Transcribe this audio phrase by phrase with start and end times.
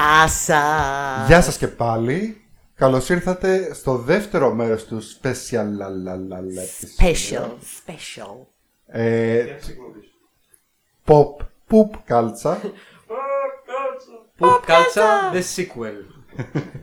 [0.00, 1.26] Γεια σας.
[1.26, 2.44] Γεια σας και πάλι.
[2.74, 5.66] Καλώς ήρθατε στο δεύτερο μέρος του Special
[7.00, 7.48] Special,
[7.86, 8.36] special.
[8.86, 9.44] ε,
[11.06, 11.24] Pop
[11.70, 12.60] Poop Κάλτσα.
[14.38, 15.94] Poop Culture The Sequel.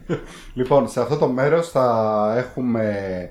[0.54, 3.30] Λοιπόν, σε αυτό το μέρος θα έχουμε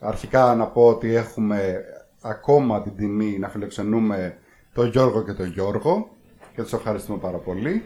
[0.00, 1.84] αρχικά να πω ότι έχουμε
[2.22, 4.38] ακόμα την τιμή να φιλοξενούμε
[4.74, 6.08] τον Γιώργο και τον Γιώργο
[6.54, 7.82] και τους ευχαριστούμε πάρα πολύ.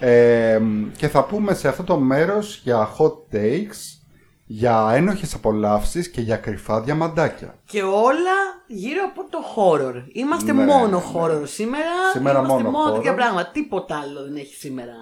[0.00, 0.60] Ε,
[0.96, 3.98] και θα πούμε σε αυτό το μέρος για hot takes,
[4.46, 7.54] για ένοχες απολαύσεις και για κρυφά διαμαντάκια.
[7.64, 10.04] Και όλα γύρω από το horror.
[10.12, 11.02] Είμαστε Ναι, μόνο ναι.
[11.14, 11.84] horror σήμερα.
[12.12, 12.94] Σήμερα Είμαστε μόνο μόνο horror.
[12.94, 13.50] τέτοια πράγματα.
[13.50, 14.94] Τίποτα άλλο δεν έχει σήμερα.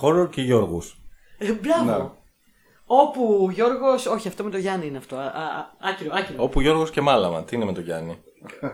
[0.00, 0.96] Horror και Γιώργους.
[1.38, 1.84] Ε, μπράβο.
[2.02, 2.08] Ναι.
[2.86, 4.06] Όπου ο Γιώργος...
[4.06, 5.16] Όχι, αυτό με το Γιάννη είναι αυτό.
[5.16, 6.42] Α, α, α, άκυρο, άκυρο.
[6.42, 7.44] Όπου Γιώργος και Μάλαμα.
[7.44, 8.18] Τι είναι με τον Γιάννη;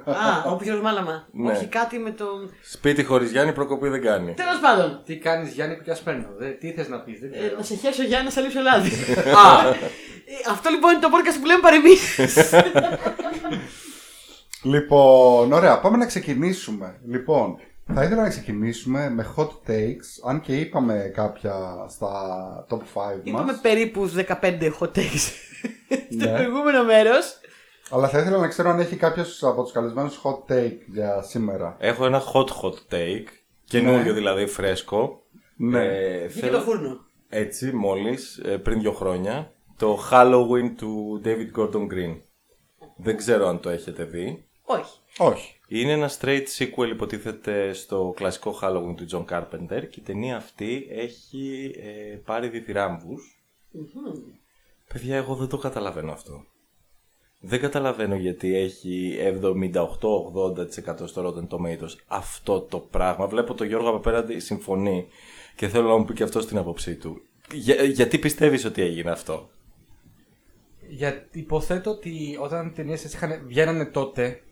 [0.04, 1.28] Α, όπου Γιώργος Μάλαμα.
[1.32, 1.52] Ναι.
[1.52, 2.50] Όχι, κάτι με τον...
[2.62, 4.34] Σπίτι χωρίς Γιάννη προκοπή δεν κάνει.
[4.34, 5.00] Τέλος πάντων.
[5.04, 6.26] Τι κάνεις Γιάννη που κι ας παίρνω.
[6.38, 7.18] Δε, τι θες να πεις.
[7.20, 7.56] Δεν Ε, ξέρω.
[7.56, 8.88] να σε χέσω Γιάννη να σε λείψω λάδι.
[9.44, 12.50] Α, ε, αυτό λοιπόν είναι το podcast που λέμε παρεμίσεις.
[14.62, 17.00] Λοιπόν, ωραία, πάμε να ξεκινήσουμε.
[17.08, 17.56] Λοιπόν,
[17.94, 21.54] θα ήθελα να ξεκινήσουμε με hot takes, αν και είπαμε κάποια
[21.88, 22.10] στα
[22.70, 23.60] top 5 Είπαμε μας.
[23.60, 25.32] περίπου 15 hot takes
[26.14, 26.26] στο Ναι.
[26.32, 27.40] προηγούμενο μέρος.
[27.90, 31.76] Αλλά θα ήθελα να ξέρω αν έχει κάποιος από τους καλεσμένους hot take για σήμερα.
[31.78, 33.24] Έχω ένα hot hot take.
[33.64, 34.12] Καινούριο Ναι.
[34.12, 35.22] δηλαδή φρέσκο.
[35.56, 35.84] Ναι.
[35.84, 37.00] Ε, Βγήκε θέλω- το φούρνο.
[37.28, 42.16] Έτσι, μόλις, ε, πριν δύο χρόνια, το Halloween του David Gordon Green.
[42.96, 44.44] Δεν ξέρω αν το έχετε δει.
[44.64, 44.98] Όχι.
[45.18, 45.52] Όχι.
[45.68, 50.86] Είναι ένα straight sequel υποτίθεται στο κλασικό Halloween του John Carpenter και η ταινία αυτή
[50.90, 53.40] έχει ε, πάρει διθυράμβους.
[54.92, 56.44] Παιδιά, εγώ δεν το καταλαβαίνω αυτό.
[57.40, 59.52] Δεν καταλαβαίνω γιατί έχει 78-80%
[61.04, 63.26] στο Rotten Tomatoes αυτό το πράγμα.
[63.26, 65.06] Βλέπω τον Γιώργο απέναντι συμφωνεί
[65.56, 67.20] και θέλω να μου πει και αυτό την άποψή του.
[67.52, 69.48] Για- γιατί πιστεύεις ότι έγινε αυτό;
[70.88, 74.42] Γιατί υποθέτω ότι όταν οι ταινίες έτσι είχαν, βγαίνανε τότε,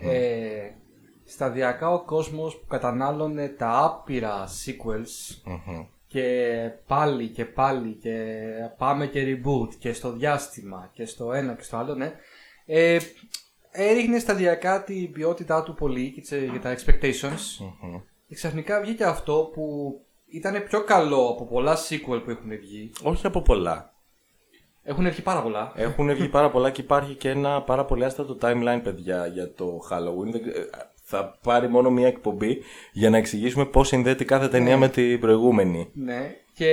[0.00, 0.70] ε,
[1.24, 5.36] σταδιακά ο κόσμος που κατανάλωνε τα άπειρα sequels
[6.12, 8.14] και πάλι και πάλι και
[8.78, 12.12] πάμε και reboot και στο διάστημα και στο ένα και στο άλλο, ναι,
[12.66, 12.98] ε,
[13.70, 17.64] έριχνε σταδιακά την ποιότητά του πολύ και τις- για τα expectations
[18.28, 19.96] και ξαφνικά βγήκε αυτό που
[20.26, 22.90] ήταν πιο καλό από πολλά sequel που έχουν βγει.
[23.02, 23.94] Όχι από πολλά.
[24.84, 25.72] Έχουν βγει πάρα πολλά.
[25.76, 29.80] Έχουν βγει πάρα πολλά και υπάρχει και ένα πάρα πολύ άστατο timeline, παιδιά, για το
[29.90, 30.34] Halloween.
[31.12, 32.62] Δεν- ε, Θα πάρει μόνο μία εκπομπή
[32.92, 35.88] για να εξηγήσουμε πώς συνδέεται κάθε ταινία με την προηγούμενη.
[35.94, 36.70] Ναι, και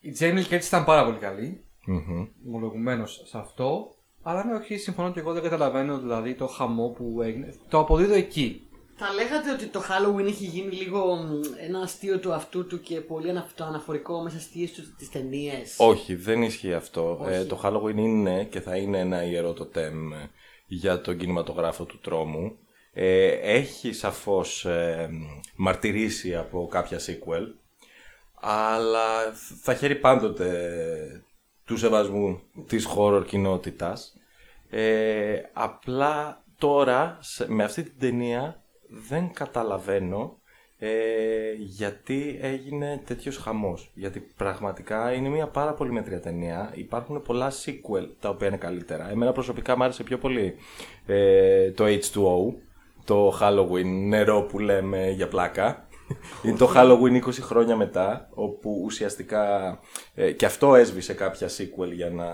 [0.00, 2.26] η Jamie Lee Curtis ήταν πάρα πολύ καλή, Μμμ.
[2.48, 3.94] ομολογουμένως σε αυτό.
[4.22, 7.54] Αλλά ναι, όχι, συμφωνώ και εγώ δεν καταλαβαίνω δηλαδή το χαμό που έγινε.
[7.68, 8.62] Το αποδίδω εκεί.
[9.00, 13.00] Θα λέγατε ότι το Halloween έχει γίνει λίγο μ, ένα αστείο του αυτού του και
[13.00, 15.74] πολύ ανα- το αναφορικό μέσα στις τις ταινίες.
[15.78, 17.18] Όχι, δεν ισχύει αυτό.
[17.20, 17.32] Όχι.
[17.34, 20.30] Ε, το Halloween είναι και θα είναι ένα ιερό τοτέμ ε,
[20.68, 22.58] για τον κινηματογράφο του τρόμου.
[22.92, 25.10] Ε, έχει σαφώς ε,
[25.56, 27.46] μαρτυρήσει από κάποια sequel,
[28.40, 31.24] αλλά θα χαίρει πάντοτε
[31.64, 34.12] του σεβασμού της horror κοινότητας.
[34.70, 40.37] Ε, απλά τώρα σε- με αυτή την ταινία δεν καταλαβαίνω
[40.78, 43.90] ε, γιατί έγινε τέτοιος χαμός.
[43.94, 46.72] Γιατί πραγματικά είναι μια πάρα πολύ μέτρια ταινία.
[46.74, 49.10] Υπάρχουν πολλά sequel τα οποία είναι καλύτερα.
[49.10, 50.54] Εμένα προσωπικά μου άρεσε πιο πολύ
[51.06, 52.54] ε, το H2O,
[53.04, 55.86] το Halloween νερό που λέμε για πλάκα.
[56.42, 59.78] Είναι το Halloween 20 χρόνια μετά, όπου ουσιαστικά
[60.14, 62.26] ε, και αυτό έσβησε κάποια sequel για να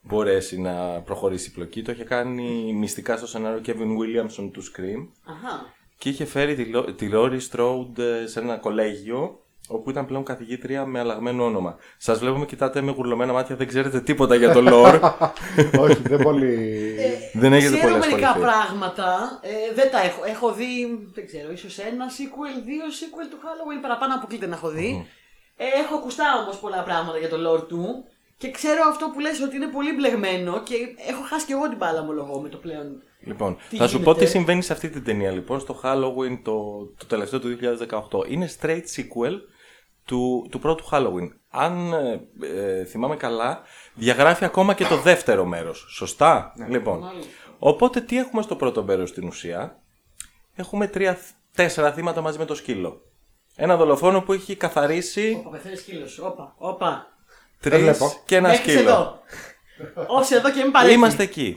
[0.00, 1.82] μπορέσει να προχωρήσει η πλοκή.
[1.82, 5.75] Το είχε κάνει μυστικά στο σενάριο Kevin Williamson του Scream Αχα.
[5.98, 10.24] Και είχε φέρει τη, Λο- τη Laurie Strode ε, σε ένα κολέγιο όπου ήταν πλέον
[10.24, 11.76] καθηγήτρια με αλλαγμένο όνομα.
[11.98, 15.00] Σας βλέπω με κοιτάτε με γουρλωμένα μάτια, δεν ξέρετε τίποτα για το lore.
[15.84, 16.94] Όχι, δεν πολύ.
[17.32, 18.50] δεν έχετε Ξέρω πολύ μερικά ασχοληθεί.
[18.52, 19.38] πράγματα.
[19.42, 20.24] Ε, δεν τα έχω.
[20.24, 23.78] Έχω δει, δεν ξέρω, ίσως ένα sequel, δύο sequel του Halloween.
[23.82, 25.06] Παραπάνω αποκλείται να έχω δει.
[25.56, 28.04] Ε, έχω ακουστά όμως πολλά πράγματα για το lore του.
[28.38, 30.74] Και ξέρω αυτό που λες ότι είναι πολύ μπλεγμένο και
[31.10, 33.02] έχω χάσει και εγώ την μπάλα μου λόγω με το πλέον.
[33.26, 36.38] Λοιπόν, Τι θα σου γίνεται; πω τι συμβαίνει σε αυτή την ταινία λοιπόν, στο Halloween
[36.42, 37.58] το, το τελευταίο του
[38.22, 38.30] 2018.
[38.30, 39.32] Είναι straight sequel
[40.04, 41.28] του, του πρώτου Halloween.
[41.50, 42.20] Αν ε,
[42.54, 43.62] ε, θυμάμαι καλά,
[43.94, 45.86] διαγράφει ακόμα και το δεύτερο μέρος.
[45.88, 47.30] Σωστά; λοιπόν, Μάλιστα.
[47.58, 49.80] οπότε τι έχουμε στο πρώτο μέρος στην ουσία;
[50.58, 51.18] Έχουμε τρία,
[51.54, 53.00] τέσσερα θύματα μαζί με το σκύλο.
[53.56, 56.18] Ένα δολοφόνο που έχει καθαρίσει Όπα, πεθαίνει σκύλος.
[56.18, 57.06] Όπα, όπα.
[57.60, 58.12] τρεις βλέπω.
[58.26, 58.80] και ένα Μέχρι σκύλο.
[58.90, 59.18] εδώ.
[60.06, 60.94] Όσοι εδώ και μην παλεύει.
[60.94, 61.54] Είμαστε εκεί.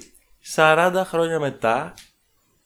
[0.56, 1.94] 40 χρόνια μετά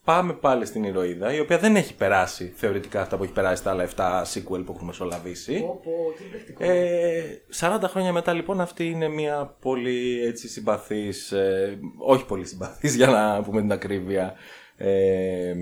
[0.04, 3.72] πάμε πάλι στην ηρωίδα, η οποία δεν έχει περάσει θεωρητικά αυτά που έχει περάσει στα
[3.72, 5.60] άλλα 7 sequel που έχουμε μεσολαβήσει.
[5.60, 6.64] Πω, πω, τι μπλεχτικό.
[6.64, 12.96] Ε, 40 χρόνια μετά λοιπόν αυτή είναι μια πολύ έτσι συμπαθής, ε, όχι πολύ συμπαθής
[12.96, 14.34] για να πούμε την ακρίβεια,
[14.78, 15.54] ε,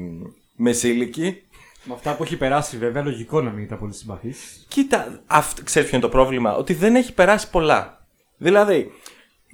[0.56, 1.44] μεσήλικη.
[1.84, 4.66] Με αυτά που έχει περάσει, βέβαια, λογικό να μην ήταν πολύ συμπαθής.
[4.68, 8.08] Κοίτα, αυ, ξέρεις ποιο είναι το πρόβλημα, ότι δεν έχει περάσει πολλά.
[8.38, 8.92] Δηλαδή,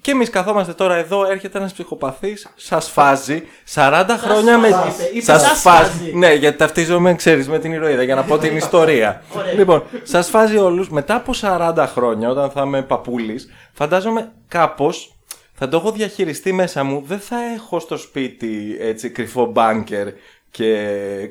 [0.01, 4.69] και εμείς καθόμαστε τώρα εδώ, έρχεται ένας ψυχοπαθής, σας φάζει 40 χρόνια με.
[4.69, 5.89] φάζει, είπε, είπε, Σας σας φάζει.
[5.89, 6.11] φάζει.
[6.15, 9.21] Ναι, γιατί ταυτίζομαι, ξέρεις, με την ηρωίδα για να πω την ιστορία.
[9.37, 9.53] Ωραία.
[9.53, 15.11] λοιπόν, σας φάζει όλους μετά από 40 χρόνια, όταν θα είμαι παππούλης, φαντάζομαι κάπως
[15.59, 17.03] θα το έχω διαχειριστεί μέσα μου.
[17.05, 20.07] Δεν θα έχω στο σπίτι έτσι κρυφό bunker
[20.51, 20.75] και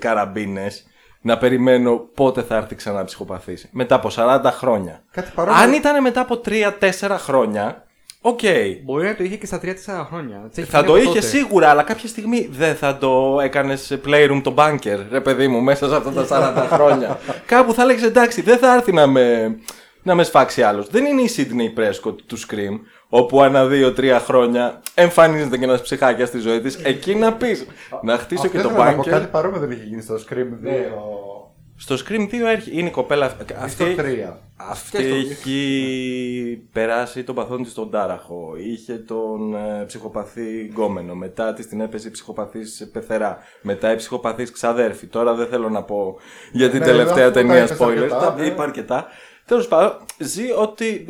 [0.00, 0.86] καραμπίνες
[1.20, 3.68] να περιμένω πότε θα έρθει ξανά ψυχοπαθής.
[3.70, 5.02] Μετά από 40 χρόνια.
[5.10, 5.62] Κάτι παρόμοιο.
[5.62, 7.85] Αν ήταν μετά από 3-4 χρόνια,
[8.28, 8.40] οκ.
[8.84, 10.42] Μπορεί να το είχε και στα 3-4 χρόνια.
[10.46, 11.26] Έτσι, έχει Θα γίνει το από είχε τότε.
[11.26, 15.88] σίγουρα, αλλά κάποια στιγμή δεν θα το έκανες playroom το bunker, ρε παιδί μου, μέσα
[15.88, 16.26] σε αυτά τα
[16.66, 17.18] 40 χρόνια.
[17.46, 19.56] Κάπου θα έλεγες εντάξει, δεν θα έρθει να με,
[20.02, 20.88] να με σφάξει άλλος.
[20.90, 26.28] Δεν είναι η Sydney Prescott του Scream, όπου ανά 2-3 χρόνια εμφανίζεται και ένας ψυχάκιας
[26.28, 26.74] στη ζωή της.
[26.82, 27.66] Εκεί να πεις,
[28.02, 29.08] να χτίσω Αυτό και το ήθελα να πω, bunker.
[29.10, 30.68] Κάτι παρόμοιο δεν είχε γίνει στο Scream 2.
[31.78, 33.72] Στο Scream 2 έρχει, είναι η κοπέλα Ή αυτή.
[33.72, 34.32] στο 3.
[34.56, 38.52] Αυτή έχει περάσει τον παθόν της στον τάραχο.
[38.58, 41.14] Είχε τον ε, ψυχοπαθή γκόμενο.
[41.14, 43.38] Μετά της την έπεσε η ψυχοπαθής πεθερά.
[43.60, 45.06] Μετά η ψυχοπαθής ξαδέρφη.
[45.06, 46.16] Τώρα δεν θέλω να πω
[46.52, 47.86] για την Ναι, τελευταία αφού τα ταινία είπες spoiler.
[47.90, 48.46] αρκετά, Τα ναι.
[48.46, 49.06] είπα αρκετά.
[49.46, 51.06] Τέλος πάντων, ζει ότι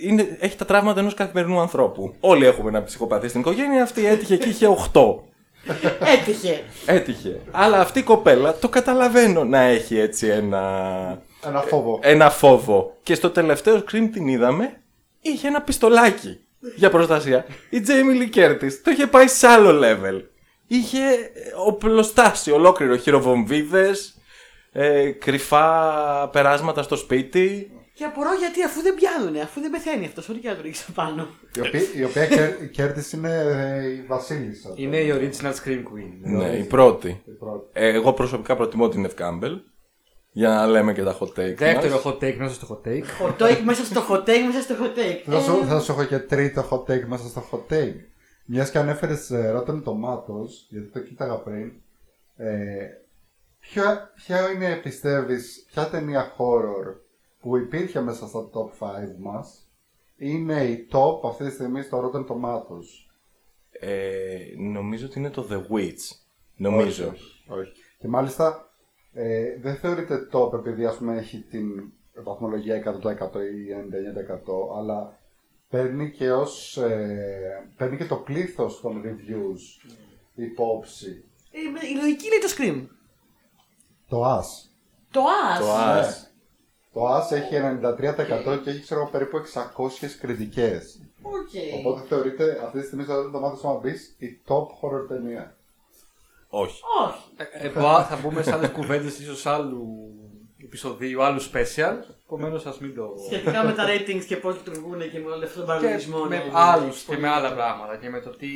[0.00, 2.14] είναι, έχει τα τραύματα ενός καθημερινού ανθρώπου.
[2.20, 3.82] Όλοι έχουμε ένα ψυχοπαθή στην οικογένεια.
[3.82, 5.00] Αυτή έτυχε και είχε 8.
[6.18, 6.62] Έτυχε.
[6.86, 7.40] Έτυχε.
[7.50, 11.98] Αλλά αυτή η κοπέλα το καταλαβαίνω να έχει έτσι ένα Ένα φόβο.
[12.02, 12.96] ένα φόβο.
[13.02, 14.80] Και στο τελευταίο scream την είδαμε,
[15.20, 16.40] είχε ένα πιστολάκι
[16.76, 17.46] για προστασία.
[17.70, 20.22] Η Jamie Lee Curtis το είχε πάει σε άλλο level.
[20.66, 24.14] Είχε ε, οπλοστάσιο ολόκληρο, χειροβομβίδες,
[24.72, 27.70] ε, κρυφά περάσματα στο σπίτι.
[27.96, 30.92] Και απορώ γιατί αφού δεν πιάνουνε, αφού δεν πεθαίνει αυτός, ό,τι και να το ρίξει
[30.92, 31.28] πάνω.
[31.56, 34.72] Η οποία, η οποία κέρ- η Κέρτης είναι ε, η βασίλισσα.
[34.76, 36.12] Είναι η original Scream Queen.
[36.22, 37.22] Ναι, η πρώτη.
[37.24, 37.68] Η πρώτη.
[37.72, 39.60] Ε, εγώ προσωπικά προτιμώ την Eve Campbell.
[40.32, 41.54] Για να λέμε και τα hot take.
[41.56, 42.02] Δεύτερο μας.
[42.04, 43.02] hot take μέσα στο hot take.
[43.26, 45.22] Hot take μέσα στο hot take, μέσα στο hot take.
[45.24, 47.94] Θα σου, Ε, θα σου έχω και τρίτο hot take μέσα στο hot take.
[48.44, 51.72] Μιας και ανέφερες Rotten Tomatoes, γιατί το κοίταγα πριν.
[52.36, 52.86] Ε,
[53.60, 56.94] ποια, ποια είναι, πιστεύεις, ποια ταινία horror
[57.46, 59.68] που υπήρχε μέσα στα top 5 μας
[60.16, 62.88] είναι η top αυτή τη στιγμή στο Rotten Tomatoes.
[63.70, 66.16] Ε, νομίζω ότι είναι το The Witch.
[66.56, 67.08] Νομίζω.
[67.08, 67.72] Όχι, όχι, όχι.
[67.98, 68.70] Και μάλιστα
[69.12, 71.92] ε, δεν θεωρείται top επειδή ας πούμε έχει την
[72.24, 73.72] βαθμολογία 100% ή
[74.74, 75.18] 99% αλλά
[75.68, 79.88] παίρνει και, ως, ε, παίρνει και το πλήθος των reviews
[80.34, 81.24] υπόψη.
[81.50, 82.88] ε, η λογική λέει το scream.
[84.08, 84.70] Το As.
[85.10, 85.60] Το as.
[85.60, 86.34] Το As.
[86.96, 90.98] Το As έχει 93% και έχει ξέρω, εγώ, περίπου 600 κριτικές.
[91.22, 91.78] Οκ.
[91.78, 95.56] Οπότε θεωρείται αυτή τη στιγμή στο Rotten Tomatoes άμα μπεις η top horror ταινία.
[96.48, 96.80] Όχι.
[97.06, 97.18] Όχι.
[97.36, 99.86] Ε, Εδώ θα μπούμε σε άλλες κουβέντες ίσως άλλου
[100.64, 101.96] επεισοδίου, άλλου special.
[102.24, 103.08] Επομένως, ας μην το.
[103.26, 106.22] Σχετικά με τα ratings και πώς λειτουργούν και με όλο αυτόν τον παραλογισμό.
[106.22, 107.54] Και με ναι, ναι, άλλους ναι, και πολύ με άλλα καλό.
[107.54, 107.96] πράγματα.
[107.96, 108.48] Και με το τι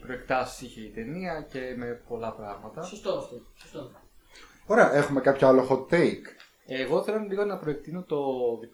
[0.00, 2.82] προεκτάσεις είχε η ταινία και με πολλά πράγματα.
[2.82, 3.36] Σωστό αυτό.
[3.54, 3.90] Σωστό.
[4.66, 6.41] Ωραία, έχουμε κάποιο άλλο hot take.
[6.66, 8.20] Εγώ θέλω λίγο να προεκτείνω το,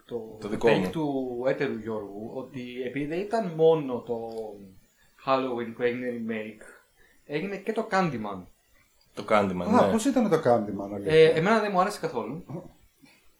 [0.04, 0.90] το, Το δικό take μου.
[0.90, 4.28] του έτερου Γιώργου ότι επειδή δεν ήταν μόνο το
[5.26, 6.62] Halloween που έγινε remake,
[7.26, 8.42] έγινε και το Candyman.
[9.14, 9.92] Το Candyman, Α, ναι.
[9.92, 12.45] πώς ήταν το Candyman, αλήθεια; Ε, εμένα δεν μου άρεσε καθόλου.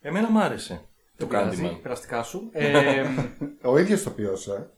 [0.01, 0.75] Εμένα μ' άρεσε
[1.17, 1.79] το Δεν πειράζει, Candyman.
[1.83, 2.49] περαστικά σου.
[2.53, 3.05] Ε,
[3.63, 4.71] Ο ίδιος το ποιός, ε.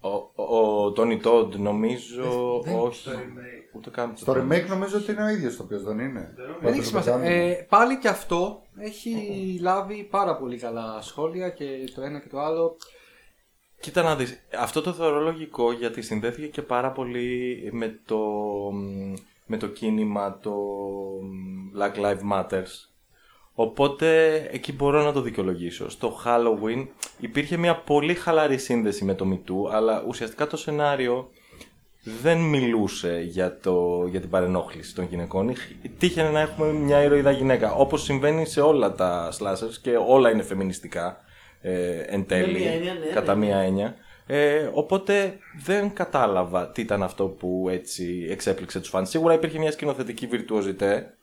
[0.00, 3.08] Ο, ο, ο Τόνι Τόντ νομίζω δεν- όχι.
[3.76, 4.12] Ούτε καν.
[4.16, 7.20] Στο remake νομίζω ότι είναι ο ίδιος το οποίος δεν είναι; δεν έχει σημασία.
[7.22, 9.12] Ε, πάλι και αυτό έχει
[9.60, 11.64] λάβει πάρα πολύ καλά σχόλια και
[11.94, 12.76] το ένα και το άλλο.
[13.80, 18.18] Κοίτα να δεις, αυτό το θεωρώ λογικό γιατί συνδέθηκε και πάρα πολύ με το,
[19.46, 20.54] με το κίνημα το
[21.78, 22.87] Black Lives Matters.
[23.60, 25.88] Οπότε εκεί μπορώ να το δικαιολογήσω.
[25.88, 26.86] Στο Halloween
[27.18, 31.30] υπήρχε μια πολύ χαλαρή σύνδεση με το MeToo, αλλά ουσιαστικά το σενάριο
[32.22, 35.52] δεν μιλούσε για, το, για την παρενόχληση των γυναικών.
[35.98, 40.42] Τύχαινε να έχουμε μια ηρωίδα γυναίκα, όπως συμβαίνει σε όλα τα slashers και όλα είναι
[40.42, 41.16] φεμινιστικά
[41.60, 43.46] ε, εν τέλει, μία έννοια, ναι, κατά ναι.
[43.46, 43.94] μία έννοια.
[44.26, 49.08] Ε, οπότε δεν κατάλαβα τι ήταν αυτό που έτσι εξέπληξε τους φανς.
[49.08, 51.14] Σίγουρα υπήρχε μια σκηνοθετική βιρτουοζητέ,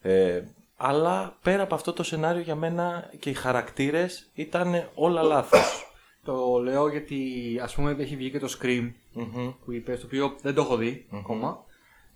[0.00, 0.40] ε,
[0.80, 5.92] αλλά πέρα από αυτό το σενάριο για μένα και οι χαρακτήρες ήταν όλα λάθος.
[6.24, 7.20] Το λέω γιατί
[7.62, 9.50] ας πούμε έχει βγει και το Scream Μμμ.
[9.64, 11.64] που είπες, το οποίο δεν το έχω δει ακόμα.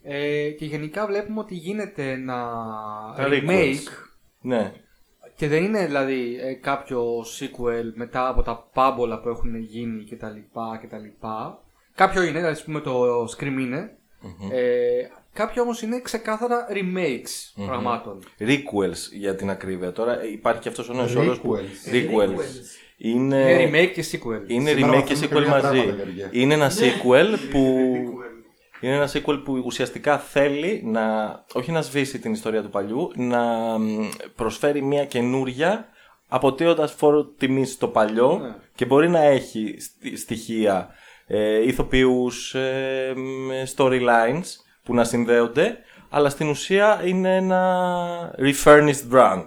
[0.02, 2.35] Ε, και γενικά βλέπουμε ότι γίνεται ένα
[3.16, 3.78] Τα remake requels.
[4.40, 4.73] Ναι.
[5.37, 10.26] και δεν είναι δηλαδή ε, κάποιο sequel μετά από τα πάμπολα που έχουν γίνει κτλ.
[10.83, 11.26] κτλ.
[11.95, 13.97] Κάποιο είναι, δηλαδή ας πούμε το Scream είναι.
[14.52, 18.18] Ε, κάποιο όμως είναι ξεκάθαρα remakes πραγμάτων.
[18.40, 19.92] Requels για την ακρίβεια.
[19.92, 21.56] Τώρα υπάρχει και αυτός ο νέος όρος που...
[21.92, 21.92] Requels.
[21.94, 22.38] Requels.
[22.96, 24.50] Είναι, Είναι remake και sequel.
[24.50, 25.62] είναι Σήμερα remake και μαθαίνουμε sequel καινούργια μαζί.
[25.80, 26.28] πράγματα, Γεωργία.
[26.32, 27.86] Είναι ένα sequel που...
[28.80, 31.04] Είναι ένα sequel που ουσιαστικά θέλει να,
[31.52, 33.42] όχι να σβήσει την ιστορία του παλιού, να
[33.78, 35.86] μ, προσφέρει μια καινούρια
[36.28, 38.54] αποτείοντας φόρο τιμής στο παλιό Ναι.
[38.74, 40.88] και μπορεί να έχει στι- στοιχεία,
[41.26, 44.42] ε, ηθοποιούς, ε, μ, storylines
[44.82, 45.78] που να συνδέονται,
[46.10, 49.46] αλλά στην ουσία είναι ένα refurnished brand.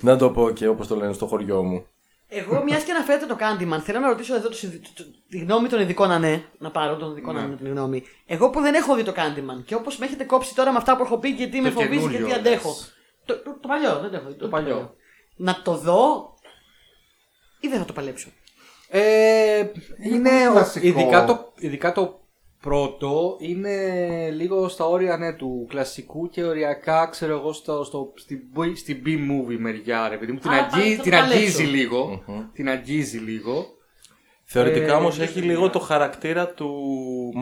[0.00, 1.86] Να το πω και όπως το λένε στο χωριό μου.
[2.28, 5.68] Εγώ, μιας και αναφέρετε το Candyman, θέλω να ρωτήσω εδώ το, συνδυ- το- τη γνώμη
[5.68, 6.42] των ειδικών να ναι.
[6.58, 8.02] Να πάρω τον ειδικό να ναι την γνώμη.
[8.26, 10.96] Εγώ που δεν έχω δει το Candyman και όπως με έχετε κόψει τώρα με αυτά
[10.96, 12.68] που έχω πει και τι με φοβίζει και καινούριο, τι αντέχω.
[12.68, 12.92] λες.
[13.24, 14.34] Το, το, το παλιό, δεν το έχω δει.
[14.34, 14.94] Το, παλιό.
[15.36, 16.34] Να το δω
[17.60, 18.28] ή δεν θα το παλέψω;
[18.88, 19.64] Ε,
[20.04, 20.86] είναι, πολύ ο- κλασικό.
[20.86, 22.20] ειδικά, το, ειδικά το
[22.62, 23.74] πρώτο είναι
[24.30, 29.02] λίγο στα όρια ναι, του κλασικού και οριακά ξέρω εγώ στο, στο, στην, B- στην
[29.06, 30.38] B-movie μεριά ρε παιδί μου.
[30.38, 31.76] Την, Α, αγγί- πάλι θα το την αγγίζει παλέψω.
[31.76, 32.22] λίγο.
[32.52, 33.66] Την αγγίζει λίγο.
[34.44, 36.70] Θεωρητικά Ε, όμως έχει λίγο το χαρακτήρα του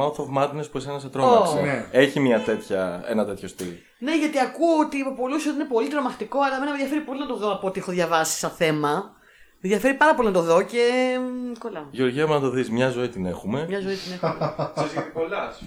[0.00, 1.58] Mouth of Madness που εσένα σε τρόμαξε.
[1.58, 1.60] Ω.
[1.62, 1.86] Ναι.
[1.90, 3.68] Έχει μια τέτοια, ένα τέτοιο στυλ.
[3.98, 7.18] Ναι, γιατί ακούω ότι από πολλού ότι είναι πολύ τρομακτικό, αλλά εμένα με ενδιαφέρει πολύ
[7.20, 9.18] να το δω από ό,τι έχω διαβάσει σαν θέμα.
[9.62, 10.88] Με ενδιαφέρει πάρα πολύ να το δω και.
[11.20, 11.84] μ, κολλάω.
[11.90, 13.66] Γεωργία, μου να το δεις, μια ζωή την έχουμε.
[13.68, 14.34] Μια ζωή την έχω.
[14.74, 15.62] Ξέρεις γιατί κολλάς;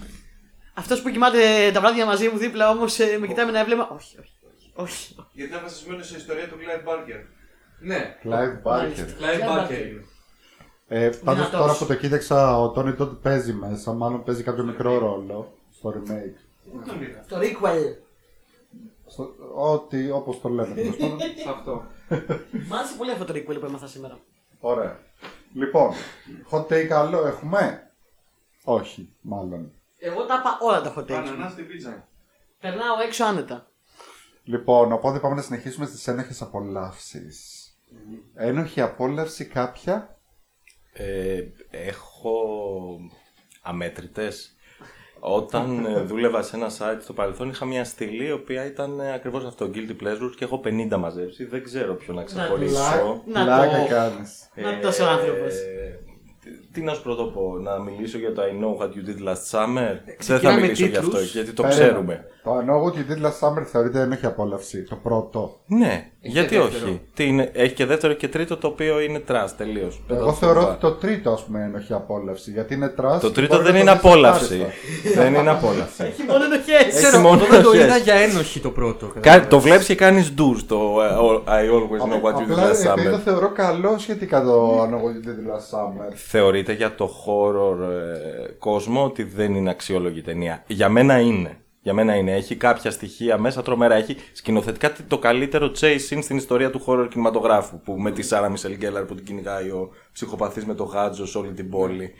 [0.73, 3.89] Αυτός που κοιμάται τα βράδια μαζί μου δίπλα όμως με κοιτάει με ένα έβλεμα.
[3.95, 4.31] Όχι, όχι.
[4.45, 4.71] όχι.
[4.75, 5.15] όχι.
[5.31, 7.21] Γιατί είναι βασισμένο σε ιστορία του Clive Barker.
[7.79, 8.15] Ναι.
[8.23, 9.05] Clive Μάλιστα.
[9.05, 9.21] Barker.
[9.23, 9.87] Clive Clive Barker Barker.
[9.89, 10.05] είναι.
[10.87, 11.19] Ε, Πάντως
[11.49, 11.59] Δυνατός.
[11.59, 13.93] τώρα που το κοίταξα, ο Τόνι Τότ παίζει μέσα.
[13.93, 16.37] Μάλλον παίζει κάποιο μικρό ρόλο στο remake.
[17.27, 17.95] Το requel.
[19.07, 20.73] Στο, ό,τι, όπως το λέμε.
[20.75, 21.19] τέλος πάντων.
[21.19, 21.83] Σε αυτό.
[22.67, 24.19] Μ' άρεσε πολύ αυτό το requel που έμαθα σήμερα.
[24.59, 24.99] Ωραία.
[25.53, 25.93] Λοιπόν,
[26.51, 27.91] hot take άλλο έχουμε;
[28.63, 29.71] Όχι, μάλλον.
[29.97, 31.13] Εγώ τα είπα όλα τα hot takes.
[31.13, 32.07] Ανανάς στην πίτσα.
[32.59, 33.67] Περνάω έξω άνετα.
[34.43, 37.67] Λοιπόν, οπότε πάμε να συνεχίσουμε στις ένοχες απολαύσεις.
[38.33, 40.17] Ένοχη απόλαυση κάποια;
[40.93, 42.37] Ε, έχω
[43.61, 44.52] αμέτρητες.
[45.25, 49.13] Όταν ε, δούλευα σε ένα site στο παρελθόν είχα μια στήλη η οποία ήταν ε,
[49.13, 50.61] ακριβώς αυτό, Guilty Pleasures και έχω
[50.91, 51.45] 50 μαζέψει.
[51.45, 53.21] Δεν ξέρω ποιο να ξεχωρίσω.
[53.25, 53.87] Να Πλάκα το.
[53.89, 54.49] κάνεις.
[54.55, 55.53] Να το ο άνθρωπος.
[55.53, 55.99] Ε,
[56.43, 59.49] τι- Τι να σου πρωτοπώ, να μιλήσω για το I know what you did last
[59.51, 59.75] summer.
[59.75, 61.33] Δεν θα ξεκινάμε μιλήσω γι' αυτό, τίτλους.
[61.33, 61.87] γιατί το Περίμενε.
[61.89, 62.25] ξέρουμε.
[62.43, 64.83] Το I know what you did last summer θεωρείται ένοχη απόλαυση.
[64.83, 65.59] Το πρώτο.
[65.67, 66.85] Ναι, γιατί και δεύτερο.
[66.85, 70.01] όχι; Τι είναι, έχει και δεύτερο και τρίτο το οποίο είναι trash τελείως.
[70.09, 72.51] Εγώ θεωρώ ότι το τρίτο ας πούμε ένοχη απόλαυση.
[72.51, 73.21] Γιατί είναι trash.
[73.21, 74.53] Το και τρίτο μπορεί δεν να είναι το δεις απόλαυση.
[74.53, 75.21] ευχάριστα.
[75.21, 76.03] δεν είναι απόλαυση.
[76.03, 76.93] Έχει μόνο ενοχές.
[77.03, 77.85] Ξέρω, μόνο εγώ δεν το ευχές.
[77.85, 79.11] είδα για ένοχη το πρώτο.
[79.19, 80.95] Κα- το βλέπει και κάνεις ντους στο
[81.47, 83.19] ε, I always know what you did Απλά last επειδή το summer.
[83.23, 86.11] θεωρώ καλό σχετικά το I know what you did last summer.
[86.15, 90.63] Θεωρείται για το horror ε, κόσμο ότι δεν είναι αξιόλογη ταινία.
[90.67, 91.57] Για μένα είναι.
[91.83, 92.35] Για μένα είναι.
[92.35, 93.95] Έχει κάποια στοιχεία μέσα τρομερά.
[93.95, 97.79] Έχει σκηνοθετικά το καλύτερο chase scene στην ιστορία του horror κινηματογράφου.
[97.79, 101.37] Που με τη Σάρα Μισελ Γκέλαρ που την κυνηγάει ο ψυχοπαθής με το γάντζο σε
[101.37, 102.13] όλη την πόλη.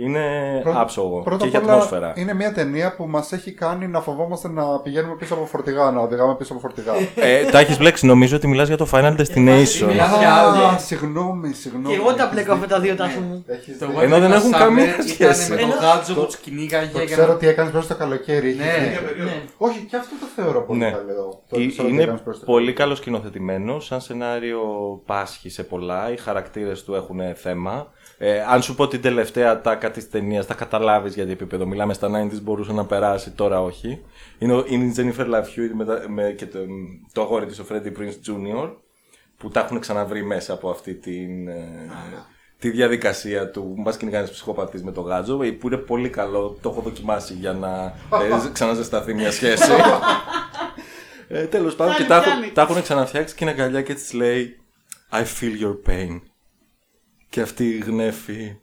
[0.00, 0.20] Είναι
[0.62, 1.20] Πρώτα- άψογο.
[1.22, 2.12] Πρώτα και έχει απ' όλα, ατμόσφαιρα.
[2.16, 6.00] είναι μια ταινία που μας έχει κάνει να φοβόμαστε να πηγαίνουμε πίσω από φορτηγά, να
[6.00, 6.92] οδηγάμε πίσω από φορτηγά.
[7.28, 8.06] Ε, τα έχεις μπλέξει.
[8.06, 9.86] Νομίζω ότι μιλάς για το Final Destination.
[9.86, 10.64] Μιλάς για άλλη.
[10.74, 11.86] Α, συγγνώμη, συγγνώμη.
[11.88, 13.44] Και εγώ τα μπλέκω αυτά τα δύο τάφου μου.
[13.46, 14.00] Έχεις Το δίκιο.
[14.00, 15.50] White Ενώ δεν Christmas έχουν Summer καμία ήταν σχέση.
[15.50, 16.90] με τον Ενώ- γάτζο που του κυνήγαγε.
[16.92, 18.48] Το για ξέρω να- τι έκανες προ το καλοκαίρι.
[18.48, 18.98] έχεις Ναι.
[19.06, 19.24] δίκιο.
[19.24, 19.42] Ναι.
[19.56, 20.90] Όχι, και αυτό το θεωρώ πολύ Ναι.
[20.90, 21.42] καλό.
[21.48, 23.80] Το Ε- ξέρω τι Είναι έκανες προς το πολύ καλό σκηνοθετημένο.
[23.80, 24.60] Σαν σενάριο
[25.06, 26.12] πάσχει σε πολλά.
[26.12, 27.86] Οι χαρακτήρες του έχουν θέμα.
[28.20, 31.94] Ε, αν σου πω την τελευταία τάκα τη ταινία, θα καταλάβεις για τι επίπεδο μιλάμε.
[31.94, 34.04] Στα 90s μπορούσε να περάσει, τώρα όχι.
[34.38, 36.58] Είναι, ο- είναι η Jennifer Love Hewitt με, τα- με, και το,
[37.12, 38.70] το αγόρι της, ο Freddie Prince Jr.
[39.38, 41.90] που τα έχουν ξαναβρει μέσα από αυτή την, ε,
[42.58, 46.58] τη διαδικασία του μα κυνηγάνε ψυχοπαθής με το γάτζο, ε, που είναι πολύ καλό.
[46.62, 47.84] Το έχω δοκιμάσει για να
[48.44, 49.70] ε, ξαναζεσταθεί μια σχέση.
[51.28, 52.52] Ε, Τέλος πάντων, και Κάνει, τα, έχουν- κάνει.
[52.52, 54.60] τα έχουν ξαναφτιάξει και είναι αγκαλιά και της λέει
[55.12, 56.20] I feel your pain.
[57.30, 58.56] Και αυτή γνέφει.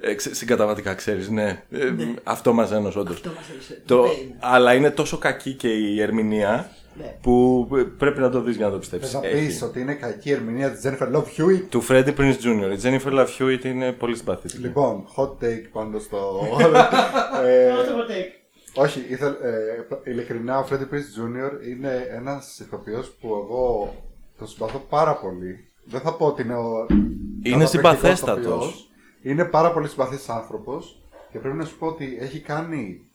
[0.00, 1.62] Ε, ξε- συγκαταβατικά ξέρεις, ναι.
[1.70, 3.14] Ε, Αυτό μας ένωσε όντως.
[3.14, 3.82] Αυτό μας έλυσε.
[3.86, 4.08] Το, Ναι.
[4.40, 7.16] αλλά είναι τόσο κακή και η ερμηνεία Ναι.
[7.22, 9.14] που ε, πρέπει να το δεις για να το Θες πιστέψεις.
[9.20, 9.46] να Έχει.
[9.46, 11.62] πεις ότι είναι κακή ερμηνεία της Jennifer Love Hewitt.
[11.68, 12.76] Του Freddie Prince Jr.
[12.76, 14.58] Η Jennifer Love Hewitt είναι πολύ συμπαθητική.
[14.62, 16.40] Λοιπόν, hot take πάνω στο.
[17.46, 18.32] ε, Αυτό το take.
[18.74, 21.66] όχι, ήθελ, ε, ειλικρινά ο Freddie Prinze Jr.
[21.68, 23.94] είναι ένας ηθοποιός που εγώ
[24.38, 25.66] τον συμπαθώ πάρα πολύ.
[25.84, 26.86] Δεν θα πω ότι είναι ο.
[26.86, 28.44] καταπληκτικός συμπαθέστατος.
[28.44, 28.90] ηθοποιός.
[29.22, 33.06] Είναι πάρα πολύ συμπαθής άνθρωπος και πρέπει να σου πω ότι έχει κάνει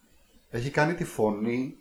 [0.49, 1.77] έχει κάνει τη φωνή.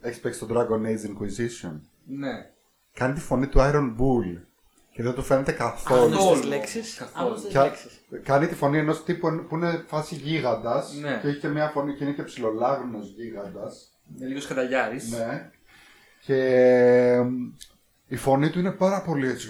[0.00, 1.80] Έχεις παίξει το Dragon Age Inquisition.
[2.06, 2.50] Ναι.
[2.94, 4.42] Κάνει τη φωνή του Iron Bull.
[4.92, 6.02] Και δεν του φαίνεται καθόλου.
[6.02, 6.94] Άγνωστες τις λέξεις.
[6.94, 7.26] Καθόλου.
[7.26, 8.00] Άγνωστες Και λέξεις.
[8.22, 10.94] κάνει τη φωνή ενός τύπου που είναι φάση γίγαντας.
[10.94, 11.18] Ναι.
[11.22, 13.88] Και έχει και μια φωνή και είναι και ψιλολάγνο γίγαντας.
[14.16, 15.10] Είναι λίγο σκαταγιάρης.
[15.10, 15.50] Ναι.
[16.24, 16.36] Και
[17.12, 17.52] εμ,
[18.08, 19.48] η φωνή του είναι πάρα πολύ έτσι.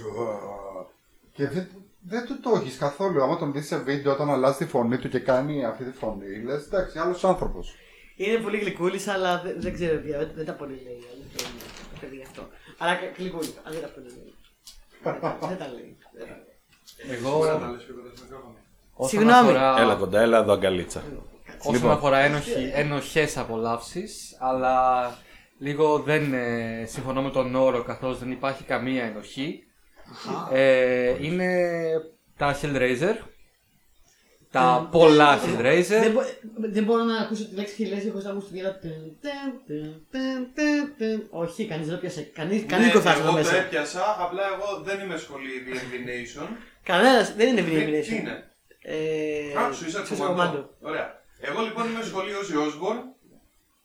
[1.39, 1.47] «Ουα».
[1.49, 1.69] Και δεν,
[2.01, 3.23] δεν του το έχεις καθόλου.
[3.23, 6.43] Άμα τον δεις σε βίντεο όταν αλλάζει τη φωνή του και κάνει αυτή τη φωνή,
[6.45, 7.75] λες εντάξει, άλλος άνθρωπος.
[8.17, 10.93] Είναι πολύ γλυκούλης, αλλά δεν, δεν ξέρω τι, δεν, δεν τα πολύ λέει.
[10.95, 11.63] η αλήθεια είναι,
[11.93, 12.49] Το παιδί αυτό.
[12.79, 14.35] Αλλά κα- γλυκούλης, αλλά δεν τα πολύ λέει.
[15.03, 15.97] Δεν τα- δεν τα λέει.
[16.13, 16.35] δεν τα
[17.07, 17.17] λέει.
[17.17, 18.55] Εγώ, Μπορεί να τα λες πιο κοντά στο μικρόφωνο;
[18.95, 19.49] όσον Συγγνώμη.
[19.49, 21.03] αφορά, Έλα κοντά, έλα εδώ αγκαλίτσα.
[21.59, 21.91] όσον Λοιπόν.
[21.91, 24.77] αφορά ένοχη, ενοχές απολαύσεις, αλλά
[25.59, 29.65] λίγο δεν ε, συμφωνώ με τον όρο καθώς δεν υπάρχει καμία ενοχή.
[30.53, 31.49] Ε, είναι
[32.37, 33.15] τα Hellraiser,
[34.51, 36.11] τα πολλά Δεν, Hellraiser.
[36.13, 38.79] μπο- δεν μπορώ να ακούσω τη λέξη χιλέζι χωρίς να ακούσω τη γέλα.
[38.79, 41.27] Τεν, τεν, τεν, τεν, τεν, τεν.
[41.31, 42.23] Όχι, κανείς δεν το πιάσε.
[42.23, 43.57] Κανείς, κανείς Ναι, δεν το θα εγώ το μέσα.
[43.57, 46.47] έπιασα, απλά εγώ δεν είμαι σχολή D&D Nation.
[46.83, 48.47] Κανένας, δεν είναι Τι- Vinny Τι είναι;
[48.85, 50.67] Ε, Α, σου είσαι Suicide κομμάτι.
[50.81, 51.21] Ωραία.
[51.41, 53.03] Εγώ λοιπόν είμαι σχολείο Ozzy Osbourne.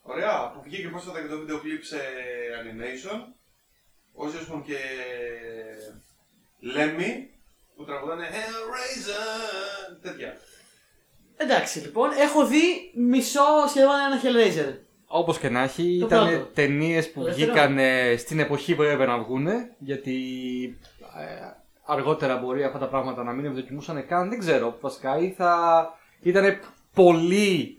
[0.02, 1.98] Ωραία, που βγήκε πρόσφατα και το βίντεο κλιπ σε
[2.62, 3.18] animation.
[4.22, 4.78] Ozzy Osbourne και
[6.64, 7.10] Lemmy
[7.76, 9.98] που τραγουδάνε Hellraiser.
[10.02, 10.38] Τέτοια.
[11.38, 14.78] Εντάξει λοιπόν, έχω δει μισό σχεδόν ένα Hellraiser.
[15.10, 16.46] Όπως και να έχει, Το ήταν πρώτο.
[16.54, 17.52] ταινίες που Το δεύτερο.
[17.52, 19.48] βγήκαν ε, στην εποχή που έπρεπε να βγουν,
[19.80, 20.16] γιατί
[21.20, 21.46] ε,
[21.86, 24.78] αργότερα μπορεί αυτά τα πράγματα να μην ευδοκιμούσαν καν, δεν ξέρω.
[24.82, 25.86] Βασικά ή θα
[26.22, 26.60] ήταν
[26.94, 27.78] πολύ.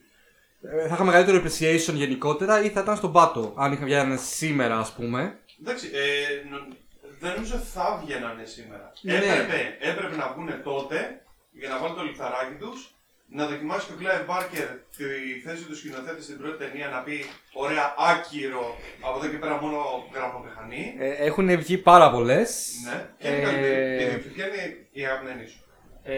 [0.62, 4.78] ε, θα είχα μεγαλύτερο appreciation γενικότερα ή θα ήταν στον πάτο, αν είχα βγει σήμερα,
[4.78, 5.38] ας πούμε.
[5.60, 6.76] Εντάξει, ε, νο-
[7.20, 8.92] δεν νομίζω θα βγαίνανε σήμερα.
[9.00, 9.14] Ναι.
[9.14, 11.22] Έπρεπε, έπρεπε να βγουν τότε
[11.52, 12.92] για να βάλουν το λιθαράκι τους,
[13.30, 15.04] να δοκιμάσει και ο Clive Barker τη
[15.44, 19.78] θέση του σκηνοθέτη στην πρώτη ταινία να πει ωραία, άκυρο, από εδώ και πέρα μόνο
[20.14, 20.94] γραφομηχανή.
[20.98, 22.70] Ε, έχουν βγει πάρα πολλές.
[22.84, 24.18] Ναι, και είναι Ε, καλύτερη.
[24.34, 25.58] Ποια είναι η αγαπημένη σου.
[26.02, 26.14] Ε,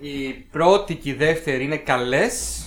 [0.00, 2.60] η πρώτη και η δεύτερη είναι καλές.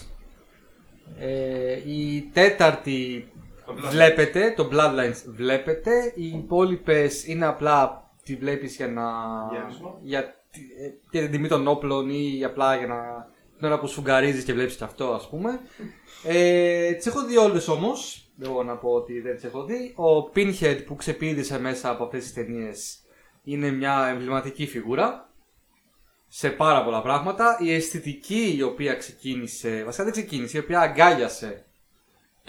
[1.19, 3.38] Ε, η τέταρτη Το Bloodlines.
[3.75, 6.13] Βλέπετε, το Bloodlines βλέπετε.
[6.15, 9.03] Οι υπόλοιπες είναι απλά τη βλέπεις για να...
[9.51, 9.97] Γέμισμα.
[10.01, 12.97] Για, τη- ε, για την τιμή των όπλων ή απλά για να...
[13.57, 15.59] την ώρα που σφουγγαρίζεις και βλέπεις και αυτό ας πούμε.
[16.23, 18.23] Ε, τις έχω δει όλες όμως.
[18.35, 19.93] Δεν μπορώ να πω ότι δεν τις έχω δει.
[19.95, 22.99] Ο Pinhead που ξεπήδησε μέσα από αυτές τις ταινίες
[23.43, 25.29] είναι μια εμβληματική φιγούρα
[26.27, 27.57] σε πάρα πολλά πράγματα.
[27.61, 31.65] Η αισθητική η οποία ξεκίνησε, βασικά δεν ξεκίνησε, η οποία αγκάλιασε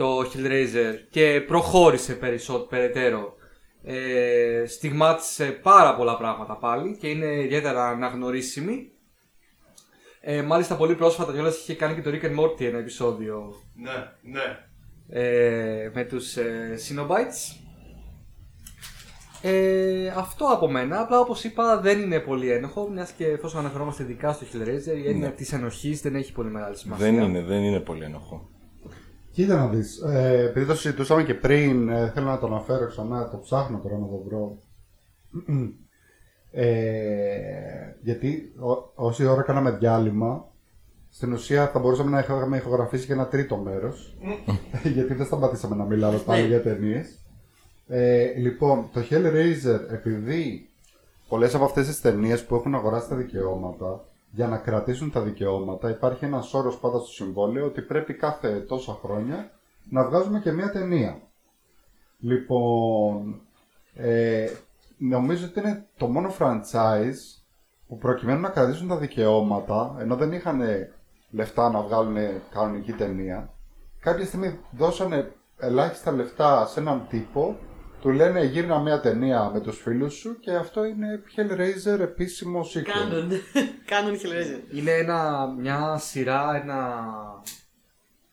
[0.00, 3.34] το Hellraiser και προχώρησε περισσότερο, περαιτέρω.
[3.82, 8.90] Ε, στιγμάτισε πάρα πολλά πράγματα πάλι και είναι ιδιαίτερα αναγνωρίσιμη.
[10.20, 13.92] Ε, μάλιστα πολύ πρόσφατα κιόλας είχε κάνει και το Rick and Morty ένα επεισόδιο Ναι,
[14.32, 14.58] ναι.
[15.20, 17.56] ε, με τους ε, Cenobites.
[19.42, 21.00] Ε, αυτό από μένα.
[21.00, 25.08] Απλά όπως είπα δεν είναι πολύ ένοχο, μιας και εφόσον αναφερόμαστε ειδικά στο Hellraiser, η
[25.08, 25.34] έννοια Ναι.
[25.34, 27.04] της ενοχής δεν έχει πολύ μεγάλη σημασία.
[27.04, 28.48] Δεν είναι, δεν είναι πολύ ενοχό.
[29.32, 33.28] Κοίτα να δεις, ε, επειδή το συζητούσαμε και πριν, ε, θέλω να το αναφέρω ξανά,
[33.28, 34.58] το ψάχνω τώρα να το βρω.
[36.52, 40.48] Ε, γιατί ό- όση ώρα κάναμε διάλειμμα,
[41.10, 44.16] στην ουσία θα μπορούσαμε να είχαμε ηχογραφήσει και ένα τρίτο μέρος,
[44.94, 46.48] γιατί δεν σταματήσαμε να μιλάμε πάλι Ναι.
[46.48, 47.18] για ταινίες.
[47.88, 50.68] Ε, λοιπόν, το Hellraiser, επειδή
[51.28, 55.90] πολλές από αυτές τις ταινίες που έχουν αγοράσει τα δικαιώματα, για να κρατήσουν τα δικαιώματα
[55.90, 59.50] υπάρχει ένας όρος πάντα στο συμβόλαιο ότι πρέπει κάθε τόσα χρόνια
[59.90, 61.20] να βγάζουμε και μία ταινία.
[62.18, 63.40] Λοιπόν,
[63.94, 64.46] ε,
[64.98, 67.40] νομίζω ότι είναι το μόνο franchise
[67.88, 70.60] που προκειμένου να κρατήσουν τα δικαιώματα, ενώ δεν είχαν
[71.30, 72.16] λεφτά να βγάλουν
[72.50, 73.52] κανονική ταινία,
[74.00, 77.56] κάποια στιγμή δώσανε ελάχιστα λεφτά σε έναν τύπο,
[78.00, 82.82] του λένε γύρνα μια ταινία με τους φίλους σου και αυτό είναι Hellraiser επίσημο sequel.
[82.82, 83.30] Κάνουν.
[83.92, 84.74] Κάνουν Hellraiser.
[84.76, 87.04] Είναι ένα, μια σειρά, ένα.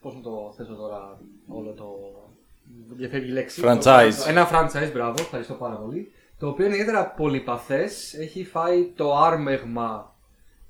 [0.02, 1.86] Πώς να το θέσω τώρα όλο το.
[2.90, 3.62] Διαφεύγει η λέξη.
[3.66, 4.28] Franchise.
[4.28, 6.12] Ένα franchise, μπράβο, ευχαριστώ πάρα πολύ.
[6.40, 8.14] Το οποίο είναι ιδιαίτερα πολυπαθές.
[8.14, 10.16] Έχει φάει το άρμεγμα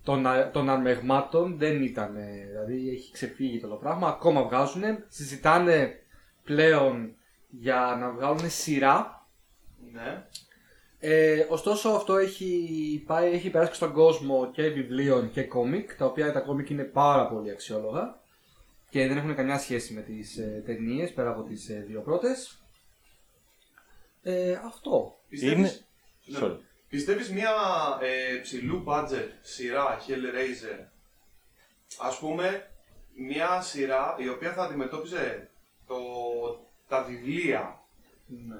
[0.03, 1.57] των, α- των αρμεγμάτων.
[1.57, 2.15] Δεν ήταν.
[2.49, 4.07] Δηλαδή έχει ξεφύγει το όλο πράγμα.
[4.07, 4.83] Ακόμα βγάζουν.
[5.07, 5.99] Συζητάνε
[6.43, 7.11] πλέον
[7.49, 9.27] για να βγάλουν σειρά
[9.91, 10.25] Ναι.
[10.99, 16.05] ε, ωστόσο αυτό έχει, πάει, έχει περάσει και στον κόσμο και βιβλίων και κόμικ, τα
[16.05, 18.19] οποία τα κόμικ είναι πάρα πολύ αξιόλογα
[18.89, 22.61] και δεν έχουν καμιά σχέση με τις ε, ταινίες πέρα από τις ε, δύο πρώτες.
[24.23, 25.19] Ε, αυτό.
[25.29, 26.39] Πιστεύεις, Είναι- Ναι.
[26.41, 26.57] Sorry.
[26.89, 27.51] Πιστεύεις μια
[28.01, 30.85] ε, ψηλού budget σειρά Hellraiser,
[31.99, 32.69] ας πούμε,
[33.15, 35.49] μια σειρά η οποία θα αντιμετώπιζε
[35.87, 35.95] το,
[36.87, 37.79] τα βιβλία
[38.47, 38.55] Ναι.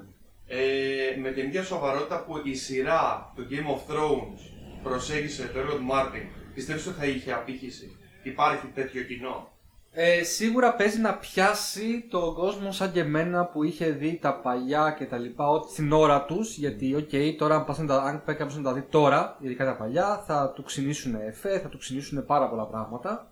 [0.46, 4.38] ε, με την ίδια σοβαρότητα που η σειρά του Game of Thrones
[4.82, 6.22] προσέγγισε το έργο του Μάρτιν,
[6.54, 9.52] πιστεύεις ότι θα είχε απήχηση; Υπάρχει τέτοιο κοινό;
[9.92, 14.94] Ε, σίγουρα παίζει να πιάσει τον κόσμο σαν και εμένα που είχε δει τα παλιά
[14.98, 18.22] και τα λοιπά ό,τι στην ώρα τους γιατί οκ, τώρα αν, πας να τα, αν
[18.24, 21.78] πάει κάποιος να τα δει τώρα, ειδικά τα παλιά, θα του ξινίσουν εφέ, θα του
[21.78, 23.30] ξινίσουν πάρα πολλά πράγματα.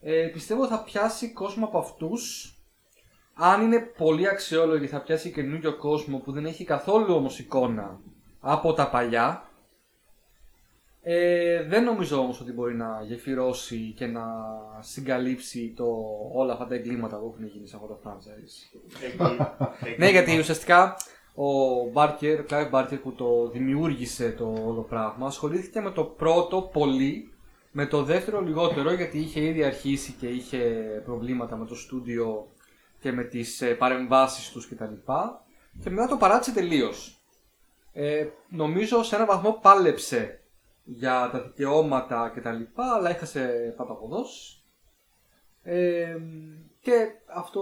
[0.00, 2.52] Ε, πιστεύω θα πιάσει κόσμο από αυτούς
[3.38, 8.00] αν είναι πολύ αξιόλογη θα πιάσει καινούριο κόσμο που δεν έχει καθόλου όμως εικόνα
[8.40, 9.48] από τα παλιά
[11.02, 14.24] ε, δεν νομίζω όμως ότι μπορεί να γεφυρώσει και να
[14.80, 15.84] συγκαλύψει το,
[16.34, 18.76] όλα αυτά τα εγκλήματα που έχουν γίνει σε αυτό το franchise.
[19.04, 19.16] Εκεί,
[19.86, 19.98] εκεί.
[19.98, 20.96] ναι, γιατί ουσιαστικά
[21.34, 26.70] ο Μπάρκερ, ο Clive Barker που το δημιούργησε το όλο πράγμα, ασχολήθηκε με το πρώτο
[26.72, 27.32] πολύ,
[27.72, 30.58] με το δεύτερο λιγότερο, γιατί είχε ήδη αρχίσει και είχε
[31.04, 32.48] προβλήματα με το στούντιο
[33.00, 34.94] και με τις ε, παρεμβάσεις τους κτλ.
[35.82, 37.22] Και μετά το παράτησε τελείως.
[37.92, 40.40] Ε, νομίζω σε έναν βαθμό πάλεψε
[40.84, 42.62] για τα δικαιώματα κτλ.
[42.74, 44.62] Αλλά έχασε παταποδός.
[45.62, 46.16] Ε,
[46.80, 46.92] και
[47.34, 47.60] αυτό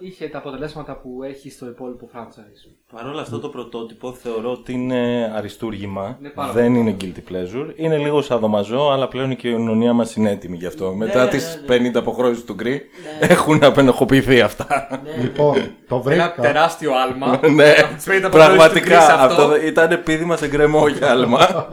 [0.00, 2.72] είχε τα αποτελέσματα που έχει στο υπόλοιπο franchise.
[2.92, 6.16] Παρ' όλα αυτά το πρωτότυπο θεωρώ ότι είναι αριστούργημα.
[6.20, 7.72] Είναι πάρα δεν πολύ είναι guilty pleasure.
[7.76, 10.94] Είναι λίγο σαδομαζό, αλλά πλέον η κοινωνία μας είναι έτοιμη γι' αυτό.
[10.94, 11.76] Μετά ναι, τις ναι.
[11.90, 12.82] 50 αποχρώσεις του γκρι
[13.20, 15.00] έχουν απενοχοποιηθεί αυτά.
[15.04, 15.22] Ναι.
[15.22, 15.54] Λοιπόν,
[15.88, 16.34] το Ένα βρήκα.
[16.40, 17.40] τεράστιο άλμα.
[17.54, 21.38] ναι, Από τις 50 αποχρώσεις του πραγματικά Chris αυτό ήταν επίδημα σε γκρεμό για άλμα.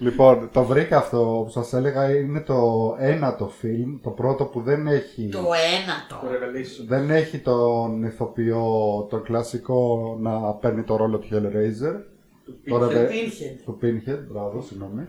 [0.00, 4.86] Λοιπόν, το βρήκα αυτό που σας έλεγα είναι το ένατο φιλμ, το πρώτο που δεν
[4.86, 6.26] έχει, Το ένατο.
[6.26, 6.86] Το Revelation.
[6.88, 8.64] δεν έχει τον ηθοποιό,
[9.10, 11.94] το κλασικό να παίρνει το ρόλο του Hellraiser.
[12.68, 12.88] Το Pinhead.
[12.90, 13.60] Reve- Pinhead.
[13.64, 15.04] Του Pinhead, μπράβο, συγγνώμη.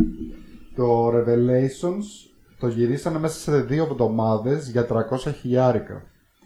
[0.75, 6.03] Το Revelations το γυρίσανε μέσα σε δύο εβδομάδες για 300 χιλιάρικα.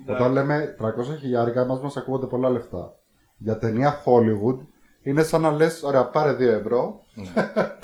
[0.10, 2.94] Όταν λέμε 300 χιλιάρικα, μας μας ακούγονται πολλά λεφτά.
[3.38, 4.58] Για ταινία Hollywood
[5.04, 7.00] είναι σαν να λες, ωραία, πάρε 2 ευρώ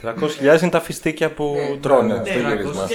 [0.02, 2.88] 300.000 είναι τα φιστίκια που τρώνε ναι, στο ναι, γύρισμα.
[2.88, 2.92] 300.000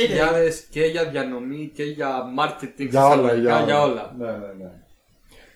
[0.71, 2.89] και για διανομή και για marketing.
[2.89, 3.65] για όλα, εισαγωγικά, για όλα.
[3.67, 4.15] για όλα.
[4.19, 4.71] Ναι, ναι, ναι.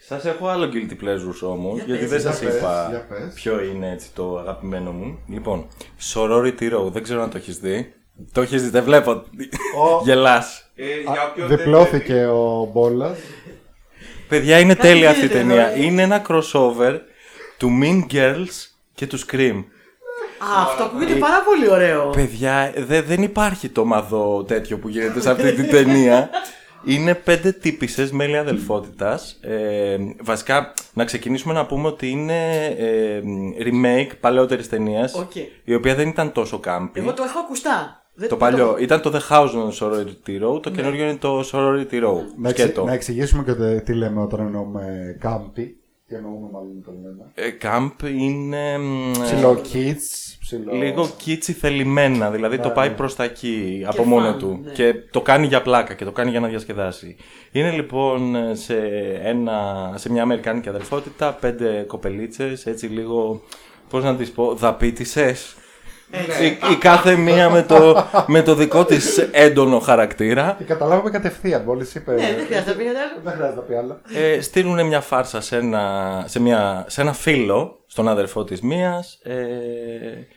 [0.07, 3.07] Σας έχω άλλο guilty pleasures όμως, Για γιατί πες, δεν για σας πες, είπα για
[3.09, 3.33] πες.
[3.35, 5.19] ποιο είναι έτσι το αγαπημένο μου.
[5.29, 5.67] Λοιπόν,
[6.15, 7.95] Sorority Row, δεν ξέρω αν το έχεις δει.
[8.33, 9.11] Το έχεις δει, δεν βλέπω.
[9.11, 10.71] Ο- Γελάς.
[10.75, 13.19] Ε, για όποιον δεν Διπλώθηκε ο Μπόλας.
[14.29, 15.67] Παιδιά, είναι Κάτι τέλεια αυτή η γίνεται ταινία.
[15.71, 15.85] εδώ, ε.
[15.85, 16.99] Είναι ένα crossover
[17.59, 19.65] του Mean Girls και του Scream.
[20.41, 22.11] Α, αυτό ακούγεται πάρα πολύ ωραίο.
[22.11, 26.31] Παιδιά, δε- δεν υπάρχει το μαδό τέτοιο που γίνεται σε αυτή την ταινία.
[26.85, 29.39] Είναι πέντε τύπησες μέλη αδελφότητας.
[29.43, 33.21] Ε, βασικά, να ξεκινήσουμε να πούμε ότι είναι ε,
[33.65, 35.35] remake παλαιότερης ταινίας, Οκ.
[35.65, 37.01] η οποία δεν ήταν τόσο campy.
[37.01, 38.03] Εγώ το έχω ακουστά.
[38.15, 41.41] Δεν- Το δεν παλιό ήταν το The House on Sorority Row, το καινούριο είναι το
[41.53, 42.17] Sorority Row.
[42.39, 42.85] Να, εξε- Σκέτο.
[42.85, 45.77] να εξηγήσουμε και το- τι λέμε όταν εννοούμε campy.
[46.09, 47.31] Τι εννοούμε μάλλον το λέμε.
[47.35, 49.11] Ε, Camp είναι μ,
[50.53, 50.85] ε, Ψιλο-kitsch, ψιλο...
[50.85, 52.95] λίγο kitschy θελημένα, δηλαδή το Ναι, πάει ναι.
[52.95, 54.73] προς τα εκεί από fun, μόνο του ναι.
[54.73, 57.17] και το κάνει για πλάκα και το κάνει για να διασκεδάσει.
[57.53, 58.77] Είναι λοιπόν σε,
[59.23, 63.43] ένα, σε μια αμερικάνικη αδελφότητα πέντε κοπελίτσες έτσι λίγο,
[63.91, 65.55] πώς να τις πω, δαπίτησες.
[66.43, 70.55] Η, η κάθε μία με το, με το δικό της έντονο χαρακτήρα.
[70.59, 72.13] Και καταλάβαμε κατευθείαν, μόλις είπε.
[72.13, 73.21] Ναι, δεν χρειάζεται να πει κάτι άλλο.
[73.23, 74.01] Δεν χρειάζεται να πει άλλο.
[74.15, 79.19] Ε, στείλουν μια φάρσα σε ένα, σε μια, σε ένα φίλο, στον αδερφό της μίας
[79.23, 79.37] ε,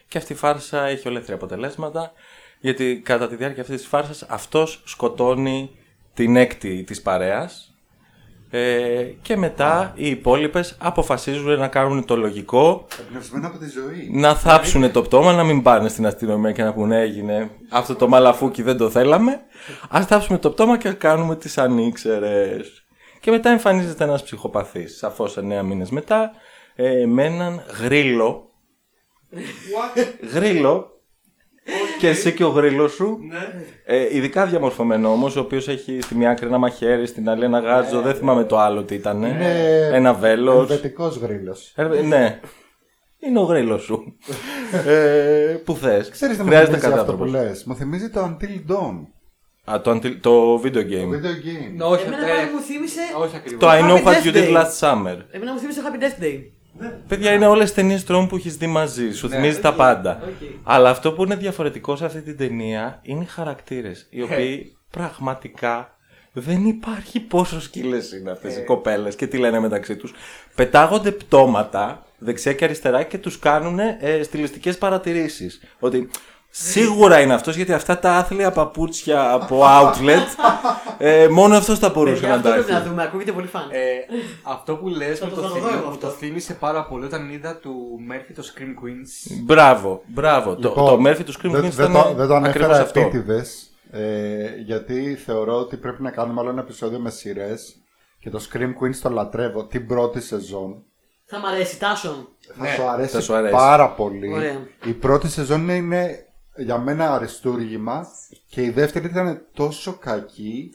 [0.08, 2.12] και αυτή η φάρσα έχει ολέθρια αποτελέσματα
[2.60, 5.70] γιατί κατά τη διάρκεια αυτής της φάρσας αυτός σκοτώνει
[6.14, 7.74] την έκτη της παρέας
[8.50, 14.10] ε, και μετά οι υπόλοιπες αποφασίζουν να κάνουν το λογικό Εμπνευσμένο από τη ζωή.
[14.12, 18.08] να θάψουν το πτώμα, να μην πάνε στην αστυνομία και να πούνε έγινε αυτό το
[18.08, 19.40] μαλαφούκι δεν το θέλαμε.
[19.90, 22.86] Ας θάψουμε το πτώμα και κάνουμε τις ανήξερες.
[23.20, 26.32] Και μετά εμφανίζεται ένας ψυχοπαθής, σαφώς 9 μήνες μετά,
[26.76, 28.50] ε, με έναν γρίλο.
[29.34, 30.04] What?
[30.34, 30.88] Γρίλο.
[32.00, 33.18] και εσύ και ο γρίλος σου.
[33.30, 33.64] Ναι.
[33.86, 37.60] Ε, ειδικά διαμορφωμένο όμως, ο οποίος έχει στη μία άκρη ένα μαχαίρι, στην άλλη ένα
[37.60, 38.02] γάτζο.
[38.02, 39.24] δεν θυμάμαι το άλλο τι ήταν.
[39.24, 40.70] Είναι Ένα βέλος.
[40.70, 41.56] Ελβετικός γρίλο.
[41.76, 42.40] Ε, ναι.
[43.20, 44.18] Είναι ο γρίλο σου.
[44.88, 46.10] ε, που θες.
[46.10, 47.64] Ξέρεις τι μου Χρειάζεται θυμίζει αυτό κάτι που λες.
[47.64, 49.00] Μου θυμίζει το Until Dawn.
[49.74, 51.10] Α, το, anti- το video Το game.
[51.10, 51.74] video game.
[51.76, 53.00] Ναι, όχι, Εμένα ε, πάλι μου θύμισε.
[53.18, 53.60] όχι ακριβώς.
[53.60, 54.56] Το I know Happy what Death you did Day.
[54.58, 55.18] last summer.
[55.32, 56.38] Εμένα μου θύμισε Happy Death Day.
[57.08, 59.12] Παιδιά, είναι όλες ταινίες τρόμου που έχεις δει μαζί.
[59.12, 60.20] Σου Ναι, θυμίζει τα οκ, πάντα.
[60.24, 60.50] οκ.
[60.64, 64.08] Αλλά αυτό που είναι διαφορετικό σε αυτή την ταινία είναι οι χαρακτήρες.
[64.10, 65.98] Οι οποίοι πραγματικά
[66.34, 70.14] δεν υπάρχει πόσο σκύλες είναι αυτές οι κοπέλες και τι λένε μεταξύ τους.
[70.56, 75.62] Πετάγονται πτώματα δεξιά και αριστερά και τους κάνουν ε, στιλιστικές παρατηρήσεις.
[75.80, 76.10] Ότι
[76.56, 80.26] Σίγουρα είναι αυτός γιατί αυτά τα άθλια παπούτσια από outlet
[80.98, 82.88] ε, μόνο αυτός θα μπορούσε Παιδιά, να αυτό τα πρέπει να έχει.
[82.88, 83.68] δούμε, ακούγεται πολύ φαν.
[83.72, 83.80] Ε,
[84.44, 86.08] αυτό που λες Θα μου το το, δω θύμι- εγώ μου αυτό.
[86.08, 87.76] το θύμισε πάρα πολύ όταν είδα του
[88.08, 89.38] Μέρφυ το Scream Queens.
[89.44, 90.56] Μπράβο, μπράβο.
[90.56, 92.36] Το, Λοιπόν, το Murphy του Scream δεν, Queens δεν, ήταν το, δεν το ακριβώς
[92.68, 93.00] ανέφερα αυτό.
[93.00, 93.68] επίτηδες.
[93.92, 97.76] Ε, γιατί θεωρώ ότι πρέπει να κάνουμε άλλο ένα επεισόδιο με σειρές
[98.20, 100.84] και το Scream Queens το λατρεύω την πρώτη σεζόν.
[101.26, 102.28] Θα μ' αρέσει, Τάσο.
[102.58, 103.54] Θα, Ναι, σου αρέσει θα σου αρέσει.
[103.54, 104.34] πάρα πολύ.
[104.34, 104.58] Ωραία.
[104.86, 106.26] Η πρώτη σεζόν είναι
[106.58, 108.08] για μένα αριστούργημα
[108.50, 110.74] και η δεύτερη ήταν τόσο κακή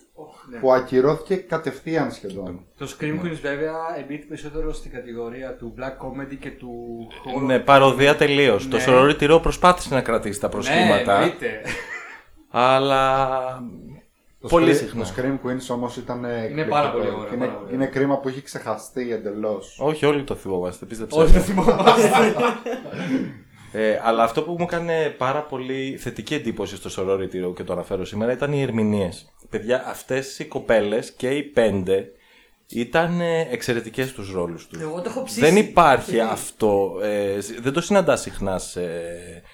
[0.50, 0.58] ναι.
[0.58, 2.64] που ακυρώθηκε κατευθείαν σχεδόν.
[2.78, 6.70] Το Scream Queens βέβαια εμπίπτει περισσότερο στην κατηγορία του black comedy και του
[7.38, 7.42] horror.
[7.46, 8.68] Ναι, παροδία τελείως.
[8.68, 8.84] Το Ναι.
[8.86, 11.14] Sorority Row προσπάθησε να κρατήσει τα Ναι, προσχήματα.
[11.14, 11.60] εννοείται.
[12.50, 13.28] αλλά.
[14.40, 15.04] Το Πολύ Scream- συχνά.
[15.04, 16.68] Το Scream Queens όμως ήταν εκπληκτικό.
[16.68, 19.78] πάρα πολύ ωραίο, Και Είναι, πάρα πολύ είναι κρίμα που έχει ξεχαστεί εντελώς.
[19.80, 21.18] Όχι, όλοι το θυμόμαστε, πίστεψε.
[21.20, 22.10] Όχι, δεν θυμόμαστε.
[23.72, 27.72] Ε, αλλά αυτό που μου έκανε πάρα πολύ θετική εντύπωση στο Sorority Row και το
[27.72, 29.32] αναφέρω σήμερα ήταν οι ερμηνείες.
[29.50, 32.12] Παιδιά, αυτές οι κοπέλες και οι πέντε
[32.70, 34.80] ήταν εξαιρετικές στους ρόλους τους.
[34.80, 35.40] Εγώ το έχω ψήσει.
[35.40, 36.98] Δεν υπάρχει Και- αυτό.
[37.02, 38.80] ε, δεν το συναντά συχνά σε,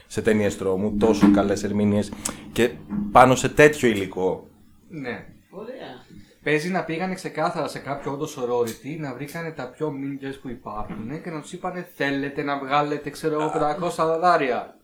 [0.06, 0.96] σε ταινίες τρόμου.
[0.96, 2.12] Τόσο καλές ερμηνείες
[2.52, 2.70] και
[3.12, 4.48] πάνω σε τέτοιο υλικό.
[4.88, 5.24] ναι.
[5.56, 6.03] Ωραία.
[6.44, 11.22] Παίζει να πήγανε ξεκάθαρα σε κάποιο όντως sorority να βρήκανε τα πιο mean που υπάρχουν
[11.22, 13.52] και να τους είπανε θέλετε να βγάλετε ξέρω εγώ
[13.88, 14.74] 500 δολάρια.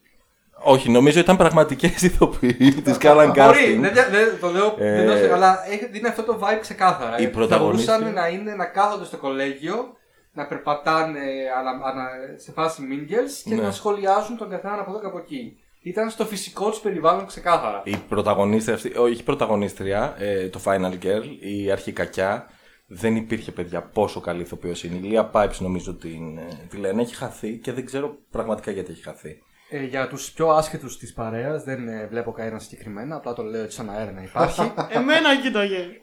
[0.63, 2.73] Όχι, νομίζω ήταν πραγματικές ηθοποιοί.
[2.85, 3.81] Τις κάναν Μπορεί, casting.
[3.81, 7.19] δεν, δεν, το λέω, Ε, δεν το λέω, αλλά έχει, δίνει αυτό το vibe ξεκάθαρα.
[7.19, 9.97] η Ε, Θα πρωταγωνίστρια- μπορούσαν να, είναι, να κάθονται στο κολέγιο,
[10.33, 11.21] να περπατάνε
[11.59, 13.63] ανα, ανα, σε φάση mingles και Ναι.
[13.63, 15.60] να σχολιάζουν τον καθέναν από εδώ και από εκεί.
[15.83, 17.83] Ήταν στο φυσικό τους περιβάλλον ξεκάθαρα.
[17.85, 22.47] Η πρωταγωνίστρια αυτή, όχι η πρωταγωνίστρια, ε, το Final Girl, η αρχικακιά,
[22.87, 24.97] δεν υπήρχε παιδιά πόσο καλή ηθοποιός είναι.
[24.97, 28.93] Η Λία Pipes νομίζω την, ε, τη λένε, έχει χαθεί και δεν ξέρω πραγματικά γιατί
[28.93, 29.39] έχει χαθεί.
[29.71, 33.63] Ε, για τους πιο άσχετους της παρέας δεν ε, βλέπω κανένα συγκεκριμένα, απλά το λέω
[33.63, 34.73] έτσι σαν αέρα να υπάρχει.
[34.99, 36.01] Εμένα εκεί το γέλιο.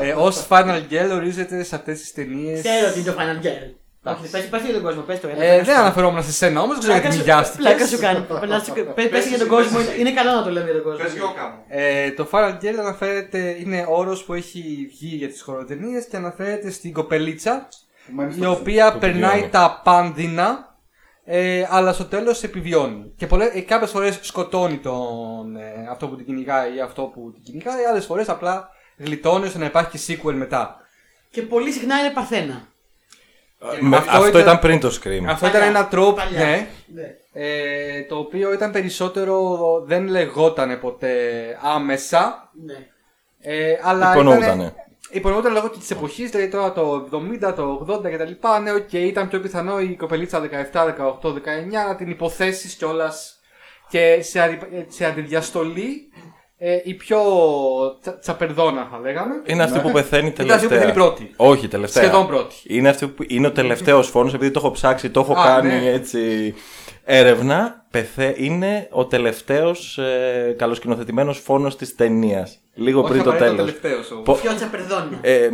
[0.00, 2.60] ε, Ω Final Girl ορίζεται σε αυτές τις ταινίε.
[2.60, 3.74] Ξέρω τι είναι το Final Girl.
[4.12, 5.28] Όχι, πες, πες για τον κόσμο, πες το.
[5.28, 5.80] έλα, Ε, πες δεν το.
[5.80, 8.02] αναφερόμουν σε σένα όμως, δεν ξέρω γιατί Πλάκα σου- Πλάκα σου μοιάστηκε.
[8.02, 8.40] κάνει.
[8.40, 11.04] Περνάς- Πες πες για τον κόσμο, είναι- είναι καλό να το λέμε για τον κόσμο.
[11.04, 11.64] Πες γιώκα μου.
[11.68, 16.70] Ε, το Final Girl αναφέρεται, είναι όρος που έχει βγει για τις χοροτενίε και αναφέρεται
[16.70, 17.68] στην κοπελίτσα
[18.06, 19.50] Που μένει η στο- οποία στο περνάει βιώνει.
[19.50, 20.66] τα πάνδυνα
[21.30, 23.12] ε, αλλά στο τέλος επιβιώνει.
[23.16, 27.32] Και πολλές, ε, κάποιες φορές σκοτώνει τον, ε, αυτό που την κυνηγάει ή αυτό που
[27.34, 30.76] την κυνηγάει, άλλες φορές απλά γλιτώνει ώστε να υπάρχει και sequel μετά.
[31.30, 32.62] Και πολύ συχνά είναι παρθένα.
[33.80, 34.58] Με- αυτό αυτό, ήταν- ήταν...
[34.58, 35.24] πριν το Scream.
[35.26, 36.38] Αυτό Παλιά, ήταν ένα τρόπο, παλιά.
[36.38, 37.14] ναι, Ναι.
[37.32, 41.12] ε, το οποίο ήταν περισσότερο, δεν λεγότανε ποτέ
[41.62, 42.74] άμεσα, Ναι.
[43.40, 44.44] ε, αλλά Υπονοούτανε.
[44.46, 44.72] ήτανε-
[45.10, 48.32] Υπονοούταν λόγω της εποχής, δηλαδή τώρα το 70, το 80 κτλ.
[48.62, 53.38] Ναι, οκ, ήταν πιο πιθανό η κοπελίτσα 17, 18, 19 να την υποθέσεις κιόλας
[53.88, 56.08] και σε, αντι- σε αντιδιαστολή
[56.58, 57.20] ε, η πιο
[58.00, 59.34] τσα, τσαπερδόνα θα λέγαμε.
[59.46, 60.68] Είναι αυτή που πεθαίνει Ήταν αυτή που τελευταία.
[60.68, 61.32] πεθαίνει πρώτη.
[61.36, 62.02] Όχι, τελευταία.
[62.02, 62.54] Σχεδόν πρώτη.
[62.66, 65.68] Είναι, αυτή που, είναι ο τελευταίος φόνος, επειδή το έχω ψάξει, το έχω Α, κάνει
[65.68, 65.90] ναι.
[65.90, 66.54] έτσι
[67.04, 67.86] έρευνα.
[67.90, 72.58] Πεθέ, είναι ο τελευταίος ε, καλοσκηνοθετημένος φόνος της ταινίας.
[72.80, 73.80] Λίγο Όχι πριν το απαραίτητα τέλος.
[73.80, 74.24] τελευταίος όμως.
[74.24, 75.18] Πο- Πιο τσαπερδόνα.
[75.20, 75.48] Ε,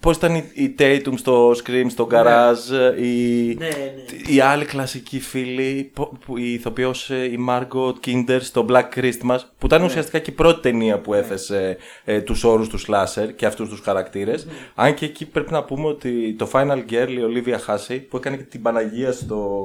[0.00, 4.34] Πώς ήταν η, η Tatum στο Scream, στο Garage, η, Ναι, ναι.
[4.34, 9.66] η άλλη κλασική φίλη, που, που η ηθοποιός η Margot Kinder στο Black Christmas, που
[9.66, 13.68] ήταν ουσιαστικά και η πρώτη ταινία που έθεσε ε, τους όρους του Slasher και αυτούς
[13.68, 14.46] τους χαρακτήρες.
[14.74, 18.36] Αν και εκεί πρέπει να πούμε ότι το Final Girl, η Olivia Hussey, που έκανε
[18.36, 19.58] και την Παναγία στο.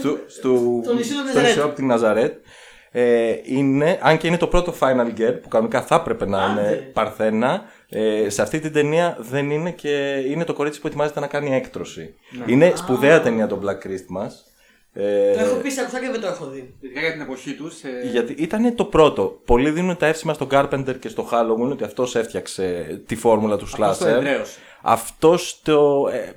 [0.00, 1.46] στο, στο, Στο νησί του στο Ναζαρέτ.
[1.46, 2.34] νησί από την Ναζαρέτ.
[3.00, 6.60] Ε, είναι, αν και είναι το πρώτο Final Girl που κανονικά θα έπρεπε να Άντε.
[6.60, 11.20] είναι Παρθένα, ε, σε αυτή την ταινία δεν είναι και είναι το κορίτσι που ετοιμάζεται
[11.20, 12.14] να κάνει έκτρωση.
[12.46, 14.30] Είναι σπουδαία ταινία το Black Christmas.
[14.92, 16.74] Ε, Το έχω πει σε ακουστά και δεν το έχω δει.
[16.80, 17.82] Ειδικά για την εποχή τους.
[17.82, 19.40] Ε, γιατί ήταν το πρώτο.
[19.44, 23.64] Πολλοί δίνουν τα εύσημα στον Carpenter και στο Halloween ότι αυτός έφτιαξε τη φόρμουλα του
[23.64, 24.08] αυτός το slasher.
[24.08, 24.58] εδραίωσε.
[24.82, 26.32] Αυτός το ε,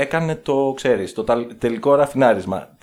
[0.00, 2.76] έκανε το, ξέρεις, το τα- τελικό ραφινάρισμα.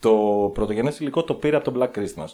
[0.00, 2.28] Ε, Το πρωτογενές υλικό το πήρε από το Black Christmas.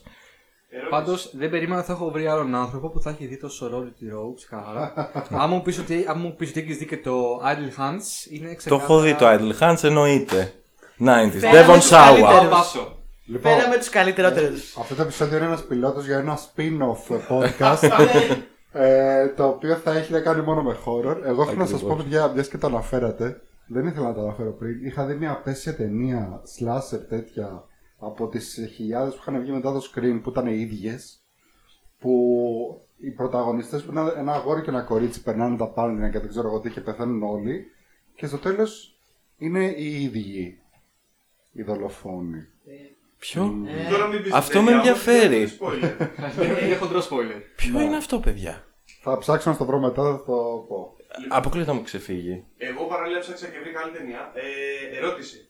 [0.90, 4.14] Πάντως δεν περίμενα ότι θα έχω βρει άλλον άνθρωπο που θα έχει δει το Sorority
[4.14, 5.10] Row ξεκάθαρα.
[5.30, 8.48] αν μου πεις ότι, αν μου πεις ότι έχεις δει και το Idle Hands, είναι
[8.48, 8.82] Το ξεκάθαρα.
[8.84, 10.52] έχω δει το Idle Hands, εννοείται.
[10.98, 11.30] 90s.
[11.38, 11.96] Φέραμε Devon τους Sawa.
[12.04, 12.38] καλύτερους.
[12.38, 12.96] Πάω βάσο.
[13.26, 14.76] Λοιπόν, Πέραμε τους καλύτερότερους.
[14.76, 17.88] αυτό το επεισόδιο είναι ένας πιλότος για ένα spin-off podcast
[18.72, 21.16] ε, το οποίο θα έχει να κάνει μόνο με horror.
[21.24, 24.52] Εγώ έχω να σας πω, παιδιά, μιας και το αναφέρατε, δεν ήθελα να το αναφέρω
[24.52, 24.84] πριν.
[24.86, 27.64] Είχα δει μια απέσια ταινία, slasher τέτοια,
[27.98, 31.18] από τις χιλιάδες που είχαν βγει μετά το Scream, που ήταν οι ίδιες,
[31.98, 32.10] που
[32.98, 36.48] οι πρωταγωνιστές που είναι ένα αγόρι και ένα κορίτσι περνάνε τα πάνδυνα και δεν ξέρω
[36.48, 37.64] εγώ τι και πεθαίνουν όλοι
[38.14, 38.96] και στο τέλος
[39.38, 40.58] είναι οι ίδιοι
[41.52, 42.46] οι δολοφόνοι.
[43.18, 45.48] Ποιο; Ε, Τώρα μην πεις αυτό παιδιά, με ενδιαφέρει.
[45.60, 46.62] όμως είναι spoiler.
[46.64, 47.40] Είναι χοντρό spoiler.
[47.56, 48.64] Ποιο είναι αυτό, παιδιά;
[49.02, 50.93] Θα ψάξω να στο βρω μετά, θα το πω.
[51.28, 52.44] Αποκλείται να μου ξεφύγει.
[52.56, 54.32] Εγώ παραλλήλα ψάξα και βρήκα άλλη ταινία.
[54.34, 55.48] Ε, ερώτηση.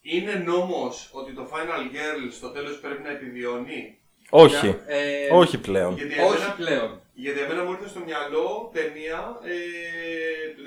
[0.00, 3.98] Είναι νόμος ότι το Final Girl στο τέλος πρέπει να επιβιώνει;
[4.30, 4.76] Όχι.
[4.86, 5.94] Ε, Όχι πλέον.
[5.94, 7.00] Γιατί Όχι εμένα, πλέον.
[7.12, 10.62] γιατί εμένα μου ήρθε στο μυαλό ταινία ε, του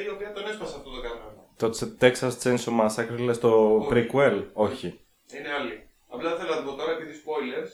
[0.00, 1.42] 2005 η οποία τον έσπασε αυτό το κανόνα.
[1.56, 3.88] Το Texas Chainsaw Massacre λες το Όχι.
[3.92, 5.00] prequel; Όχι.
[5.38, 5.88] Είναι άλλη.
[6.08, 7.70] Απλά δεν θέλω να την πω τώρα επειδή spoilers.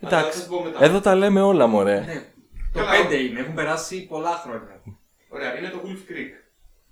[0.00, 0.40] αλλά θα Εντάξει.
[0.40, 0.84] την πω μετά.
[0.84, 2.00] Εδώ τα λέμε όλα, μωρέ.
[2.00, 2.31] Ναι.
[2.72, 3.08] Το Καλά.
[3.10, 4.82] 5 είναι, έχουν περάσει πολλά χρόνια.
[5.28, 6.30] Ωραία, είναι το Wolf Creek.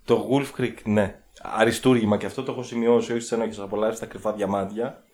[0.05, 1.21] Το Wolf Creek, ναι.
[1.43, 5.05] Αριστούργημα και αυτό το έχω σημειώσει, όχι στι ενόχε απολαύσει στα κρυφά διαμάντια.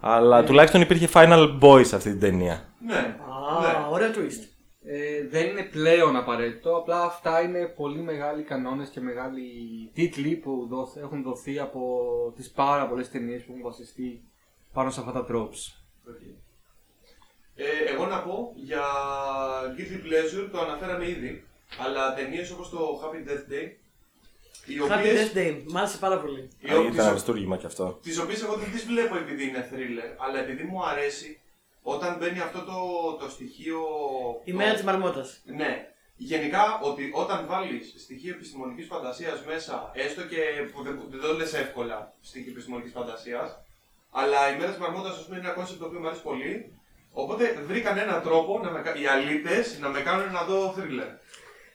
[0.00, 2.68] Αλλά τουλάχιστον υπήρχε Final Boy σε αυτή την ταινία.
[2.86, 2.94] Ναι.
[2.96, 3.86] Α, ναι.
[3.90, 4.48] ωραίο twist.
[4.88, 9.42] Ε, δεν είναι πλέον απαραίτητο, απλά αυτά είναι πολύ μεγάλοι κανόνες και μεγάλοι
[9.94, 11.82] τίτλοι που δόθ- έχουν δοθεί από
[12.36, 14.22] τις πάρα πολλές ταινίες που έχουν βασιστεί
[14.72, 15.82] πάνω σε αυτά τα tropes.
[17.56, 18.82] Ε, εγώ να πω για
[19.76, 21.44] Guilty Pleasure το αναφέραμε ήδη.
[21.78, 23.70] Αλλά ταινίες όπως το Happy Death Day.
[24.66, 25.62] Οι Happy οποίες, Death Day.
[25.66, 26.48] Μ' άρεσε πάρα πολύ.
[26.60, 27.98] οι Α, οποίες- Ήταν αριστούργημα και αυτό.
[28.02, 31.40] τις οποίες εγώ δεν τις βλέπω επειδή είναι thriller, αλλά επειδή μου αρέσει
[31.82, 32.76] όταν μπαίνει αυτό το,
[33.24, 33.78] το στοιχείο...
[34.44, 35.40] Η το- μέρα της Μαρμότας.
[35.44, 35.88] Ναι.
[36.16, 40.36] Γενικά, ότι όταν βάλεις στοιχείο επιστημονικής φαντασίας μέσα, έστω και
[40.72, 43.58] που δεν, δεν το λες εύκολα στοιχείο επιστημονικής φαντασίας,
[44.10, 46.72] αλλά η μέρα της Μαρμότας, ας πούμε, είναι ένα concept το οποίο μου αρέσει πολύ,
[47.22, 51.10] οπότε βρήκαν έναν τρόπο, να με, κα- οι αλήτες, να με κάνουν να δω thriller.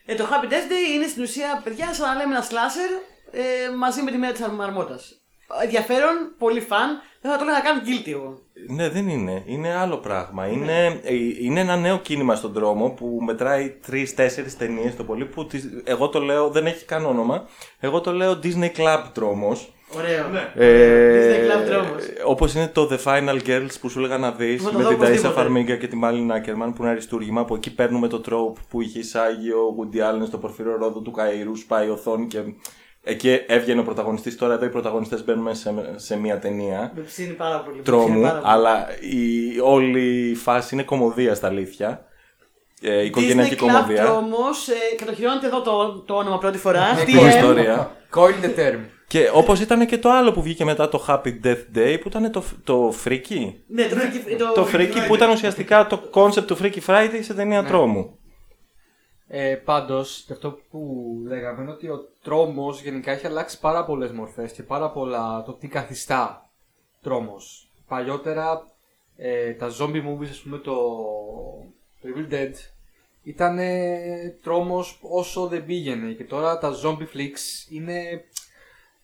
[0.06, 2.92] Ε, το Happy Death Day είναι στην ουσία, παιδιά, σαν να λέμε ένα slasher
[3.32, 5.00] ε, μαζί με τη μέρα της Μαρμότας.
[5.64, 6.90] Ενδιαφέρον, πολύ fun.
[7.22, 8.40] Δεν θα το έλεγα καν guilty εγώ.
[8.68, 9.44] Ναι, δεν είναι.
[9.46, 10.48] Είναι άλλο πράγμα.
[10.48, 15.26] Είναι, ε, είναι ένα νέο κίνημα στον τρόμο που μετράει τρει-τέσσερι ταινίες το πολύ.
[15.26, 17.48] Που τις, εγώ το λέω, δεν έχει καν όνομα.
[17.80, 19.58] Εγώ το λέω Disney Club δρόμο.
[19.98, 20.28] Ωραίο.
[20.28, 20.52] Ναι.
[20.56, 22.04] Ε, Disney Club δρόμος.
[22.26, 24.90] Όπως είναι το The Final Girls που σου έλεγα να δεις Θα το με δω
[24.90, 25.34] την Ταΐσα οπωσδήποτε.
[25.34, 27.42] Φαρμίγκα και τη Μάλιν Άκερμαν που είναι αριστούργημα.
[27.42, 31.14] Από εκεί παίρνουμε το τρόπ που είχε εισάγει ο Woody Allen στο πορφύρο ρόδο του
[31.18, 32.40] Καΐρου, σπάει η οθόνη και
[33.04, 34.38] εκεί έβγαινε ο πρωταγωνιστής.
[34.38, 37.78] Τώρα εδώ οι πρωταγωνιστές μπαίνουν σε, σε μια ταινία Με ψήνει πάρα πολύ.
[37.78, 38.54] με τρόμου, ψήνει πάρα πολύ.
[38.54, 42.06] αλλά η, όλη η φάση είναι κομμωδία στα αλήθεια.
[42.82, 44.12] Ε, οικογενειακή Disney Club κομμωδία.
[44.12, 46.84] όμως, ε, κατοχυρώνεται εδώ το, το όνομα πρώτη φορά.
[47.06, 47.28] Την DM.
[47.28, 47.92] ιστορία.
[48.16, 48.80] Coin the term.
[49.12, 52.32] Και όπως ήταν και το άλλο που βγήκε μετά το Happy Death Day που ήταν
[52.32, 53.54] το, το Freaky.
[53.68, 57.34] Ναι, το, freaky- το, Το Freaky που ήταν ουσιαστικά το concept του Freaky Friday σε
[57.34, 58.18] ταινία τρόμου.
[59.28, 64.12] Ε, πάντως, και αυτό που λέγαμε είναι ότι ο τρόμος γενικά έχει αλλάξει πάρα πολλές
[64.12, 66.50] μορφές και πάρα πολλά το τι καθιστά
[67.02, 67.72] τρόμος.
[67.88, 68.68] Παλιότερα
[69.18, 70.74] ε, τα zombie movies, ας πούμε το,
[72.02, 72.52] το Evil Dead,
[73.24, 73.60] ήταν
[74.44, 78.26] τρόμος όσο δεν πήγαινε και τώρα τα zombie flicks είναι...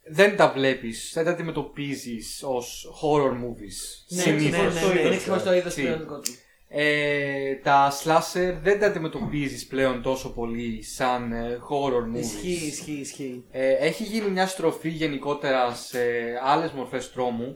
[0.09, 4.05] Δεν τα βλέπεις, δεν τα αντιμετωπίζεις ως horror movies.
[4.07, 4.73] Ναι, ναι, συνήθως.
[4.73, 5.81] ναι, ναι, είναι ξεχωριστό είδος Έτσι.
[5.81, 6.31] πλέον δικό του.
[6.69, 12.19] Ε, τα slasher δεν τα αντιμετωπίζεις πλέον τόσο πολύ σαν ε, horror movies.
[12.19, 13.43] Ισχύει, ισχύει, ισχύει.
[13.51, 15.99] Ε, έχει γίνει μια στροφή γενικότερα σε
[16.43, 17.55] άλλες μορφές τρόμου,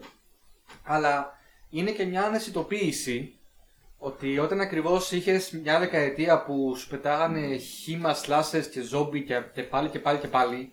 [0.84, 1.38] αλλά
[1.70, 3.34] είναι και μια αναισθητοποίηση
[3.98, 9.62] ότι όταν ακριβώς είχες μια δεκαετία που σου πετάγανε χήμα slashers και zombie και, και
[9.62, 10.72] πάλι και πάλι και πάλι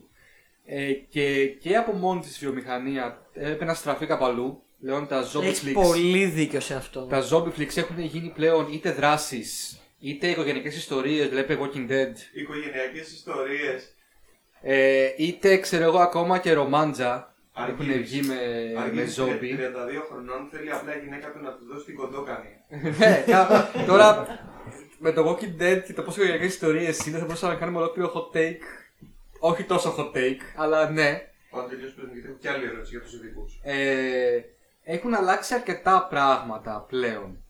[0.71, 5.43] ε, και, και από μόνη της βιομηχανία έπρεπε να στραφεί κάπου αλλού, πλέον τα zombie
[5.43, 7.01] Έχεις flicks πολύ δίκιο σε αυτό.
[7.05, 13.12] τα zombie flicks έχουν γίνει πλέον είτε δράσεις, είτε οικογενειακές ιστορίες, βλέπε Walking Dead, Οικογενειακές
[13.12, 13.93] ιστορίες.
[14.62, 17.34] ε, είτε ξέρω εγώ ακόμα και ρομάντζα
[17.69, 18.10] έχουν Αργύρης.
[18.10, 18.36] βγει με,
[18.73, 19.25] με Αργύρης, zombie.
[19.60, 22.49] 32 χρονών θέλει απλά η γυναίκα του να του δώσει την κοντόκανη.
[22.99, 24.25] Ναι, κα- τώρα
[24.99, 28.12] με το Walking Dead και το πόσο οικογενειακές ιστορίες είναι θα μπορούσαμε να κάνουμε ολόκληρο
[28.15, 28.58] hot take.
[29.39, 31.21] Όχι τόσο hot take, αλλά ναι.
[31.52, 33.60] Πάω τελείως πριν γιατί έχω και άλλη ερώτηση για τους ειδικούς.
[33.63, 34.39] Ε,
[34.84, 37.43] έχουν αλλάξει αρκετά πράγματα πλέον.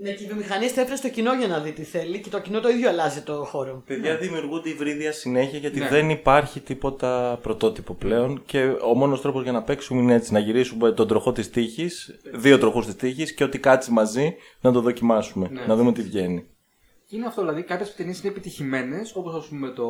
[0.00, 2.60] Ναι, και η βιομηχανία στέφρε στο κοινό για να δει τι θέλει και το κοινό
[2.60, 3.82] το ίδιο αλλάζει το χώρο.
[3.86, 5.88] Παιδιά δημιουργούνται υβρίδια συνέχεια γιατί Ναι.
[5.88, 10.38] δεν υπάρχει τίποτα πρωτότυπο πλέον και ο μόνος τρόπος για να παίξουμε είναι έτσι να
[10.38, 14.80] γυρίσουμε τον τροχό της τύχης, δύο τροχούς της τύχης και ό,τι κάτσει μαζί να το
[14.80, 15.64] δοκιμάσουμε, Ναι.
[15.66, 16.46] να δούμε τι βγαίνει.
[17.08, 19.86] Και είναι αυτό, δηλαδή κάποιες ταινίες είναι επιτυχημένες, όπως ας πούμε το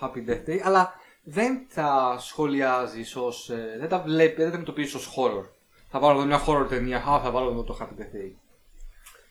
[0.00, 3.50] Happy Death Day, αλλά δεν τα σχολιάζεις ως.
[3.78, 5.44] δεν τα βλέπεις, δεν τα αντιμετωπίζεις ως horror.
[5.88, 8.32] Θα βάλω εδώ μια horror ταινία, α, θα βάλω εδώ το Happy Death Day.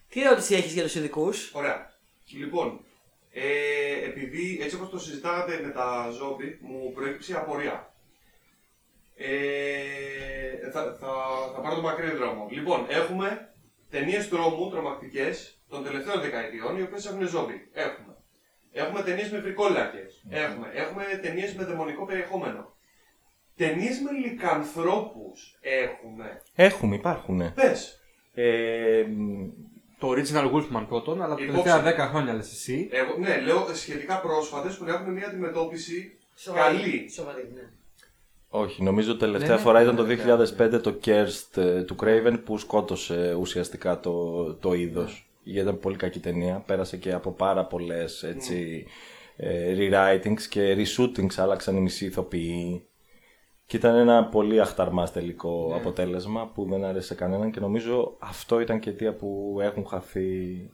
[0.10, 1.94] Τι ερώτηση έχεις για τους ειδικούς; Ωραία.
[2.38, 2.80] Λοιπόν,
[3.32, 7.94] ε, επειδή έτσι όπως το συζητάγατε με τα ζόμπι, μου προέκυψε η απορία.
[9.16, 11.08] Ε, θα, θα,
[11.56, 12.48] θα πάρω τον μακρύ δρόμο.
[12.52, 13.54] Λοιπόν, έχουμε
[13.90, 17.70] ταινίες τρόμου, τρομακτικές, των τελευταίων δεκαετιών, οι οποίες έχουν ζόμπι.
[17.74, 18.16] Έχουμε.
[18.72, 20.24] Έχουμε ταινίες με βρικόλακες.
[20.30, 20.68] Έχουμε.
[20.74, 22.76] Έχουμε ταινίες με δαιμονικό περιεχόμενο.
[23.56, 26.42] Ταινίες με λικανθρώπους έχουμε.
[26.56, 27.54] Έχουμε, υπάρχουν.
[27.54, 28.00] Πες.
[28.34, 29.06] Ε,
[30.00, 31.62] Το original Wolfman πρώτον, αλλά τα Υπόψη.
[31.64, 32.90] τελευταία 10 χρόνια λες εσύ.
[32.92, 36.78] Εγώ, ναι, λέω σχετικά πρόσφατες που να έχουν μια αντιμετώπιση Σοβαρή.
[36.78, 37.10] καλή.
[37.16, 37.62] Σοβαρή, ναι.
[38.50, 40.16] όχι, νομίζω τελευταία Ναι, φορά ναι, ήταν το ναι,
[40.78, 45.26] 2005 το Kerst ε, του Craven που σκότωσε ουσιαστικά το, το είδος.
[45.52, 46.64] Γιατί ήταν πολύ κακή ταινία.
[46.66, 48.86] Πέρασε και από πάρα πολλές έτσι,
[49.36, 51.34] ε, rewritings και reshootings.
[51.38, 52.86] Άλλαξαν οι μισοί ηθοποιοί.
[53.66, 58.80] Και ήταν ένα πολύ αχταρμάς τελικό αποτέλεσμα που δεν άρεσε κανέναν και νομίζω αυτό ήταν
[58.80, 60.30] και αιτία που έχουν χαθεί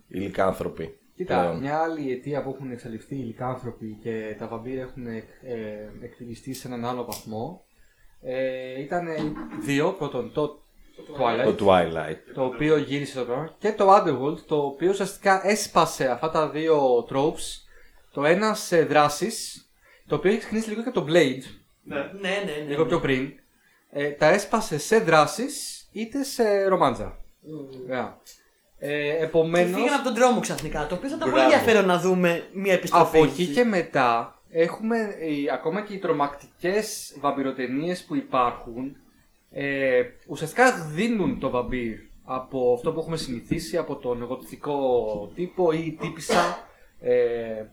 [0.08, 0.98] οι λικάνθρωποι.
[1.16, 1.60] Κοίτα, πλέον.
[1.60, 5.24] μια άλλη αιτία που έχουν εξαλειφθεί οι λικάνθρωποι και τα βαμπύρια έχουν ε,
[6.02, 7.66] εκτελιστεί σε έναν άλλο βαθμό
[8.22, 9.08] ε, ήταν
[9.62, 9.94] δύο.
[9.94, 10.62] Πρώτον, το
[11.18, 12.18] Twilight, Το Twilight.
[12.34, 17.06] το οποίο γύρισε το πράγμα, και το Underworld, το οποίο ουσιαστικά έσπασε αυτά τα δύο
[17.12, 17.62] tropes.
[18.12, 19.66] Το ένα σε δράσεις,
[20.08, 21.42] το οποίο έχει ξεκινήσει λίγο και από το Blade,
[21.84, 21.96] Ναι.
[21.96, 22.66] Ναι, ναι, ναι.
[22.70, 23.32] λίγο πιο πριν.
[23.90, 27.18] Ε, τα έσπασε σε δράσεις είτε σε ρομάντζα.
[27.92, 28.10] Yeah.
[28.80, 30.88] Ε, Και Επομένως, φύγανε από τον δρόμο ξαφνικά.
[30.88, 31.54] Το οποίο θα ήταν πολύ Μπράβο.
[31.54, 33.18] ενδιαφέρον να δούμε μια επιστροφή.
[33.18, 38.96] Από εκεί και μετά έχουμε ε, ακόμα και οι τρομακτικές βαμπυροτενίες που υπάρχουν
[39.60, 45.98] ε, ουσιαστικά δίνουν το βαμπύρ από αυτό που έχουμε συνηθίσει από τον εγωτικό τύπο ή
[46.02, 46.68] τύπησα
[47.00, 47.66] ε,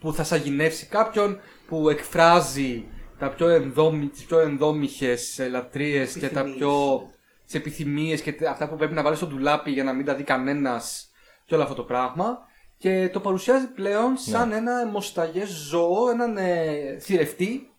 [0.00, 2.84] που θα σαγηνεύσει κάποιον που εκφράζει
[3.18, 6.56] τα πιο ενδόμη, τις πιο ενδόμηχες ε, λατρείες και τα Επιθυμίες.
[6.56, 7.10] πιο
[7.44, 10.14] τις επιθυμίες και τα- αυτά που πρέπει να βάλει στο ντουλάπι για να μην τα
[10.14, 11.10] δει κανένας
[11.44, 12.38] και όλο αυτό το πράγμα
[12.78, 17.70] και το παρουσιάζει πλέον σαν ένα αιμοσταγές ζώο, έναν ε, θηρευτή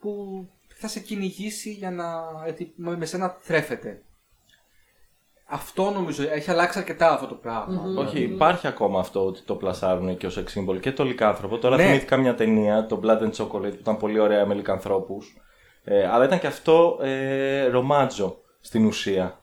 [0.00, 0.48] που
[0.86, 2.06] θα σε κυνηγήσει για να
[2.46, 4.02] έτσι, με με σένα θρέφεται.
[5.46, 7.82] Αυτό νομίζω έχει αλλάξει αρκετά αυτό το πράγμα.
[7.98, 11.58] Όχι, υπάρχει ακόμα αυτό ότι το πλασάρουν και ως sex symbol και το λικάνθρωπο.
[11.58, 11.84] Τώρα Ναι.
[11.84, 15.22] θυμήθηκα μια ταινία, το Blood and Chocolate, που ήταν πολύ ωραία με λικανθρώπου.
[15.84, 19.40] Ε, αλλά ήταν και αυτό ε, ρομάτζο στην ουσία.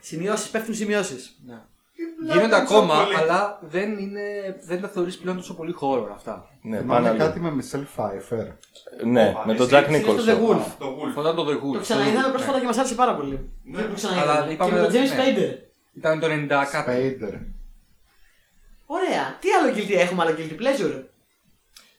[0.00, 1.38] Σημειώσεις, πέφτουν σημειώσεις.
[1.46, 1.54] Ναι.
[1.54, 3.14] Blood Γίνονται and ακόμα, chocolate.
[3.22, 4.20] αλλά δεν, είναι,
[4.64, 6.46] δεν τα θεωρείς πλέον τόσο πολύ χώρο αυτά.
[6.64, 8.46] Ναι, Θυμάμαι πάνε κάτι με Μισελ Φάιφερ.
[9.04, 10.56] Ναι, Ω, με τον εσύ- Jack εσύ στο The Nicholson.
[10.56, 10.64] Wolf.
[10.78, 11.08] Το Wolf.
[11.08, 11.72] Αυτό ήταν το The Good.
[11.72, 13.50] Το ξαναείδαμε πρόσφατα και μας άρεσε πάρα πολύ.
[13.64, 13.76] Ναι.
[13.76, 14.52] Και το Αλλά ξαναείδαμε.
[14.52, 15.22] είπαμε Και με τον ότι James ναι.
[15.36, 15.58] Spader.
[15.98, 16.90] Ήταν το 90 κάτι.
[16.90, 17.34] Σπέιντερ.
[18.86, 19.36] Ωραία.
[19.40, 21.02] Τι άλλο guilty έχουμε, άλλο guilty pleasure;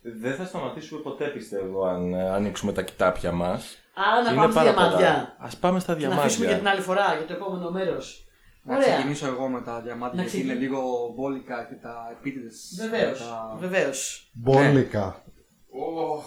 [0.01, 3.77] Δεν θα σταματήσουμε ποτέ πιστεύω αν ε, ανοίξουμε τα κοιτάπια μας.
[3.93, 5.35] Άρα να πάμε στα διαμάντια.
[5.39, 6.71] Α πάμε στα Και να αφήσουμε για την διαμάντια.
[6.71, 8.27] άλλη φορά, για το επόμενο μέρος.
[8.65, 8.93] Να Ωραία.
[8.93, 10.59] ξεκινήσω εγώ με τα διαμάντια Να γιατί είναι ξεκινήσω.
[10.81, 12.77] λίγο μπόλικα και τα επίτηδες.
[12.81, 13.19] Βεβαίως.
[13.19, 14.29] τα- Βεβαίως.
[14.33, 15.23] Μπόλικα.
[15.75, 16.25] Ωχ.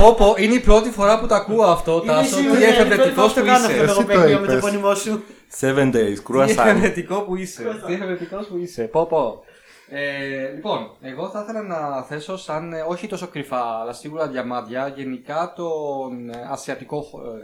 [0.00, 2.36] Πω πω, είναι η πρώτη φορά που το ακούω αυτό, Τάσο.
[2.36, 3.84] Τι εφευρετικός που το κάνω αυτό είσαι.
[3.84, 4.56] το Εσύ το παιχνίδι με το είπες.
[4.56, 5.22] επώνυμό σου.
[5.60, 6.68] Seven days, Τι κρουασάν.
[6.68, 7.62] εφευρετικό που είσαι.
[7.86, 8.82] Τι εφευρετικός που είσαι.
[8.84, 9.42] Πω πω.
[9.88, 14.92] Ε, λοιπόν, εγώ θα ήθελα να θέσω σαν, ε, όχι τόσο κρυφά, αλλά σίγουρα διαμάντια,
[14.96, 16.98] γενικά τον ε, ασιατικό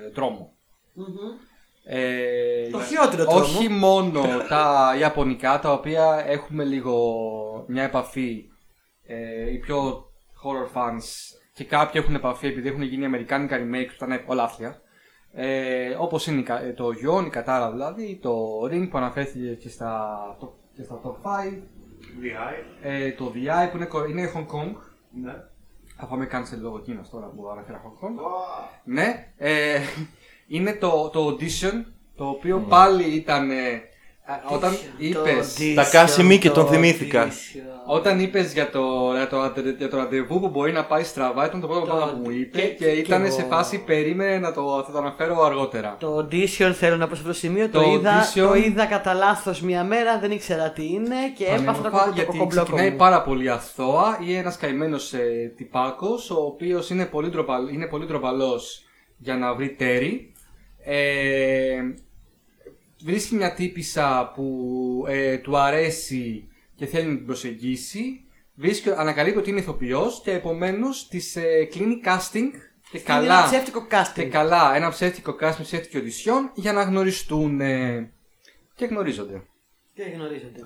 [0.07, 0.53] ε, τρόμο.
[1.93, 3.41] Ε, Το χειρότερο τρόμο.
[3.41, 6.95] Όχι μόνο τα ιαπωνικά, τα οποία έχουμε λίγο
[7.69, 8.45] μια επαφή,
[9.07, 10.05] ε, οι πιο
[10.45, 11.03] horror fans
[11.53, 14.81] και κάποιοι έχουν επαφή επειδή έχουν γίνει αμερικάνικα remake που ήταν όλα άθλια.
[15.33, 19.55] Ε, όπως είναι η κα- ε, το Yon, η Κατάρα δηλαδή, το Ring που αναφέρθηκε
[19.55, 20.11] και στα,
[20.41, 21.63] το- και στα top 5,
[22.23, 24.73] The ε, το The Eye που είναι, κο- είναι Hong Kong,
[25.23, 25.33] Ναι.
[25.97, 28.15] θα πάμε cancel λόγω εκείνος τώρα που αναφέρα Hong Kong.
[28.85, 29.79] Ναι, ε,
[30.53, 31.85] είναι το, το audition,
[32.17, 33.51] το οποίο πάλι ήταν.
[33.51, 33.55] ε,
[34.25, 37.29] α, όταν είπες, Τα Κάσιμι και τον θυμήθηκα.
[37.87, 38.81] όταν είπες για το,
[39.15, 41.87] για, το, ατε- για το ραντεβού που μπορεί να πάει στραβά, ήταν το πρώτο Το-
[41.87, 43.35] πράγμα που μου είπε και- και, και ήταν εγώ.
[43.35, 45.97] σε φάση περίμενε να το, θα το αναφέρω αργότερα.
[46.01, 47.69] Το audition θέλω να πω σε αυτό το σημείο.
[47.69, 51.45] Το, Το είδα, audition- το είδα κατά λάθος μία μέρα, δεν ήξερα τι είναι και
[51.45, 52.97] έπαθα το Πανέμορφα, κοκο- το γιατί κοκομπλόκο ξεκινάει μου.
[52.97, 58.07] πάρα πολύ αθώα ή ένας καημένος ε, τυπάκος ο οποίος είναι πολύ, ντροπαλ, είναι πολύ
[58.07, 58.85] ντροπαλός
[59.19, 60.30] για να βρει τέρι
[60.85, 61.95] ε,
[63.05, 68.25] βρίσκει μια τύπησα που ε, του αρέσει και θέλει να την προσεγγίσει
[68.61, 72.51] βρίσκει, ανακαλύπτει ότι είναι ηθοποιός και επομένως της ε, κλείνει casting
[72.91, 74.29] και Είναι καλά, ένα ψεύτικο και casting.
[74.29, 78.13] καλά ένα ψεύτικο casting, ψεύτικη οντισιόν για να γνωριστούν ε,
[78.75, 79.43] και γνωρίζονται.
[79.95, 80.65] Και γνωρίζετε.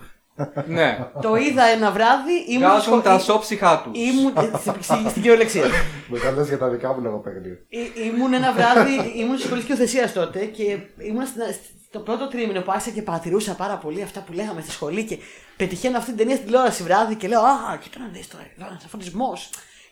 [0.66, 0.98] Ναι.
[1.22, 3.92] το είδα ένα βράδυ, ήμουν, Βγάζουν σχολ- τα σώψυχά τους.
[3.98, 5.64] ήμουν ε, στην- στην στην κυριολεξία.
[6.08, 7.52] Μετά λες για τα δικά μου λογοπαίγνια.
[7.68, 10.62] Ή- ήμουν ένα βράδυ, ήμουν στη σχολική οθεσία τότε και
[10.98, 11.42] ήμουν στην-
[11.88, 15.18] στο πρώτο τρίμηνο που άρχισα και παρατηρούσα πάρα πολύ αυτά που λέγαμε στη σχολή και
[15.56, 18.66] πετυχαίνω αυτή την ταινία στην τηλεόραση βράδυ και λέω Α, κοίτα να δεις τώρα, εδώ
[18.70, 19.32] ένας φωτισμό.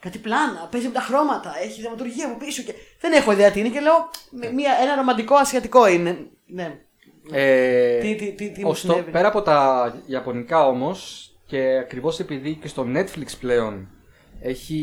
[0.00, 3.60] Κάτι πλάνα, παίζει με τα χρώματα, έχει δραματουργία από πίσω και δεν έχω ιδέα τι
[3.60, 6.18] είναι και λέω «Με Μια, ένα ρομαντικό ασιατικό είναι.
[6.46, 6.78] Ναι.
[7.30, 12.20] Ε, Τι- τι- τι- τι μου ωστό- συνέβη; πέρα από τα Ιαπωνικά όμως και ακριβώς
[12.20, 13.88] επειδή και στο Netflix πλέον
[14.40, 14.74] έχει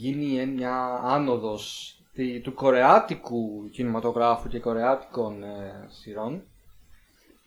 [0.00, 6.42] γίνει μια άνοδος τη- του κορεάτικου κινηματογράφου και κορεάτικων ε, σειρών.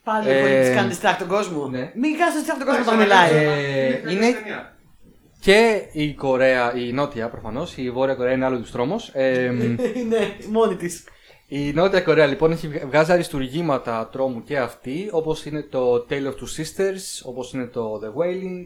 [0.04, 1.68] Πάλι Ε, ε, της κάνει distract τον κόσμο.
[1.68, 1.92] ναι.
[1.96, 3.44] Μην κάνεις distract τον κόσμο όταν Εντάξει, μιλάει.
[3.46, 4.76] Ε, Είναι είναι ταινία.
[5.40, 9.10] και η Κορέα, η Νότια προφανώς, η Βόρεια Κορέα είναι άλλο τους τρόμος.
[9.14, 9.46] Ε,
[10.02, 10.18] Είναι
[10.52, 11.04] μόνη της.
[11.48, 16.26] Η Νότια Κορέα λοιπόν έχει βγα- βγάζει αριστουργήματα τρόμου και αυτή, όπως είναι το Tale
[16.26, 18.66] of Two Sisters, όπως είναι το The Wailing,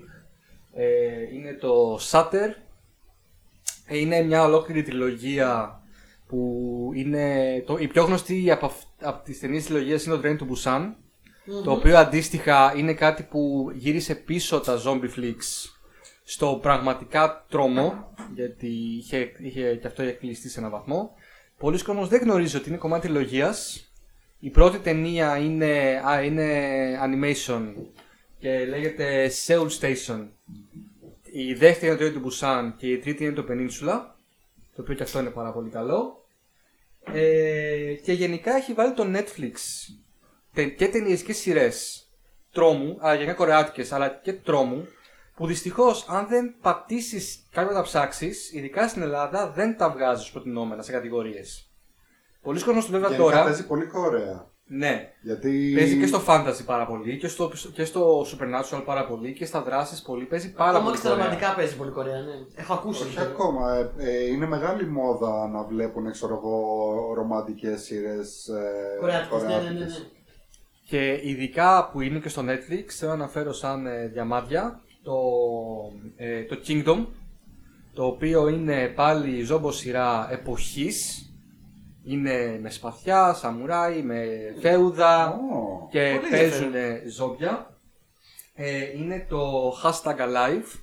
[0.74, 2.50] ε, είναι το Shutter.
[3.88, 5.80] Ε, είναι μια ολόκληρη τριλογία
[6.28, 7.64] που είναι.
[7.66, 10.82] Το, η πιο γνωστή από, αυ- από τις ταινίες τριλογίας είναι το Train to Busan.
[11.64, 15.70] Το οποίο αντίστοιχα είναι κάτι που γύρισε πίσω τα zombie flicks
[16.24, 18.68] στο πραγματικά τρόμο, γιατί
[18.98, 21.12] είχε, είχε και αυτό είχε κλειστεί σε έναν βαθμό.
[21.62, 23.86] Πολλοί κόσμος δεν γνωρίζει ότι είναι κομμάτι τριλογίας.
[24.39, 26.47] Η πρώτη ταινία είναι, α, είναι
[27.03, 27.62] animation
[28.39, 30.28] και λέγεται Seoul Station.
[31.32, 34.01] Η δεύτερη είναι το Train to Busan και η τρίτη είναι το Peninsula,
[34.76, 36.26] το οποίο και αυτό είναι πάρα πολύ καλό.
[37.14, 39.53] Ε, και γενικά έχει βάλει το Netflix
[40.53, 42.07] τε- και ταινίες και σειρές
[42.51, 44.88] τρόμου, αλλά γενικά κορεάτικες, αλλά και τρόμου,
[45.42, 50.30] που δυστυχώς αν δεν πατήσεις κάτι να τα ψάξεις, ειδικά στην Ελλάδα, δεν τα βγάζεις
[50.30, 51.72] ω προτινόμενα σε κατηγορίες.
[52.42, 53.44] Πολλοί κόσμοι του βέβαια Γενικά τώρα.
[53.44, 54.50] παίζει πολύ Κορέα.
[54.66, 55.74] Ναι, Γιατί...
[55.76, 59.62] παίζει και στο fantasy πάρα πολύ και στο, και στο supernatural πάρα πολύ και στα
[59.62, 60.26] δράσεις πολύ.
[60.26, 60.96] Παίζει πάρα Ακόμα πολύ.
[60.96, 61.26] και στα Κορέα.
[61.26, 62.34] ρομαντικά παίζει πολύ Κορέα, ναι.
[62.56, 63.04] Έχω ακούσει.
[63.04, 63.76] Όχι ακόμα.
[63.76, 69.54] Ε, ε, είναι μεγάλη μόδα να βλέπουν, ξέρω εγώ, ρομαντικές σειρές ε, Κορεάτικες, ναι, ναι,
[69.56, 69.74] ναι, ναι.
[69.74, 70.12] κορεάτικες.
[70.84, 75.20] Και ειδικά που είναι και στο Netflix, θέλω να αναφέρω σαν ε, διαμάντια το,
[76.16, 77.06] ε, το Kingdom,
[77.93, 81.26] το οποίο είναι πάλι ζόμπο σειρά εποχής.
[82.04, 84.26] Είναι με σπαθιά, σαμουράι, με
[84.60, 86.74] φέουδα Ω, και Πολύ παίζουν
[87.10, 87.80] ζόμπια.
[88.54, 90.80] Ε, είναι το hashtag alive,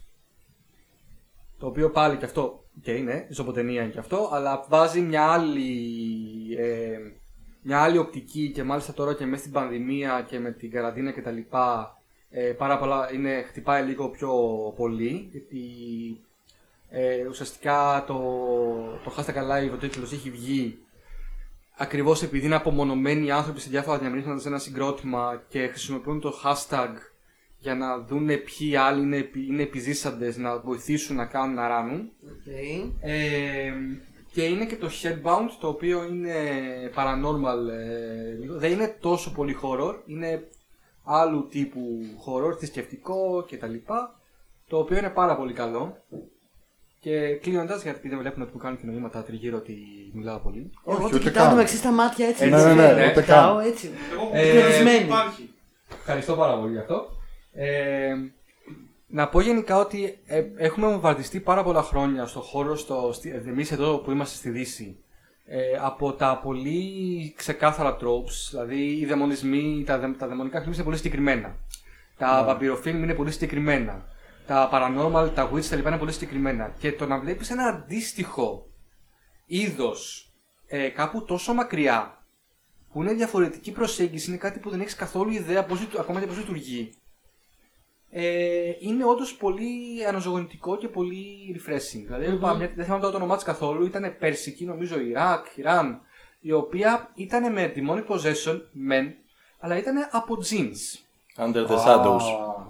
[1.58, 5.70] το οποίο πάλι και αυτό και είναι, ζωμποτενία είναι και αυτό, αλλά βάζει μια άλλη,
[6.58, 6.98] ε,
[7.62, 11.22] μια άλλη οπτική και μάλιστα τώρα και μέσα στην πανδημία και με την καραντίνα και
[11.22, 11.97] τα λοιπά
[12.30, 14.32] ε, πάρα πολλά, είναι, χτυπάει λίγο πιο
[14.76, 15.60] πολύ γιατί
[16.90, 18.14] ε, ουσιαστικά το,
[19.04, 20.78] το hashtag alive, ο τίτλος έχει βγει
[21.80, 26.88] Ακριβώς επειδή είναι απομονωμένοι άνθρωποι σε διάφορα διαμερίσματα σε ένα συγκρότημα και χρησιμοποιούν το hashtag
[27.58, 32.10] για να δουν ποιοι άλλοι είναι, επι- είναι επιζήσαντες να βοηθήσουν να κάνουν να ράνουν.
[32.24, 32.46] Οκ.
[33.00, 33.72] Ε,
[34.32, 36.34] και είναι και το Hellbound το οποίο είναι
[36.94, 37.68] paranormal.
[37.70, 38.58] ε, λίγο.
[38.58, 40.48] δεν είναι τόσο πολύ horror, είναι
[41.09, 41.80] άλλου τύπου
[42.26, 43.74] horror, θρησκευτικό κτλ.
[44.68, 45.96] Το οποίο είναι πάρα πολύ καλό.
[47.00, 49.76] Και κλείνοντας, γιατί δεν βλέπουν ότι μου κάνουν και νοήματα τριγύρω ότι
[50.12, 50.70] μιλάω πολύ.
[50.82, 51.54] Όχι, Εγώ το ούτε κοιτάω καν.
[51.56, 52.44] με εξή τα μάτια έτσι.
[52.44, 53.66] Ε, έτσι, ναι, ναι, ναι, ούτε κοιτάω, καν.
[53.66, 53.90] έτσι.
[54.12, 55.50] Εγώ που Ε, ε, υπάρχει.
[55.98, 57.09] Ευχαριστώ πάρα πολύ γι' αυτό.
[57.52, 58.14] Ε,
[59.06, 63.72] να πω γενικά ότι ε, έχουμε βομβαρδιστεί πάρα πολλά χρόνια στο χώρο, στο, στη, εμείς
[63.72, 64.98] εδώ που είμαστε στη Δύση,
[65.51, 70.82] ε, από τα πολύ ξεκάθαρα tropes, δηλαδή οι δαιμονισμοί, τα, δε- τα δαιμονικά films είναι
[70.82, 71.57] πολύ συγκεκριμένα.
[72.18, 74.05] Τα βαμπυροφίλμ είναι πολύ συγκεκριμένα.
[74.46, 76.74] Τα paranormal, τα witch, τα λοιπά είναι πολύ συγκεκριμένα.
[76.78, 78.66] Και το να βλέπεις ένα αντίστοιχο
[79.46, 80.32] είδος
[80.66, 82.24] ε, κάπου τόσο μακριά
[82.92, 86.26] που είναι διαφορετική προσέγγιση, είναι κάτι που δεν έχεις καθόλου ιδέα πώς, λειτου- ακόμα και
[86.26, 86.94] πώς λειτουργεί.
[88.11, 89.70] Ε, είναι όντως πολύ
[90.09, 92.02] αναζωογονητικό και πολύ refreshing.
[92.06, 96.00] Δηλαδή, mm μια, δεν θυμάμαι τώρα το όνομά της καθόλου, ήταν Περσική, νομίζω, Ιράκ, Ιράν,
[96.40, 99.14] η οποία ήταν με demonic possession, μεν,
[99.59, 100.98] αλλά ήταν από jeans.
[101.44, 102.22] Under the Shadows.
[102.22, 102.66] Α,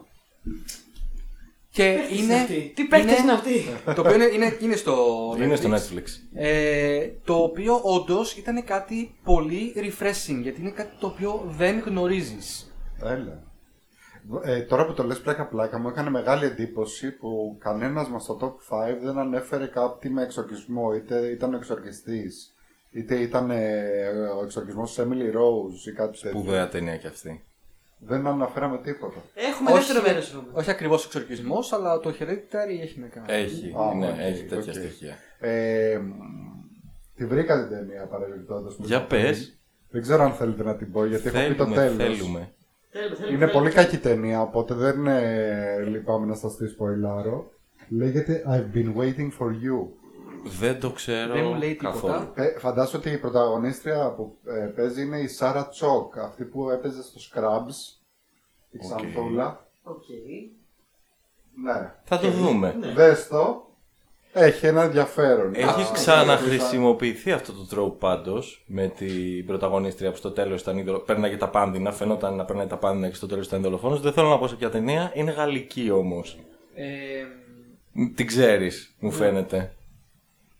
[1.70, 2.34] Και Παίκτες είναι.
[2.34, 2.72] αυτοί.
[2.74, 3.66] Τι παίκτε είναι αυτοί.
[3.84, 4.96] Το οποίο είναι, είναι, είναι στο
[5.38, 5.74] Είναι στο Netflix.
[5.74, 6.04] Netflix.
[6.34, 12.74] Ε, το οποίο όντως ήταν κάτι πολύ refreshing, γιατί είναι κάτι το οποίο δεν γνωρίζεις.
[13.02, 13.42] Έλα.
[14.42, 18.38] Ε, τώρα που το λες πλάκα πλάκα μου έκανε μεγάλη εντύπωση που κανένας μας στο
[18.40, 22.54] top 5 δεν ανέφερε κάτι με εξορκισμό είτε ήταν ο εξορκιστής
[22.90, 24.08] είτε ήταν ε,
[24.40, 26.40] ο εξορκισμός της Emily Rose ή κάτι τέτοιο.
[26.40, 27.42] Σπουδαία ταινία κι αυτή.
[27.98, 29.22] Δεν αναφέραμε τίποτα.
[29.34, 30.42] Έχουμε δεύτερο μέρος.
[30.52, 33.26] όχι ακριβώς εξορκισμός, αλλά το Hereditary έχει να κάνει.
[33.28, 34.78] Έχει, Α, ναι, οκ, έχει τέτοια οκ.
[34.78, 35.16] στοιχεία.
[35.38, 36.10] Ε, μ,
[37.16, 38.74] τη βρήκα την ταινία παρεμπιπτόντως.
[38.76, 39.22] που Για είπα πριν.
[39.22, 39.58] πες.
[39.90, 42.52] Δεν ξέρω αν θέλετε να την πω γιατί έχω πει το Θέλουμε,
[43.00, 43.18] τέλος.
[43.18, 43.36] θέλουμε.
[43.36, 47.50] Είναι πολύ κακή ταινία, οπότε δεν ε, λυπάμαι να σας τη σποϊλάρω.
[47.88, 49.86] Λέγεται I've been waiting for you.
[50.58, 51.90] Δεν το ξέρω Δεν μου λέει τίποτα.
[51.92, 52.32] καθόλου.
[52.34, 57.02] Ε, φαντάσου ότι η πρωταγωνίστρια που ε, παίζει είναι η Σάρα Τσόκ, αυτή που έπαιζε
[57.02, 57.98] στο Scrubs,
[58.70, 58.80] η Οκ.
[58.80, 59.66] Ξανθούλα.
[59.82, 60.04] Οκ.
[61.64, 61.94] Ναι.
[62.04, 62.74] Θα το δούμε.
[62.94, 63.67] Δες το.
[64.32, 65.54] Έχει ένα ενδιαφέρον.
[65.54, 70.98] Έχεις Α, ξαναχρησιμοποιηθεί αυτό το τρόπο πάντως με την πρωταγωνίστρια που στο τέλος ήταν είδωλο.
[70.98, 74.00] Πέρναγε τα πάνδεινα, φαινόταν να περνάει τα πάνδεινα και στο τέλος ήταν δολοφόνος.
[74.00, 76.38] Δεν θέλω να πω σε ποια ταινία, είναι γαλλική όμως.
[76.74, 76.84] Ε,
[78.14, 79.72] Την ξέρεις, μου φαίνεται.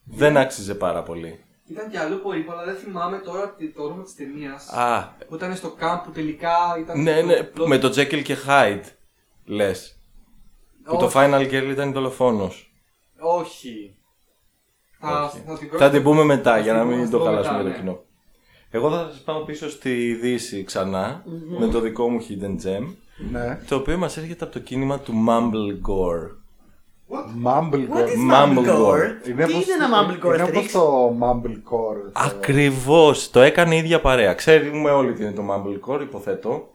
[0.05, 1.41] Δεν άξιζε πάρα πολύ.
[1.71, 4.69] Ήταν και αλλού που είπα, αλλά δεν θυμάμαι τώρα τι- το όνομα της ταινίας.
[4.69, 6.51] Α, Που ήταν στο camp που τελικά
[6.81, 7.03] ήταν.
[7.03, 8.85] ναι, το ναι, plot- με το Jekyll και Hyde,
[9.45, 9.99] λες.
[10.85, 11.15] Που το Όχι.
[11.19, 12.68] Final Girl ήταν δολοφόνος.
[13.21, 13.95] Όχι.
[15.01, 15.43] Θα, Όχι.
[15.47, 17.27] θα την Θα την πούμε μετά θα για την να πούμε- μην θα το την
[17.27, 17.81] πούμε χαλάσουμε μετά, το ναι.
[17.91, 18.03] κοινό.
[18.71, 21.23] Εγώ θα σας πάω πίσω στη Δύση ξανά,
[21.59, 22.87] με το δικό μου Hidden Gem,
[23.33, 23.59] Ναι.
[23.69, 26.37] το οποίο μας έρχεται από το κίνημα του Mumblegore.
[27.45, 27.95] Mumblecore.
[27.95, 28.57] What is Mumblecore.
[28.57, 29.11] Mumblecore?
[29.23, 30.71] Τι όπως- είναι ένα Mumblecore, Είναι όπως Asterix?
[30.73, 32.03] το Mumblecore.
[32.13, 34.35] το- Ακριβώς, το έκανε η ίδια παρέα.
[34.35, 36.69] Ξέρουμε όλοι τι είναι το Mumblecore, υποθέτω.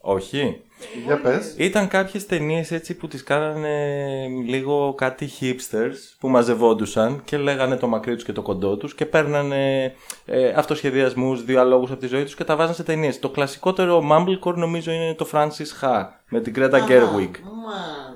[0.00, 0.62] Όχι.
[1.04, 1.54] Για πες.
[1.56, 7.86] Ήταν κάποιες ταινίες έτσι που τις κάνανε λίγο κάτι hipsters που μαζευόντουσαν και λέγανε το
[7.86, 9.94] μακρύ τους και το κοντό τους και παίρνανε
[10.24, 13.18] ε, αυτοσχεδιασμούς, διαλόγους από τη ζωή τους και τα βάζανε σε ταινίες.
[13.18, 17.30] Το κλασικότερο Mumblecore νομίζω είναι το Francis Ha με την Greta Gerwig.
[17.42, 18.10] Μα.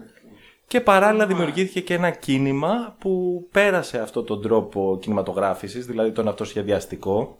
[0.67, 7.39] Και παράλληλα δημιουργήθηκε και ένα κίνημα που πέρασε αυτόν τον τρόπο κινηματογράφησης, δηλαδή τον αυτοσχεδιαστικό,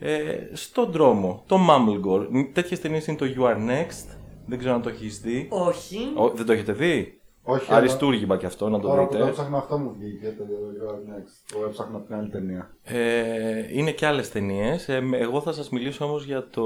[0.00, 2.26] ε, στον δρόμο, το Mumblegore.
[2.52, 5.46] Τέτοιες ταινίες είναι το You Are Next, δεν ξέρω αν το έχεις δει.
[5.50, 5.98] Όχι.
[6.16, 9.16] Ο, δεν το έχετε δει; Όχι, αλλά- Αριστούργημα και αυτό, να το Τώρα που το
[9.18, 9.28] δείτε.
[9.30, 10.44] έψαχνα αυτό μου βγήκε το
[10.80, 11.52] You Are Next.
[11.60, 12.70] Το έψαχνα από την άλλη ταινία.
[12.82, 14.88] Ε, είναι και άλλες ταινίες.
[15.12, 16.64] εγώ θα σας μιλήσω όμως για το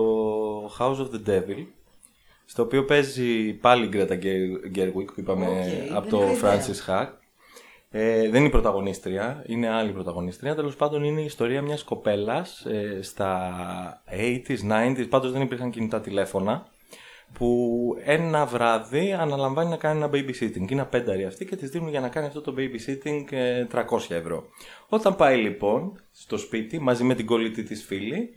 [0.78, 1.66] House of the Devil,
[2.44, 6.54] στο οποίο παίζει πάλι η Greta Ger- Gerwig που είπαμε Οκ, από δεν το είχα
[6.54, 6.64] ιδέα.
[6.66, 7.08] Frances Ha.
[7.96, 10.54] Ε, δεν είναι η πρωταγωνίστρια, είναι άλλη πρωταγωνίστρια.
[10.54, 16.00] Τέλος πάντων είναι η ιστορία μιας κοπέλας ε, στα 80s, 90s, πάντως δεν υπήρχαν κινητά
[16.00, 16.66] τηλέφωνα
[17.32, 20.70] που ένα βράδυ αναλαμβάνει να κάνει ένα babysitting.
[20.70, 24.44] Είναι απένταρη αυτή και της δίνουν για να κάνει αυτό το babysitting ε, 300 ευρώ.
[24.88, 28.30] Όταν πάει λοιπόν στο σπίτι μαζί με την κολλητή της φίλη,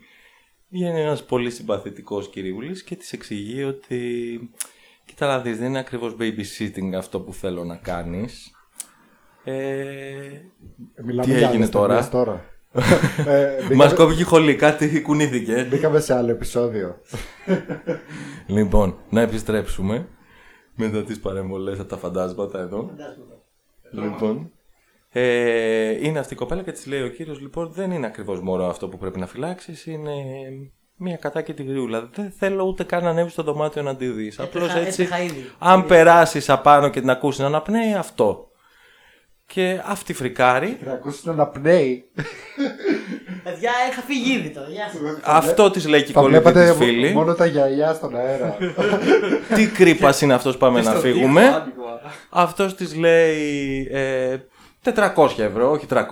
[0.70, 4.39] βγαίνει ένας πολύ συμπαθητικός κυριούλης και της εξηγεί ότι
[5.05, 8.51] κοίτα να δεις δεν είναι ακριβώς babysitting αυτό που θέλω να κάνεις.
[9.52, 10.41] Ε,
[11.04, 12.45] Μιλάμε Τι για έγινε άλλες τώρα; ταινίες τώρα.
[13.28, 15.68] ε, μπήκαμε- μας κόβει χολή, κάτι κουνήθηκε.
[15.70, 16.95] Μπήκαμε σε άλλο επεισόδιο.
[18.48, 20.08] Λοιπόν, να επιστρέψουμε
[20.76, 22.89] μετά τις παρεμβολές από τα φαντάσματα εδώ.
[23.91, 24.52] Λοιπόν,
[25.10, 28.66] ε, είναι αυτή η κοπέλα και της λέει ο κύριος λοιπόν δεν είναι ακριβώς μωρό
[28.70, 30.12] αυτό που πρέπει να φυλάξεις, είναι
[30.95, 32.10] μια κατάκητη γριούλα.
[32.14, 34.39] Δεν θέλω ούτε καν να ανέβεις στο δωμάτιο να τη δεις.
[34.39, 35.50] Απλώς Έτρεχα- έτσι, έτρεχα ήδη.
[35.60, 38.47] αν περάσεις απάνω και την ακούσεις να αναπνέει, αυτό.
[39.54, 42.04] Και αυτή φρικάρει, Θα ακούσει να αναπνέει.
[43.43, 44.68] Παιδιά, είχα φύγει ήδη τώρα.
[44.70, 45.20] Γεια σας.
[45.24, 47.14] αυτό της λέει και η Θα κολλητή βλέπατε της φίλη.
[47.14, 48.58] μόνο τα γυαλιά στον αέρα.
[49.56, 51.41] Τι κρύπας είναι αυτός πάμε να Στο φύγουμε.
[51.41, 52.02] τοίχο, άνοιγμα.
[52.30, 54.38] Αυτός της λέει ε,
[54.84, 56.04] 400 ευρώ, όχι 300.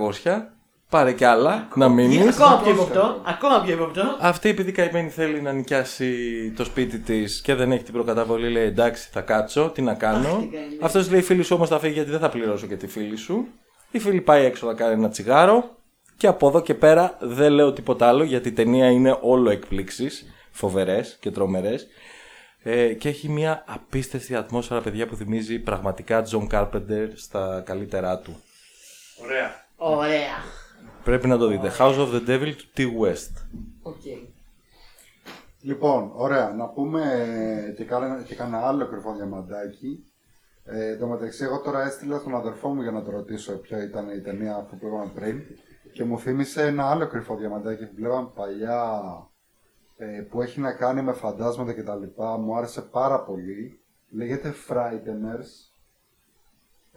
[0.89, 2.39] Πάρε κι άλλα, να μείνεις.
[2.39, 3.21] Ακόμα πιο υποπτώ.
[3.23, 4.17] Ακόμα πιο υποπτώ.
[4.19, 8.65] Αυτή επειδή καημένη θέλει να νοικιάσει το σπίτι της και δεν έχει την προκαταβολή, λέει
[8.65, 10.37] εντάξει θα κάτσω, τι να Αχ, κάνω.
[10.39, 10.77] τι καημένη.
[10.81, 13.47] Αυτός λέει φίλη σου όμως θα φύγει γιατί δεν θα πληρώσω και τη φίλη σου.
[13.91, 15.75] Η φίλη πάει έξω να κάνει ένα τσιγάρο
[16.17, 20.25] και από εδώ και πέρα δεν λέω τίποτα άλλο γιατί η ταινία είναι όλο εκπλήξεις,
[20.51, 21.87] φοβερές και τρομερές.
[22.63, 28.35] Ε, και έχει μια απίστευτη ατμόσφαιρα παιδιά που θυμίζει πραγματικά John Carpenter στα καλύτερά του.
[29.23, 29.65] Ωραία.
[29.77, 30.63] Ωραία.
[31.05, 31.71] Πρέπει να το δείτε.
[31.79, 33.61] House of the Devil του Ti West.
[33.81, 34.03] OK.
[35.61, 36.53] Λοιπόν, ωραία.
[36.53, 37.03] Να πούμε
[37.77, 40.05] και κάνα, και κάνα άλλο κρυφό διαμαντάκι.
[40.63, 43.83] Ε, εν τω μεταξύ, εγώ τώρα έστειλα στον αδερφό μου για να το ρωτήσω ποια
[43.83, 45.41] ήταν η ταινία αυτή που είπαμε πριν.
[45.93, 49.01] Και μου θύμισε ένα άλλο κρυφό διαμαντάκι που βλέπαμε παλιά
[49.97, 52.03] ε, που έχει να κάνει με φαντάσματα κτλ.
[52.39, 53.79] Μου άρεσε πάρα πολύ.
[54.09, 55.74] Λέγεται Frighteners.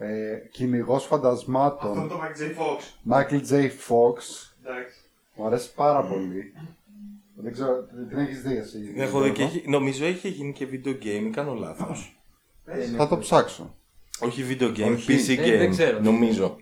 [0.01, 2.07] Ε, Κυνηγός Αυτό φαντασμάτων.
[2.07, 2.45] το Mike J.
[2.45, 2.79] Fox.
[3.13, 3.63] Michael J.
[3.63, 4.15] Fox.
[4.63, 4.99] Εντάξει.
[5.35, 6.53] Μου αρέσει πάρα πολύ.
[7.35, 11.03] Δεν ξέρω, την έχεις δει εσύ; Έχω δει και έχει- νομίζω έχει γίνει και video
[11.03, 12.19] game, κάνω λάθος.
[12.97, 13.75] Θα το ψάξω.
[14.19, 15.13] Όχι video game, Όχι.
[15.13, 15.57] PC Δεν- game.
[15.57, 15.99] δεν ξέρω.
[15.99, 16.57] Νομίζω.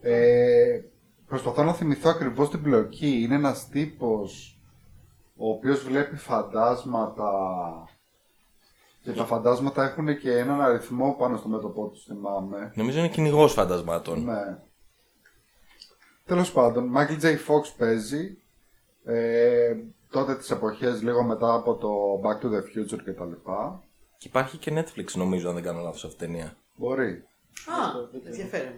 [0.00, 0.80] Ε,
[1.26, 3.20] προσπαθώ να θυμηθώ ακριβώς την πλοκή.
[3.22, 4.58] Είναι ένας τύπος
[5.36, 7.30] ο οποίος βλέπει φαντάσματα
[9.06, 12.72] και τα φαντάσματα έχουν και έναν αριθμό πάνω στο μέτωπό τους, θυμάμαι.
[12.74, 14.24] Νομίζω είναι κυνηγός φαντασμάτων.
[14.24, 14.58] Ναι.
[16.24, 17.26] Τέλος πάντων, Michael J.
[17.26, 18.38] Fox παίζει
[19.04, 19.74] ε,
[20.10, 21.88] τότε τις εποχές λίγο μετά από το
[22.24, 23.82] Back to the Future και τα λοιπά.
[24.18, 26.56] Και υπάρχει και Netflix νομίζω, αν δεν κάνω λάθος αυτή η ταινία.
[26.76, 27.10] Μπορεί.
[27.66, 28.72] Α, ενδιαφέρον.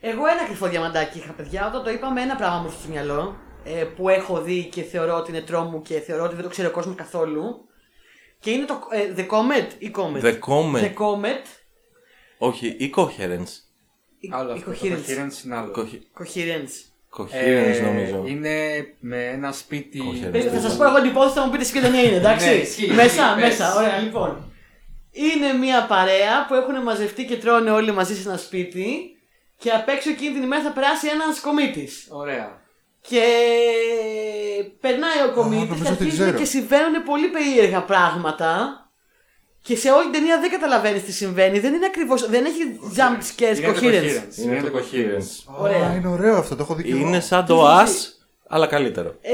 [0.00, 1.66] Εγώ ένα κρυφό διαμαντάκι είχα, παιδιά.
[1.66, 3.36] Όταν το είπαμε, ένα πράγμα μου ήρθε στο μυαλό.
[3.64, 6.68] Ε, που έχω δει και θεωρώ ότι είναι τρόμου και θεωρώ ότι δεν το ξέρει
[6.68, 7.64] ο κόσμος καθόλου.
[8.42, 10.22] Και είναι το ε, The Comet ή Comet.
[10.24, 10.80] The Comet.
[10.80, 11.44] The Comet.
[12.38, 13.52] Όχι, ή Coherence.
[14.18, 14.70] Η, Άλλο η αυτό.
[14.70, 15.10] Το Coherence.
[15.10, 15.72] coherence είναι άλλο.
[15.76, 16.74] Cohe- Coherence.
[17.18, 18.24] Coherence Ε, νομίζω.
[18.26, 20.00] Είναι με ένα σπίτι.
[20.04, 20.30] Coherence.
[20.32, 22.46] Περίμενε, θα σας πω εγώ την υπόθεση, θα μου πείτε εσείς ποια ταινία είναι, εντάξει;
[22.46, 23.48] Ναι, ισχύει, μέσα, ισχύει, πες.
[23.58, 23.74] μέσα.
[23.76, 24.52] Ωραία, λοιπόν.
[25.10, 29.16] Είναι μια παρέα που έχουν μαζευτεί και τρώνε όλοι μαζί σε ένα σπίτι
[29.58, 32.06] Και απ' έξω εκείνη την ημέρα θα περάσει ένας κομίτης.
[32.10, 32.61] Ωραία.
[33.08, 33.24] Και
[34.80, 36.38] περνάει ο κομίτη νομίζω και ότι αρχίζουν ξέρω.
[36.38, 38.76] και συμβαίνουν πολύ περίεργα πράγματα.
[39.62, 41.58] Και σε όλη την ταινία δεν καταλαβαίνεις τι συμβαίνει.
[41.60, 42.14] Δεν είναι ακριβώ.
[42.28, 43.82] Δεν έχει jump scares, Είναι το coherence.
[43.82, 44.38] coherence.
[44.42, 44.94] Είναι Είναι το το coherence.
[45.56, 45.60] coherence.
[45.62, 45.86] Ωραία.
[45.88, 47.00] Α, είναι ωραίο αυτό, το έχω δει και εγώ.
[47.00, 47.88] Είναι σαν το Us,
[48.48, 49.16] αλλά καλύτερο.
[49.20, 49.32] Ε,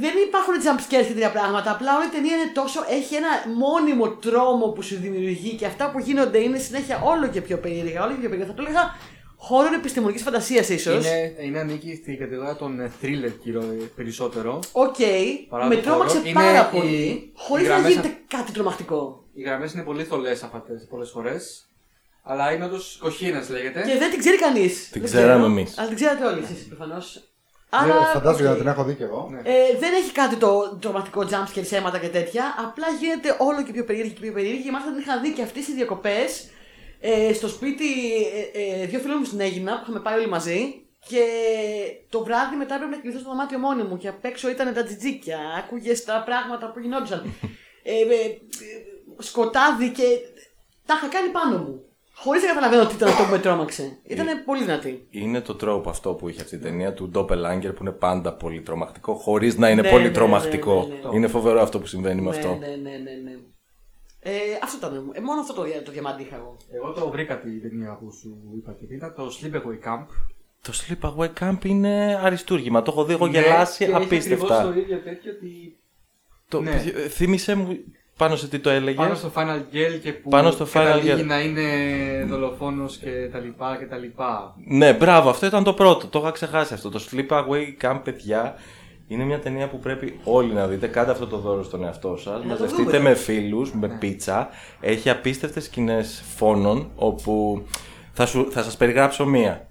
[0.00, 1.70] δεν υπάρχουν jump scares και τέτοια πράγματα.
[1.70, 2.84] Απλά όλη η ταινία είναι τόσο.
[2.90, 7.40] έχει ένα μόνιμο τρόμο που σου δημιουργεί και αυτά που γίνονται είναι συνέχεια όλο και
[7.40, 8.02] πιο περίεργα.
[8.04, 8.52] Όλο και πιο περίεργα.
[8.52, 8.94] Θα το έλεγα
[9.42, 11.06] horror επιστημονικής φαντασίας ίσως.
[11.06, 13.62] Είναι, είναι ανήκει στην κατηγορία των ε, thriller μυστηρίου,
[13.96, 14.58] περισσότερο.
[14.72, 14.94] Οκ,
[15.48, 16.32] Παρά με το τρόμαξε horror.
[16.32, 16.92] πάρα Είναι πολύ.
[16.96, 19.24] οι- Χωρίς οι να γραμμές γίνεται κάτι τρομακτικό.
[19.34, 21.64] Οι γραμμές είναι πολύ θολές αυτέ πολλές φορές.
[22.22, 23.82] Αλλά είναι όντως coherence λέγεται.
[23.86, 24.88] Και δεν την ξέρει κανείς.
[24.90, 25.78] Την ξέραμε εμείς.
[25.78, 27.24] Αλλά την ξέρατε όλοι εσείς προφανώς.
[27.86, 29.28] Ναι, Φαντάζομαι για να την έχω δει και εγώ.
[29.30, 29.38] Ναι.
[29.38, 32.44] Ε, δεν έχει κάτι το τρομακτικό jumpscare σε αίματα και τέτοια.
[32.66, 34.62] Απλά γίνεται όλο και πιο περίεργη και πιο περίεργη.
[34.62, 36.48] Και μάλιστα την είχα δει και αυτές οι διακοπές
[37.00, 37.84] ε, στο σπίτι
[38.52, 40.74] ε, ε, δύο φίλων μου στην Έγινα που είχαμε πάει όλοι μαζί.
[41.08, 41.24] Και
[42.08, 44.84] το βράδυ μετά έπρεπε να κοιμηθώ στο δωμάτιο μόνη μου και απ' έξω ήταν τα
[44.84, 45.38] τζιτζίκια.
[45.58, 47.34] Άκουγες τα πράγματα που γινόντουσαν.
[47.82, 48.38] ε, ε, ε,
[49.18, 50.02] σκοτάδι και
[50.86, 51.84] τα είχα κάνει πάνω μου.
[52.14, 53.98] Χωρίς να καταλαβαίνω τι ήταν αυτό που με τρόμαξε.
[54.06, 55.06] Ήταν πολύ δυνατή.
[55.10, 58.60] Είναι το τρόπο αυτό που είχε αυτή η ταινία του Doppelganger που είναι πάντα πολύ
[58.60, 60.74] τρομακτικό, χωρίς να είναι Ναι, πολύ ναι, τρομακτικό.
[60.88, 61.16] ναι, ναι, ναι.
[61.16, 62.48] Είναι φοβερό αυτό που συμβαίνει με ναι, αυτό.
[62.54, 63.32] ναι, ναι, ναι, ναι.
[64.22, 64.30] Ε,
[64.62, 65.10] αυτό ήταν.
[65.12, 66.56] Ε, μόνο αυτό το, δια- το διαμάντι είχα εγώ.
[66.74, 70.06] Εγώ το βρήκα την ταινία που σου είπα και ήταν το Sleepaway Camp.
[70.62, 72.82] Το Sleepaway Camp είναι αριστούργημα.
[72.82, 74.62] Το έχω δει, έχω Ναι, γελάσει και έχει ακριβώς απίστευτα.
[74.72, 75.76] το ίδιο τέτοιο ότι
[76.48, 76.60] Το...
[76.60, 76.70] Ναι.
[76.94, 77.78] ε, Θύμισε μου
[78.16, 78.96] πάνω σε τι το έλεγε.
[78.96, 81.24] πάνω στο Final Girl και που Πάνω στο Final καταλήγει Girl.
[81.26, 81.64] να είναι
[82.28, 84.54] δολοφόνος και τα λοιπά και τα λοιπά.
[84.66, 86.06] Ναι, μπράβο, αυτό ήταν το πρώτο.
[86.06, 86.88] Το είχα ξεχάσει αυτό.
[86.90, 88.54] Το Sleepaway Camp, παιδιά,
[89.10, 90.86] είναι μια ταινία που πρέπει όλοι να δείτε.
[90.86, 92.40] Κάντε αυτό το δώρο στον εαυτό σας.
[92.40, 92.98] το Μαζευτείτε δούμε.
[92.98, 94.48] με φίλους, με πίτσα.
[94.80, 97.62] Έχει απίστευτες σκηνές φόνων όπου
[98.12, 99.68] θα, σου, θα σας περιγράψω μία.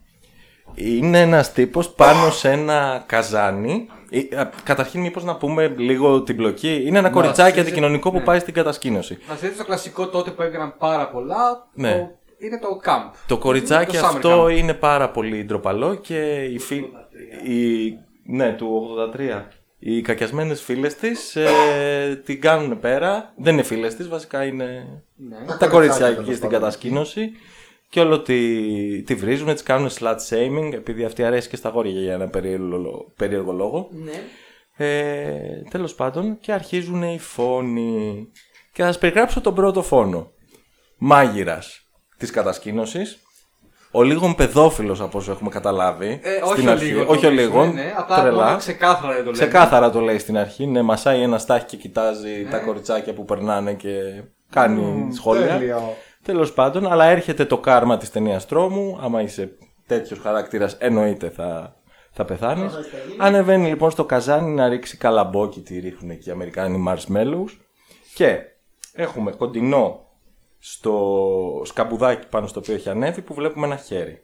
[0.74, 3.88] Είναι ένας τύπος πάνω σε ένα καζάνι.
[4.10, 6.84] Ε, α, Καταρχήν, μήπως να πούμε λίγο την πλοκή.
[6.86, 8.24] Είναι ένα κοριτσάκι αρχίζει- αντικοινωνικό που ναι.
[8.24, 9.18] πάει στην κατασκήνωση.
[9.30, 11.68] Να δείτε το κλασικό τότε που έκαναν πάρα πολλά.
[11.74, 11.92] Ναι.
[11.92, 12.18] Το...
[12.46, 13.14] Είναι το camp.
[13.28, 14.58] Το κοριτσάκι Το summer αυτό camp.
[14.58, 16.90] είναι πάρα πολύ ντροπαλό και οι φίλοι.
[17.44, 17.88] Οι...
[18.32, 19.46] Ναι, του 83.
[19.80, 23.34] Οι κακιασμένες φίλες της ε, την κάνουν πέρα.
[23.38, 25.58] Δεν είναι φίλες της, βασικά είναι Ναι.
[25.60, 26.60] τα κοριτσάκια τέλος εκεί στην πάντων.
[26.60, 27.32] κατασκήνωση.
[27.90, 32.02] Και όλο τη, τη βρίζουν, της κάνουν slut shaming, επειδή αυτή αρέσει και στα γόρια
[32.02, 33.90] για ένα περίεργο, περίεργο λόγο.
[33.92, 34.22] Ναι.
[34.86, 38.28] Ε, τέλος πάντων και αρχίζουν οι φόνοι.
[38.74, 40.32] Και θα σας περιγράψω τον πρώτο φόνο.
[40.98, 43.20] Μάγειρας της κατασκήνωσης.
[43.92, 46.20] Ο λίγων παιδόφιλος από όσο έχουμε καταλάβει.
[46.24, 46.86] Ε, όχι στην ο αρχή.
[46.86, 47.06] λίγο.
[47.08, 47.68] όχι ο το λίγων.
[47.74, 48.46] Ναι, ναι, απλά τρελά.
[48.46, 49.44] μόνο ξεκάθαρα δεν το λέμε.
[49.44, 50.66] Ξεκάθαρα το λέει στην αρχή.
[50.68, 55.48] Ναι, μασάει ένα στάχι και κοιτάζει τα κοριτσάκια που περνάνε και κάνει σχόλια.
[55.48, 55.96] Τέλειο.
[56.24, 59.00] Τέλος πάντων, αλλά έρχεται το κάρμα της ταινίας τρόμου.
[59.02, 59.52] Άμα είσαι
[59.88, 61.76] τέτοιος χαρακτήρας, εννοείται θα,
[62.12, 62.74] θα πεθάνεις.
[63.18, 67.58] Ανεβαίνει λοιπόν στο καζάνι να ρίξει καλαμπόκι, τι ρίχνουν εκεί οι Αμερικάνοι marshmallows.
[68.14, 68.38] Και
[68.94, 70.09] έχουμε κοντινό
[70.60, 74.24] στο σκαμπουδάκι πάνω στο οποίο έχει ανέβει που βλέπουμε ένα χέρι.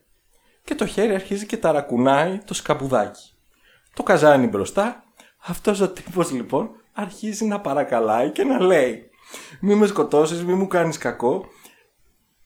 [0.63, 3.33] Και το χέρι αρχίζει και ταρακουνάει το σκαμπουδάκι.
[3.93, 5.03] Το καζάνι μπροστά.
[5.45, 9.09] Αυτός ο τύπος λοιπόν αρχίζει να παρακαλάει και να λέει
[9.59, 11.45] μη με σκοτώσεις, μη μου κάνεις κακό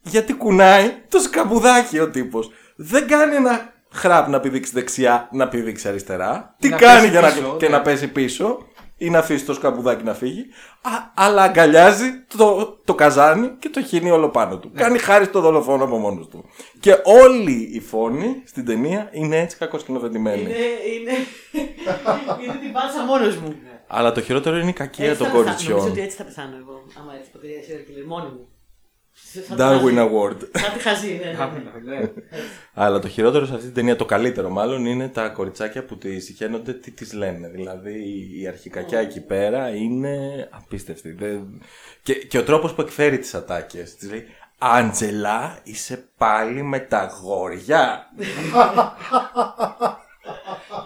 [0.02, 2.52] γιατί κουνάει το σκαμπουδάκι ο τύπος.
[2.76, 6.56] Δεν κάνει ένα χραπ να πηδήξει δεξιά, να πηδήξει αριστερά.
[6.60, 7.78] Τι Να κάνει πέσει για να, πίσω, και ναι.
[7.78, 8.68] να πέσει πίσω
[9.00, 10.46] ή να αφήσει το σκαμπουδάκι να φύγει.
[10.82, 14.70] Α, αλλά αγκαλιάζει το, το καζάνι και το χύνει όλο πάνω του.
[14.74, 14.82] Ναι.
[14.82, 16.46] Κάνει χάρη στο δολοφόνο από μόνος του.
[16.80, 20.42] Και όλοι οι φόνοι στην ταινία είναι έτσι κακοσκηνοθετημένοι.
[20.42, 20.50] Είναι,
[20.96, 21.12] είναι,
[22.44, 23.56] είναι την πάσα μόνος μου.
[23.88, 25.50] Αλλά το χειρότερο είναι η κακία Έτσι των θα πεθάνω.
[25.50, 25.92] Νομίζω κοριτσιών.
[25.92, 26.84] ότι έτσι θα πεθάνω εγώ.
[27.00, 28.48] Άμα έτσι ποτέ serial killer, μόνη μου.
[29.32, 30.10] Σαν τη Darwin χαζή.
[30.12, 30.38] Award.
[30.60, 31.38] Σαν τη χαζή, ναι,
[31.84, 32.00] ναι.
[32.00, 32.12] Ναι.
[32.74, 36.20] Αλλά το χειρότερο σε αυτή την ταινία, το καλύτερο μάλλον, είναι τα κοριτσάκια που τη
[36.20, 37.48] συχαίνονται τι τις λένε.
[37.48, 37.94] Δηλαδή
[38.42, 41.12] η αρχικακιά εκεί πέρα είναι απίστευτη.
[41.12, 41.62] Δεν...
[42.04, 43.96] Και, και ο τρόπος που εκφέρει τις ατάκες.
[43.96, 44.26] Της λέει
[44.58, 48.10] Άντζελα, είσαι πάλι με τα γόρια.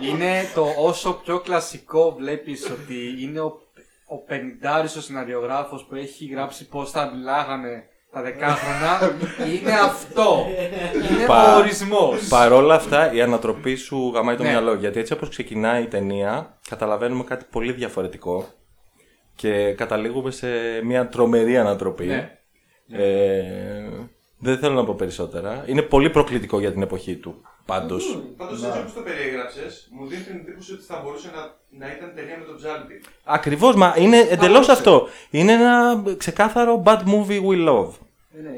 [0.02, 3.62] Είναι το όσο πιο κλασικό βλέπεις ότι είναι ο,
[4.06, 9.16] ο πενιντάρης ο σεναριογράφος που έχει γράψει πώς θα μιλάγανε τα δεκάχρονα.
[9.54, 10.46] είναι αυτό.
[11.16, 12.28] Είναι Πα- ο ορισμός.
[12.28, 14.50] Παρόλα αυτά, η ανατροπή σου γαμάει το Ναι.
[14.50, 14.74] μυαλό.
[14.74, 18.46] Γιατί έτσι όπως ξεκινάει η ταινία, καταλαβαίνουμε κάτι πολύ διαφορετικό.
[19.36, 20.48] Και καταλήγουμε σε
[20.84, 22.06] μια τρομερή ανατροπή.
[22.06, 22.38] Ναι.
[22.92, 23.84] Ε,
[24.40, 25.64] δεν θέλω να πω περισσότερα.
[25.68, 27.42] Είναι πολύ προκλητικό για την εποχή του.
[27.66, 28.20] Πάντως.
[28.38, 31.42] Πάντως έτσι όπως το περιέγραψες, μου δίνει την εντύπωση ότι θα μπορούσε να,
[31.86, 33.02] να ήταν ταινία με τον Τζάλτη.
[33.24, 35.08] Ακριβώς, μα είναι εντελώς αυτό.
[35.30, 37.90] Είναι ένα ξεκάθαρο bad movie we love.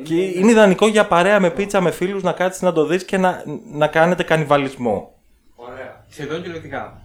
[0.04, 3.18] Και είναι ιδανικό για παρέα με πίτσα με φίλους να κάτσεις να το δεις και
[3.18, 5.14] να, να κάνετε κανιβαλισμό.
[5.56, 6.06] Ωραία.
[6.10, 7.02] Σχεδόν κυριολεκτικά.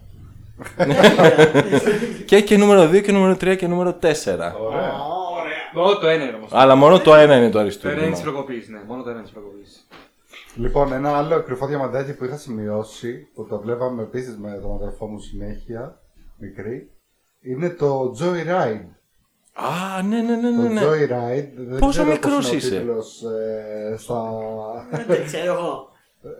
[2.27, 3.97] Και έχει και νούμερο 2 και νούμερο 3 και νούμερο 4.
[4.61, 4.93] Ωραία.
[5.75, 6.51] Μόνο το ένα είναι όμως.
[6.53, 8.11] Αλλά μόνο το ένα είναι το Το ένα είναι αριστούργημα.
[8.11, 8.81] της προκοπής, ναι.
[8.87, 9.89] Μόνο το ένα είναι της προκοπής.
[10.55, 15.07] Λοιπόν, ένα άλλο κρυφό διαμαντάκι που είχα σημειώσει, που το βλέπαμε επίσης με τον αδερφό
[15.07, 16.01] μου συνέχεια,
[16.39, 16.91] μικρή,
[17.41, 18.87] είναι το Joyride.
[19.61, 20.69] Α, ναι, ναι, ναι, ναι.
[20.69, 20.81] Το ναι.
[20.81, 21.49] Joyride.
[21.57, 24.23] Δεν Πόσο ξέρω μικρός πώς είναι ο είσαι; τίτλος, ε, στα,
[25.07, 25.89] Δεν ξέρω εγώ.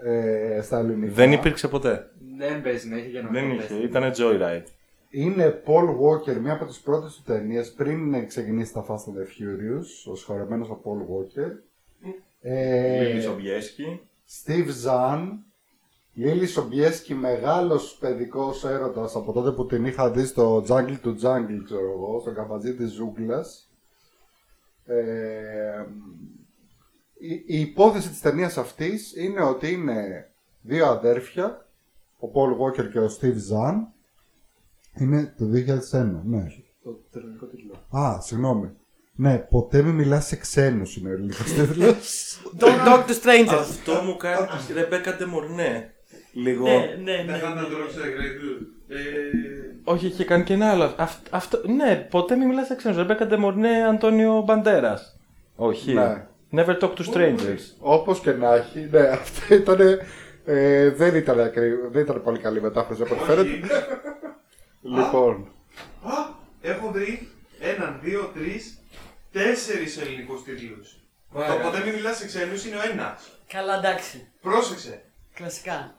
[0.05, 1.13] ε, στα ελληνικά.
[1.13, 2.11] Δεν υπήρξε ποτέ.
[2.39, 3.85] Δεν παίζει να έχει για να Δεν το είχε, πες.
[3.85, 4.65] ήταν Joyride.
[5.11, 9.25] Είναι Paul Walker, μία από τις πρώτες του ταινίες πριν ξεκινήσει τα Fast and the
[9.25, 11.51] Furious, ο συγχωρεμένος ο Paul Walker.
[12.41, 14.01] Ε, Λίλη Σομπιέσκι.
[16.21, 20.99] Steve Zahn, Λίλη Σομπιέσκι, μεγάλος παιδικός έρωτας από τότε που την είχα δει στο Jungle
[21.05, 23.71] to Jungle, ξέρω εγώ, στο καφαζί της ζούγκλας.
[24.85, 25.87] Ε,
[27.19, 30.31] η, η υπόθεση της ταινίας αυτής είναι ότι είναι
[30.63, 31.67] δύο αδέρφια,
[32.19, 33.75] ο Paul Walker και ο Steve Zahn.
[34.99, 36.47] Είναι το 2001, ναι.
[36.83, 38.01] Το τελικό τίτλο.
[38.01, 38.71] Α, συγγνώμη.
[39.15, 42.41] Ναι, ποτέ μην μιλάς σε ξένους είναι ο ελληνικός τίτλος.
[42.59, 43.59] Don't talk to strangers.
[43.59, 45.90] Αυτό μου κάνει η Ρεμπέκα Ντεμορνέ.
[46.33, 46.65] Λίγο.
[46.69, 47.33] Ναι, ναι, ναι.
[47.33, 48.67] Δεν θα τα τρώξει Great Dude.
[48.89, 48.97] Ε,
[49.85, 50.95] Όχι, είχε κάνει και ένα άλλο.
[50.97, 52.97] Αυτ- αυτό, ναι, ποτέ μην μιλάς σε ξένους.
[52.97, 55.17] Ρεμπέκα Ντεμορνέ, Αντώνιο Μπαντέρας.
[55.57, 55.93] Όχι.
[55.93, 56.27] Ναι.
[56.53, 57.61] Never talk to strangers.
[57.79, 59.79] Όπως και να έχει, ναι, αυτό ήταν.
[60.45, 61.71] Ε, δεν, ήταν ακρι...
[61.91, 63.49] δεν ήταν πολύ καλή μετάφραση από ό,τι φαίνεται.
[63.51, 63.61] όχι.
[64.83, 65.49] λοιπόν,
[66.03, 66.13] Α,
[66.61, 67.29] έχω βρει
[67.61, 68.79] έναν, δύο, τρεις,
[69.33, 70.97] τέσσερις ελληνικούς τίτλους.
[71.33, 73.31] Το ποτέ μην μιλάς σε ξένου είναι ο ένας.
[73.49, 74.27] Καλά, εντάξει.
[74.41, 75.03] Πρόσεξε.
[75.35, 75.95] Κλασικά.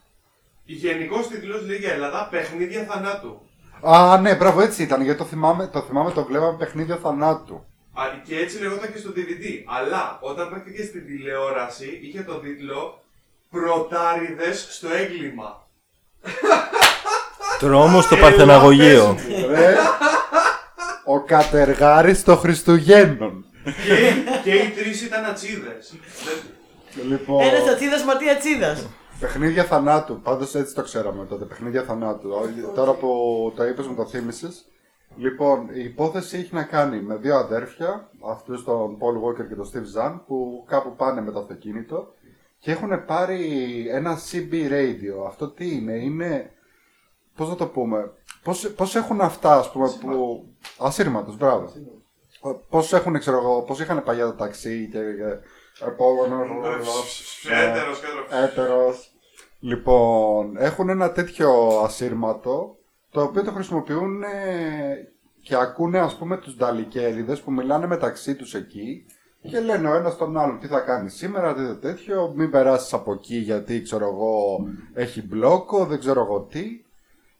[0.63, 3.41] Γενικό τίτλο λέει για Ελλάδα παιχνίδια θανάτου.
[3.81, 5.01] Α, ναι, μπράβο, έτσι ήταν.
[5.01, 7.65] Γιατί το θυμάμαι, το, θυμάμαι, το βλέπαμε παιχνίδια θανάτου.
[7.93, 9.43] Α, Και έτσι λεγόταν και στο DVD.
[9.79, 13.03] Αλλά όταν παίχτηκε στην τηλεόραση είχε τον τίτλο
[13.49, 15.67] Πρωτάριδες στο έγκλημα.
[17.59, 19.17] Τρόμος στο Παρθεναγωγείο.
[19.49, 19.75] Ρε,
[21.05, 23.45] ο κατεργάρης των Χριστουγέννων.
[23.63, 25.93] και, και οι τρεις ήταν ατσίδες.
[27.07, 28.87] Λοιπόν, Ένας ατσίδας ματία τσίδας.
[29.21, 30.21] Παιχνίδια θανάτου.
[30.21, 31.45] Πάντως έτσι το ξέραμε τότε.
[31.45, 32.29] Παιχνίδια θανάτου.
[32.29, 34.65] Ό, Τώρα που το είπες, μου το θύμισες.
[35.15, 39.69] Λοιπόν, η υπόθεση έχει να κάνει με δύο αδέρφια, αυτούς τον Paul Walker και τον
[39.73, 42.13] Steve Zahn, που κάπου πάνε με το αυτοκίνητο
[42.59, 43.41] και έχουν πάρει
[43.89, 45.25] ένα CB radio.
[45.27, 46.51] Αυτό τι είναι, είναι.
[47.35, 48.11] Πώς να το πούμε,
[48.43, 50.45] πώς, πώς έχουν αυτά, ας πούμε, που.
[50.77, 51.71] Ασύρματος, μπράβο.
[52.69, 54.99] Πώς έχουν, ξέρω εγώ, πώς είχαν παλιά το ταξί και.
[54.99, 55.39] και
[55.85, 56.45] επόμενο.
[57.49, 59.10] Έτερος και Έτερος.
[59.63, 61.49] Λοιπόν, έχουν ένα τέτοιο
[61.83, 62.75] ασύρματο
[63.11, 64.27] το οποίο το χρησιμοποιούν ε,
[65.41, 69.05] και ακούνε ας πούμε τους νταλικέριδες που μιλάνε μεταξύ τους εκεί
[69.41, 73.13] και λένε ο ένας τον άλλον τι θα κάνεις σήμερα, τι τέτοιο, μην περάσεις από
[73.13, 76.65] εκεί γιατί ξέρω εγώ έχει μπλόκο, δεν ξέρω εγώ τι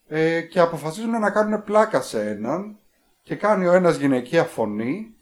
[0.08, 2.78] ε, και αποφασίζουν να κάνουν πλάκα σε έναν
[3.22, 5.16] και κάνει ο ένας γυναικεία φωνή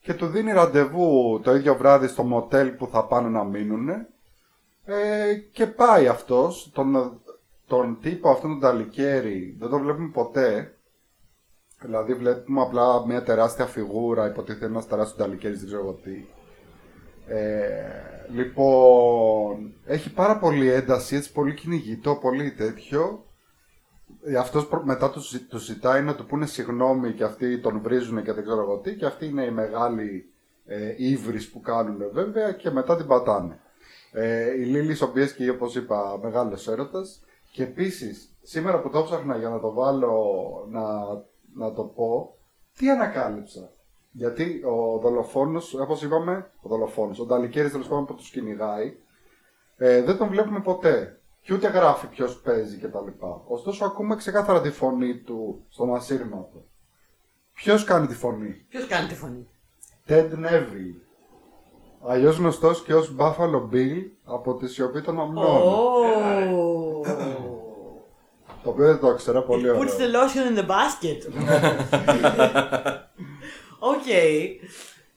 [0.00, 3.88] και του δίνει ραντεβού το ίδιο βράδυ στο μοτέλ που θα πάνε να μείνουν
[4.84, 7.20] ε, και πάει αυτός, τον,
[7.66, 10.76] τον τύπο αυτόν τον Ταλικέρι, δεν τον βλέπουμε ποτέ.
[11.80, 16.24] Δηλαδή βλέπουμε απλά μια τεράστια φιγούρα, υποτίθεται ένας τεράστιος Ταλικέρης, δεν ξέρω εγώ τι.
[17.26, 23.24] Ε, λοιπόν, έχει πάρα πολύ ένταση, έτσι πολύ κυνηγητό, πολύ τέτοιο.
[24.24, 28.22] Ε, Αυτός προ- μετά τους τους ζητάει να του πούνε συγγνώμη και αυτοί τον βρίζουν
[28.22, 30.32] και δεν ξέρω εγώ τι και αυτοί είναι οι μεγάλοι
[30.66, 33.60] ε, ύβρις που κάνουν βέβαια και μετά την πατάνε.
[34.12, 37.24] Ε, η Λίλης Σομπιέσκη, όπως είπα, μεγάλος έρωτας.
[37.52, 40.24] Και επίσης, σήμερα που το ψάχνα για να το βάλω
[40.70, 40.82] να,
[41.54, 42.36] να το πω,
[42.76, 43.72] τι ανακάλυψα;
[44.10, 48.96] Γιατί ο δολοφόνος, όπως είπαμε, ο δολοφόνος, ο Νταλικέρης τέλος πάντων που τους κυνηγάει,
[49.76, 51.16] ε, δεν τον βλέπουμε ποτέ.
[51.44, 53.06] Και ούτε γράφει ποιος παίζει κτλ.
[53.46, 56.64] Ωστόσο, ακούμε ξεκάθαρα τη φωνή του στον ασύρματο.
[57.54, 59.48] Ποιος κάνει τη φωνή, Ποιος κάνει τη φωνή;
[60.06, 61.11] Ted Neville.
[62.08, 65.44] Αλλιώς γνωστός και ως Buffalo Bill από τη σιωπή των αμνών.
[65.62, 67.06] Oh.
[68.64, 69.92] Το οποίο δεν το ήξερα, πολύ Puts ωραίο.
[69.98, 71.32] the lotion in the basket.
[73.78, 74.06] Οκ.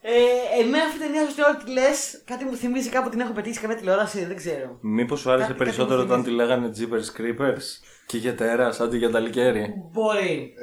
[0.07, 1.81] Ε, εμένα αυτή η ταινία, σωστή ώρα τη λε,
[2.25, 4.77] κάτι μου θυμίζει κάπου την έχω πετύχει σε καμία τηλεόραση, δεν ξέρω.
[4.81, 7.63] Μήπως σου άρεσε Κάτι- περισσότερο κάτι μου όταν τη λέγανε Jeepers Creepers
[8.05, 9.73] και για τέρα αντί για τα λικέρι.
[9.91, 10.53] Μπορεί.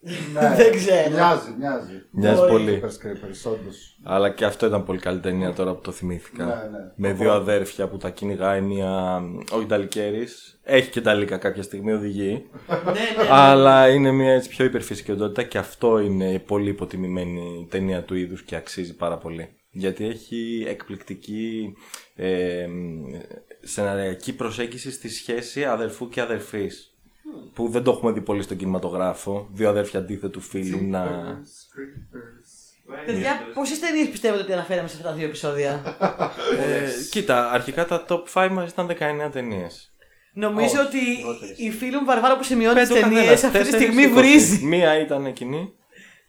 [0.00, 1.10] Ναι, Δεν ξέρω.
[1.10, 2.02] Μοιάζει, μοιάζει.
[2.10, 2.50] Μοιάζει Μπορεί.
[2.50, 2.82] πολύ.
[2.82, 3.98] Creepers, Creepers, όντως.
[4.02, 6.44] Αλλά και αυτό ήταν πολύ καλή ταινία τώρα που το θυμήθηκα.
[6.44, 6.92] Ναι, ναι.
[6.96, 9.22] Με δύο αδέρφια που τα κυνηγάει μία.
[9.52, 10.26] Όχι Νταλικέρη.
[10.62, 12.30] Έχει και Νταλίκα κάποια στιγμή, οδηγεί.
[12.68, 13.28] ναι, ναι.
[13.30, 18.14] Αλλά είναι μια έτσι πιο υπερφυσική οντότητα και αυτό είναι η πολύ υποτιμημένη ταινία του
[18.14, 21.74] είδους και αξίζει πάρα πολύ Γιατί έχει εκπληκτική
[22.14, 22.66] ε,
[23.60, 26.92] σεναριακή προσέγγιση στη σχέση αδερφού και αδερφής.
[27.54, 29.48] Που δεν το έχουμε δει πολύ στον κινηματογράφο.
[29.52, 31.06] Δύο αδέρφια αντίθετου φίλου να.
[33.06, 35.82] Παιδιά, πόσε ταινίε πιστεύετε ότι αναφέραμε σε αυτά τα δύο επεισόδια;
[36.58, 38.86] Ε, κοίτα, αρχικά τα top 5 μας ήταν
[39.26, 39.92] 19 ταινίες.
[40.32, 40.98] Νομίζω ότι
[41.56, 44.02] η φίλη μου Βαρβάρα που σημειώνει τις Πες το ταινίες καθένας, αυτή τη τέσσερις, στιγμή
[44.02, 44.20] είκοσι.
[44.20, 44.64] βρίζει.
[44.64, 45.72] Μία ήταν εκείνη,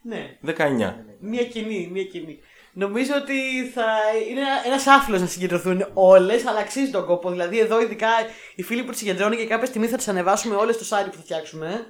[0.01, 0.95] Ναι, 19.
[1.19, 2.39] μία κοινή, μία κοινή.
[2.73, 3.87] Νομίζω ότι θα
[4.29, 7.29] είναι ένας άφιλο να συγκεντρωθούν όλες, αλλά αξίζει τον κόπο.
[7.29, 8.09] Δηλαδή, εδώ ειδικά
[8.55, 11.15] οι φίλοι που τις συγκεντρώνει και κάποια στιγμή θα τις ανεβάσουμε όλες στο site που
[11.15, 11.85] θα φτιάξουμε.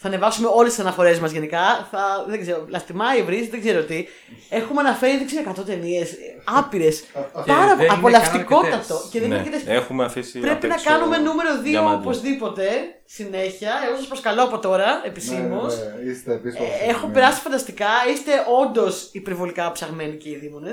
[0.00, 1.88] Θα ανεβάσουμε όλες τις αναφορές μας γενικά.
[1.90, 4.06] Θα, δεν ξέρω, λαστιμάει, βρίζει, δεν ξέρω τι.
[4.48, 6.14] Έχουμε αναφέρει, δεν ξέρω, 100 ταινίες.
[6.44, 7.04] Άπειρες.
[7.46, 8.68] Πάρα δεν είναι απολαυστικότατο.
[8.68, 9.08] καν αρκετές.
[9.10, 9.74] Και δεν είναι Ναι, αρκετές.
[9.76, 10.38] έχουμε αφήσει.
[10.38, 11.98] Πρέπει απ' να έξω κάνουμε νούμερο 2 διαμάντια.
[11.98, 12.64] οπωσδήποτε
[13.04, 13.72] συνέχεια.
[13.88, 15.72] Εγώ σας προσκαλώ από τώρα επισήμως.
[15.78, 17.86] Ναι, ναι, είστε επίσης Ε, Έχω περάσει φανταστικά.
[18.12, 18.32] Είστε
[18.62, 20.70] όντως υπερβολικά ψαγμένοι και οι δήμονε.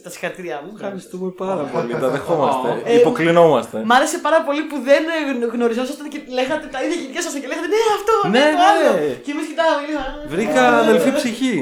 [0.00, 0.70] Στα συγχαρητήριά μου.
[0.74, 1.92] Ευχαριστούμε πάρα πολύ.
[2.04, 2.68] Τα δεχόμαστε.
[2.84, 3.82] Ε, Υποκλεινόμαστε.
[3.84, 5.02] Μ' άρεσε πάρα πολύ που δεν
[5.42, 8.56] ε, γνωριζόσασταν και λέγατε τα ίδια και ήσασταν και λέγατε Ναι, αυτό, ναι, Ναι, το
[8.56, 8.57] ναι.
[8.70, 8.90] Άλλο.
[9.24, 9.80] Και εμείς κοιτάγαμε.
[9.86, 11.54] και λέγαμε, «Α, Βρήκα αδελφή ψυχή.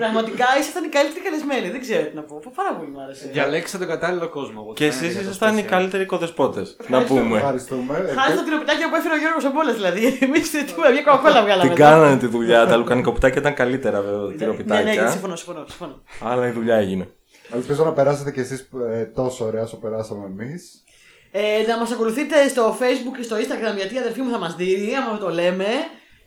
[0.00, 1.66] Πραγματικά ήσασταν οι καλύτεροι καλεσμένοι.
[1.74, 2.34] Δεν ξέρω τι να πω.
[2.60, 3.24] Πάρα πολύ μου άρεσε.
[3.36, 4.58] Διαλέξτε τον κατάλληλο κόσμο.
[4.60, 5.70] οπότε Και θα είναι εσείς για το ήσασταν οι special.
[5.74, 6.66] καλύτεροι κοδεσπότες.
[6.94, 7.36] Να πούμε.
[7.36, 7.94] Ευχαριστούμε.
[8.18, 10.02] Χάρη στο τυροπιτάκι που έφερε ο Γιώργος Ομπόλα δηλαδή.
[10.26, 11.68] Εμείς τίποτα, μια κοκακόλα βγάλαμε.
[11.68, 12.60] Την κάνανε τη δουλειά.
[12.66, 14.20] Τα λουκανικοπιτάκια ήταν καλύτερα βέβαια.
[14.20, 15.08] Ναι, ναι, τυροπιτάκια.
[15.10, 15.64] συμφωνώ, συμφωνώ.
[15.68, 15.96] συμφωνώ.
[16.30, 17.06] Αλλά η δουλειά έγινε.
[17.54, 20.84] Ελπίζω να περάσετε κι εσείς ε, τόσο ωραία όσο περάσαμε εμείς.
[21.30, 24.54] Ε, να μας ακολουθείτε στο facebook και στο instagram γιατί η αδερφή μου θα μας
[24.54, 25.66] δει, άμα το λέμε.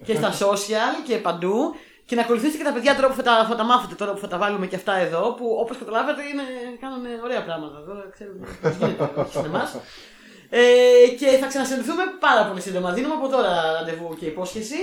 [0.06, 1.76] Και στα social και παντού.
[2.06, 4.20] Και να ακολουθήσετε και τα παιδιά τώρα που θα τα, θα τα μάθετε τώρα που
[4.20, 5.34] θα τα βάλουμε και αυτά εδώ.
[5.34, 6.44] Που όπως καταλάβατε είναι,
[6.80, 7.94] κάνουν ωραία πράγματα εδώ.
[8.12, 9.76] Ξέρουμε πώς γίνεται, όχι σε εμάς.
[10.50, 12.92] Ε, και θα ξανασυνδεθούμε πάρα πολύ σύντομα.
[12.92, 14.76] Δίνουμε από τώρα ραντεβού και υπόσχεση.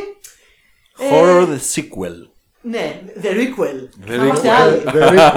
[0.98, 2.16] Ε, Horror the sequel.
[2.62, 4.06] Ναι, the requel.
[4.06, 4.60] The θα είμαστε requel.
[4.60, 4.82] άλλοι.
[4.84, 5.30] Δεν ρίχνω.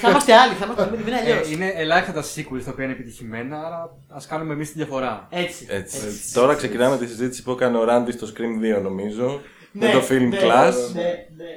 [0.00, 0.54] θα είμαστε άλλοι.
[0.54, 1.48] Θα είμαστε μην είναι αλλιώς.
[1.48, 5.26] Ε, είναι ελάχιστα τα sequels τα οποία είναι επιτυχημένα, άρα ας κάνουμε εμείς τη διαφορά.
[5.30, 5.66] Έτσι.
[5.70, 5.98] Έτσι.
[6.32, 9.40] Τώρα ξεκινάμε τη συζήτηση που έκανε ο Ράντι στο Scream 2 νομίζω.
[9.72, 10.74] Με Ναι, το film ναι, Class.
[10.94, 11.02] Ναι,
[11.36, 11.52] ναι.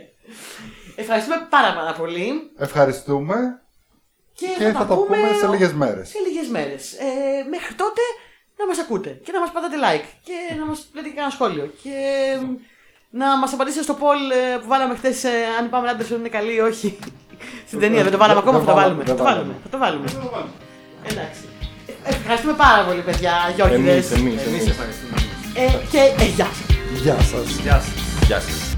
[0.95, 2.31] Ευχαριστούμε πάρα πάρα πολύ.
[2.57, 3.35] Ευχαριστούμε
[4.33, 6.09] Και, και θα τα πούμε σε λίγες μέρες.
[6.09, 6.93] Σε λίγες μέρες.
[6.93, 8.01] Ε, μέχρι τότε
[8.57, 11.73] να μας ακούτε και να μας πατάτε like και να μας λέτε και ένα σχόλιο.
[11.83, 11.91] Και
[13.19, 14.21] να μας απαντήσετε στο poll
[14.53, 16.99] ε, που βάλαμε χθες ε, αν η Πάμela Άντερσον είναι καλή ή όχι.
[17.67, 19.03] Στην ταινία δεν το βάλαμε ακόμα, θα το βάλουμε.
[19.03, 19.53] Θα το βάλουμε.
[19.63, 20.05] Θα το βάλουμε.
[21.03, 21.41] Εντάξει.
[22.03, 24.11] Ε, Ευχαριστούμε πάρα πολύ, παιδιά, γιόκιδες.
[24.11, 24.67] Εμείς, εμείς, Εμείς εμείς.
[24.67, 25.15] ευχαριστούμε.
[25.53, 26.75] Ε, και ε, γεια σας.
[27.03, 27.47] Γεια σας.
[27.63, 28.25] Γεια σας.
[28.27, 28.72] Γεια σας.